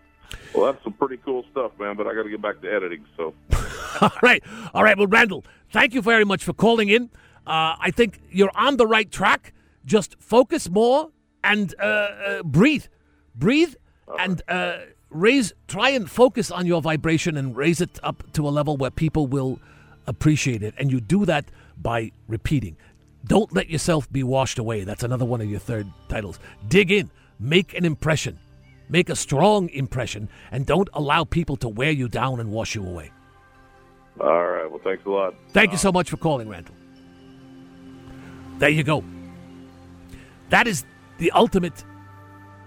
Well, 0.53 0.71
that's 0.71 0.83
some 0.83 0.93
pretty 0.93 1.17
cool 1.17 1.45
stuff, 1.51 1.71
man. 1.79 1.95
But 1.95 2.07
I 2.07 2.13
got 2.13 2.23
to 2.23 2.29
get 2.29 2.41
back 2.41 2.61
to 2.61 2.71
editing. 2.71 3.05
So. 3.17 3.33
all 4.01 4.11
right, 4.21 4.43
all 4.73 4.83
right. 4.83 4.97
Well, 4.97 5.07
Randall, 5.07 5.43
thank 5.71 5.93
you 5.93 6.01
very 6.01 6.25
much 6.25 6.43
for 6.43 6.53
calling 6.53 6.89
in. 6.89 7.09
Uh, 7.47 7.75
I 7.79 7.91
think 7.91 8.21
you're 8.29 8.51
on 8.55 8.77
the 8.77 8.87
right 8.87 9.09
track. 9.09 9.53
Just 9.85 10.15
focus 10.19 10.69
more 10.69 11.09
and 11.43 11.73
uh, 11.79 11.83
uh, 11.83 12.43
breathe, 12.43 12.85
breathe, 13.35 13.75
and 14.19 14.41
uh, 14.47 14.77
raise. 15.09 15.53
Try 15.67 15.89
and 15.89 16.09
focus 16.09 16.51
on 16.51 16.65
your 16.65 16.81
vibration 16.81 17.37
and 17.37 17.55
raise 17.55 17.81
it 17.81 17.99
up 18.03 18.23
to 18.33 18.47
a 18.47 18.51
level 18.51 18.77
where 18.77 18.91
people 18.91 19.27
will 19.27 19.59
appreciate 20.07 20.61
it. 20.63 20.73
And 20.77 20.91
you 20.91 21.01
do 21.01 21.25
that 21.25 21.45
by 21.77 22.11
repeating. 22.27 22.77
Don't 23.25 23.53
let 23.53 23.69
yourself 23.69 24.11
be 24.11 24.23
washed 24.23 24.59
away. 24.59 24.83
That's 24.83 25.03
another 25.03 25.25
one 25.25 25.41
of 25.41 25.49
your 25.49 25.59
third 25.59 25.87
titles. 26.09 26.39
Dig 26.67 26.91
in, 26.91 27.09
make 27.39 27.73
an 27.73 27.85
impression, 27.85 28.39
make 28.91 29.09
a 29.09 29.15
strong 29.15 29.69
impression, 29.69 30.29
and 30.51 30.65
don't 30.65 30.89
allow 30.93 31.23
people 31.23 31.55
to 31.57 31.67
wear 31.67 31.91
you 31.91 32.07
down 32.07 32.39
and 32.39 32.51
wash 32.51 32.75
you 32.75 32.85
away. 32.85 33.11
All 34.19 34.45
right. 34.45 34.69
Well, 34.69 34.81
thanks 34.83 35.05
a 35.05 35.09
lot. 35.09 35.33
Thank 35.53 35.71
you 35.71 35.77
so 35.77 35.91
much 35.91 36.09
for 36.09 36.17
calling, 36.17 36.47
Randall. 36.49 36.75
There 38.59 38.69
you 38.69 38.83
go. 38.83 39.03
That 40.49 40.67
is 40.67 40.85
the 41.17 41.31
ultimate 41.31 41.83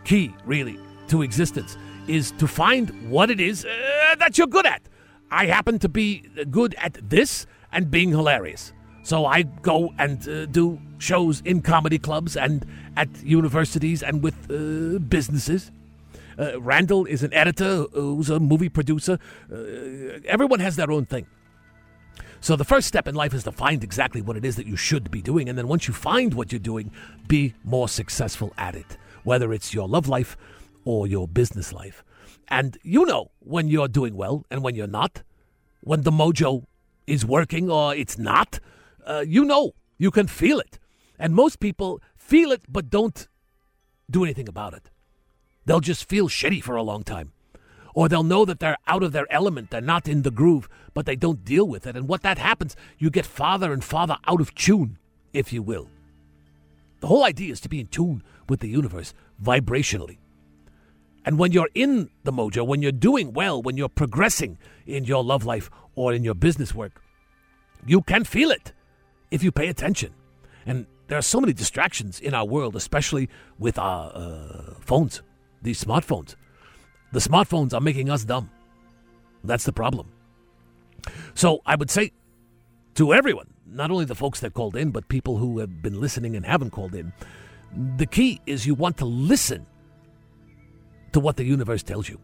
key, 0.05 0.35
really, 0.45 0.79
to 1.09 1.23
existence 1.23 1.77
is 2.09 2.33
to 2.33 2.47
find 2.47 3.11
what 3.11 3.31
it 3.31 3.41
is 3.41 3.65
uh, 3.65 4.15
that 4.19 4.37
you're 4.37 4.47
good 4.47 4.67
at. 4.67 4.83
I 5.31 5.47
happen 5.47 5.79
to 5.81 5.89
be 5.89 6.29
good 6.51 6.75
at 6.79 6.99
this 7.09 7.47
and 7.73 7.91
being 7.91 8.11
hilarious. 8.11 8.73
So 9.03 9.27
I 9.27 9.43
go 9.43 9.93
and 9.99 10.27
uh, 10.29 10.47
do 10.47 10.81
shows 10.99 11.43
in 11.45 11.61
comedy 11.61 11.99
clubs 11.99 12.37
and 12.37 12.65
at 12.97 13.09
universities 13.23 14.03
and 14.03 14.23
with 14.23 14.35
uh, 14.51 14.99
businesses. 14.99 15.71
Uh, 16.39 16.61
Randall 16.61 17.07
is 17.07 17.23
an 17.23 17.33
editor 17.33 17.85
who's 17.93 18.31
a 18.31 18.41
movie 18.41 18.69
producer. 18.69 19.19
Uh, 19.53 19.57
everyone 20.27 20.61
has 20.61 20.77
their 20.77 20.91
own 20.91 21.07
thing. 21.07 21.27
So 22.41 22.57
the 22.57 22.65
first 22.65 22.87
step 22.89 23.09
in 23.09 23.15
life 23.15 23.33
is 23.33 23.45
to 23.45 23.53
find 23.53 23.83
exactly 23.83 24.21
what 24.21 24.37
it 24.37 24.45
is 24.45 24.57
that 24.57 24.67
you 24.67 24.77
should 24.77 25.11
be 25.11 25.23
doing. 25.23 25.49
And 25.49 25.57
then 25.57 25.67
once 25.67 25.89
you 25.89 25.95
find 25.95 26.35
what 26.35 26.53
you're 26.53 26.59
doing, 26.59 26.93
be 27.27 27.55
more 27.65 27.89
successful 27.89 28.53
at 28.59 28.75
it, 28.75 28.99
whether 29.23 29.53
it's 29.53 29.73
your 29.73 29.89
love 29.89 30.09
life 30.09 30.37
or 30.85 31.07
your 31.07 31.27
business 31.27 31.73
life. 31.73 32.05
And 32.49 32.77
you 32.83 33.07
know 33.07 33.31
when 33.41 33.69
you're 33.69 33.89
doing 33.89 34.15
well 34.15 34.45
and 34.51 34.63
when 34.63 34.75
you're 34.75 34.87
not, 34.87 35.23
when 35.81 36.03
the 36.03 36.11
mojo 36.11 36.65
is 37.07 37.25
working 37.25 37.71
or 37.71 37.95
it's 37.95 38.19
not. 38.19 38.61
Uh, 39.07 39.25
you 39.27 39.45
know, 39.45 39.73
you 39.99 40.11
can 40.11 40.27
feel 40.27 40.59
it. 40.59 40.79
And 41.19 41.35
most 41.35 41.61
people 41.61 42.03
feel 42.17 42.53
it 42.53 42.63
but 42.69 42.91
don't 42.91 43.29
do 44.11 44.25
anything 44.25 44.49
about 44.49 44.75
it. 44.75 44.91
They'll 45.67 45.81
just 45.81 46.09
feel 46.09 46.29
shitty 46.29 46.63
for 46.63 46.77
a 46.77 46.83
long 46.83 47.03
time 47.03 47.33
or 47.95 48.09
they'll 48.09 48.25
know 48.25 48.45
that 48.45 48.59
they're 48.59 48.77
out 48.87 49.03
of 49.03 49.13
their 49.13 49.33
element, 49.33 49.71
they're 49.71 49.81
not 49.81 50.09
in 50.09 50.23
the 50.23 50.31
groove, 50.31 50.69
but 50.93 51.07
they 51.07 51.17
don't 51.17 51.45
deal 51.45 51.67
with 51.67 51.87
it. 51.87 51.97
And 51.97 52.09
what 52.09 52.23
that 52.23 52.39
happens, 52.39 52.77
you 52.99 53.09
get 53.09 53.25
farther 53.25 53.73
and 53.73 53.83
farther 53.83 54.19
out 54.27 54.41
of 54.41 54.55
tune, 54.55 54.99
if 55.33 55.53
you 55.53 55.63
will. 55.63 55.89
The 57.01 57.07
whole 57.07 57.25
idea 57.25 57.53
is 57.53 57.61
to 57.61 57.69
be 57.69 57.81
in 57.81 57.87
tune 57.87 58.23
with 58.49 58.61
the 58.61 58.69
universe 58.69 59.15
vibrationally. 59.43 60.19
And 61.25 61.39
when 61.39 61.53
you're 61.53 61.71
in 61.75 62.11
the 62.25 62.33
mojo, 62.33 62.67
when 62.67 62.83
you're 62.83 62.93
doing 62.93 63.33
well, 63.33 63.63
when 63.63 63.77
you're 63.77 63.89
progressing 63.89 64.59
in 64.87 65.05
your 65.05 65.25
love 65.25 65.45
life 65.47 65.71
or 65.95 66.13
in 66.13 66.25
your 66.25 66.35
business 66.35 66.75
work, 66.75 67.01
you 67.87 68.03
can 68.03 68.25
feel 68.25 68.51
it 68.51 68.73
if 69.31 69.43
you 69.43 69.53
pay 69.53 69.69
attention. 69.69 70.13
And 70.67 70.87
there 71.09 71.17
are 71.17 71.23
so 71.23 71.41
many 71.41 71.53
distractions 71.53 72.21
in 72.21 72.35
our 72.35 72.45
world, 72.45 72.77
especially 72.77 73.29
with 73.59 73.79
our 73.79 74.11
uh, 74.15 74.75
phones, 74.81 75.23
these 75.65 75.83
smartphones. 75.83 76.37
The 77.13 77.19
smartphones 77.19 77.75
are 77.75 77.81
making 77.81 78.11
us 78.11 78.25
dumb. 78.25 78.51
That's 79.43 79.65
the 79.65 79.73
problem. 79.73 80.09
So 81.35 81.61
I 81.67 81.75
would 81.75 81.91
say 81.91 82.13
to 82.95 83.13
everyone, 83.13 83.49
not 83.67 83.91
only 83.91 84.05
the 84.05 84.15
folks 84.15 84.41
that 84.41 84.55
called 84.55 84.77
in, 84.77 84.91
but 84.91 85.09
people 85.09 85.39
who 85.39 85.59
have 85.59 85.83
been 85.83 86.01
listening 86.01 86.37
and 86.37 86.47
haven't 86.47 86.71
called 86.71 86.95
in, 86.95 87.13
the 87.97 88.07
key 88.07 88.41
is 88.47 88.67
you 88.67 88.75
want 88.75 88.97
to 88.99 89.05
listen 89.05 89.67
to 91.13 91.21
what 91.21 91.37
the 91.37 91.45
universe 91.45 91.83
tells 91.83 92.09
you. 92.09 92.21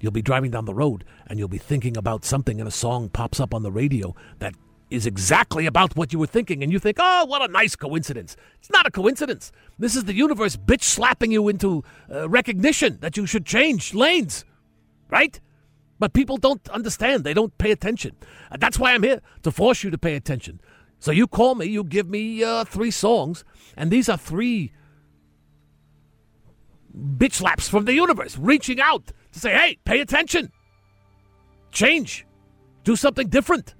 You'll 0.00 0.12
be 0.12 0.22
driving 0.22 0.50
down 0.50 0.64
the 0.64 0.74
road 0.74 1.04
and 1.28 1.38
you'll 1.38 1.48
be 1.48 1.58
thinking 1.58 1.96
about 1.96 2.24
something, 2.24 2.60
and 2.60 2.68
a 2.68 2.72
song 2.72 3.08
pops 3.08 3.40
up 3.40 3.54
on 3.54 3.62
the 3.62 3.72
radio 3.72 4.14
that 4.40 4.54
is 4.94 5.06
exactly 5.06 5.66
about 5.66 5.96
what 5.96 6.12
you 6.12 6.18
were 6.18 6.26
thinking, 6.26 6.62
and 6.62 6.72
you 6.72 6.78
think, 6.78 6.98
oh, 7.00 7.24
what 7.26 7.42
a 7.42 7.52
nice 7.52 7.76
coincidence. 7.76 8.36
It's 8.58 8.70
not 8.70 8.86
a 8.86 8.90
coincidence. 8.90 9.52
This 9.78 9.96
is 9.96 10.04
the 10.04 10.14
universe 10.14 10.56
bitch 10.56 10.82
slapping 10.82 11.32
you 11.32 11.48
into 11.48 11.82
uh, 12.10 12.28
recognition 12.28 12.98
that 13.00 13.16
you 13.16 13.26
should 13.26 13.46
change 13.46 13.94
lanes, 13.94 14.44
right? 15.10 15.40
But 15.98 16.12
people 16.12 16.36
don't 16.36 16.68
understand. 16.68 17.24
They 17.24 17.34
don't 17.34 17.56
pay 17.58 17.70
attention. 17.70 18.16
And 18.50 18.60
that's 18.60 18.78
why 18.78 18.92
I'm 18.92 19.02
here 19.02 19.20
to 19.42 19.50
force 19.50 19.84
you 19.84 19.90
to 19.90 19.98
pay 19.98 20.14
attention. 20.14 20.60
So 20.98 21.12
you 21.12 21.26
call 21.26 21.54
me, 21.54 21.66
you 21.66 21.84
give 21.84 22.08
me 22.08 22.42
uh, 22.42 22.64
three 22.64 22.90
songs, 22.90 23.44
and 23.76 23.90
these 23.90 24.08
are 24.08 24.16
three 24.16 24.72
bitch 26.96 27.34
slaps 27.34 27.68
from 27.68 27.84
the 27.84 27.94
universe 27.94 28.38
reaching 28.38 28.80
out 28.80 29.12
to 29.32 29.40
say, 29.40 29.52
hey, 29.52 29.78
pay 29.84 30.00
attention, 30.00 30.52
change, 31.72 32.26
do 32.84 32.96
something 32.96 33.28
different. 33.28 33.74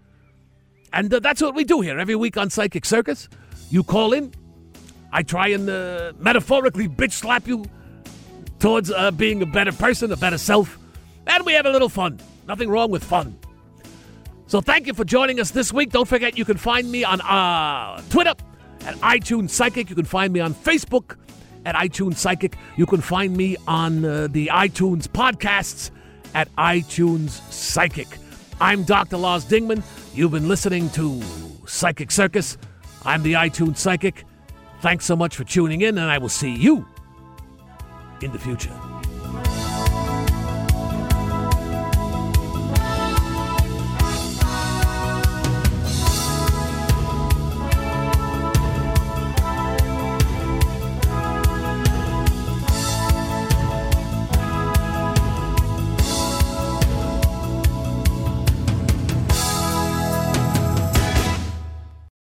And 0.94 1.12
uh, 1.12 1.18
that's 1.18 1.42
what 1.42 1.56
we 1.56 1.64
do 1.64 1.80
here 1.80 1.98
every 1.98 2.14
week 2.14 2.36
on 2.36 2.50
Psychic 2.50 2.84
Circus. 2.84 3.28
You 3.68 3.82
call 3.82 4.12
in, 4.12 4.32
I 5.12 5.24
try 5.24 5.48
and 5.48 5.68
uh, 5.68 6.12
metaphorically 6.18 6.88
bitch 6.88 7.12
slap 7.12 7.48
you 7.48 7.64
towards 8.60 8.92
uh, 8.92 9.10
being 9.10 9.42
a 9.42 9.46
better 9.46 9.72
person, 9.72 10.12
a 10.12 10.16
better 10.16 10.38
self, 10.38 10.78
and 11.26 11.44
we 11.44 11.52
have 11.52 11.66
a 11.66 11.70
little 11.70 11.88
fun. 11.88 12.20
Nothing 12.46 12.70
wrong 12.70 12.92
with 12.92 13.02
fun. 13.02 13.36
So 14.46 14.60
thank 14.60 14.86
you 14.86 14.94
for 14.94 15.04
joining 15.04 15.40
us 15.40 15.50
this 15.50 15.72
week. 15.72 15.90
Don't 15.90 16.06
forget 16.06 16.38
you 16.38 16.44
can 16.44 16.58
find 16.58 16.90
me 16.92 17.02
on 17.02 17.20
uh, 17.22 18.00
Twitter 18.08 18.34
at 18.86 18.94
iTunes 18.96 19.50
Psychic. 19.50 19.90
You 19.90 19.96
can 19.96 20.04
find 20.04 20.32
me 20.32 20.38
on 20.38 20.54
Facebook 20.54 21.16
at 21.64 21.74
iTunes 21.74 22.18
Psychic. 22.18 22.56
You 22.76 22.86
can 22.86 23.00
find 23.00 23.36
me 23.36 23.56
on 23.66 24.04
uh, 24.04 24.28
the 24.30 24.46
iTunes 24.52 25.08
podcasts 25.08 25.90
at 26.34 26.54
iTunes 26.54 27.30
Psychic. 27.50 28.06
I'm 28.60 28.84
Dr. 28.84 29.16
Lars 29.16 29.44
Dingman. 29.44 29.82
You've 30.14 30.30
been 30.30 30.46
listening 30.46 30.90
to 30.90 31.20
Psychic 31.66 32.12
Circus. 32.12 32.56
I'm 33.04 33.24
the 33.24 33.32
iTunes 33.32 33.78
Psychic. 33.78 34.24
Thanks 34.80 35.04
so 35.04 35.16
much 35.16 35.34
for 35.34 35.42
tuning 35.42 35.80
in, 35.80 35.98
and 35.98 36.08
I 36.08 36.18
will 36.18 36.28
see 36.28 36.54
you 36.54 36.86
in 38.22 38.30
the 38.30 38.38
future. 38.38 38.70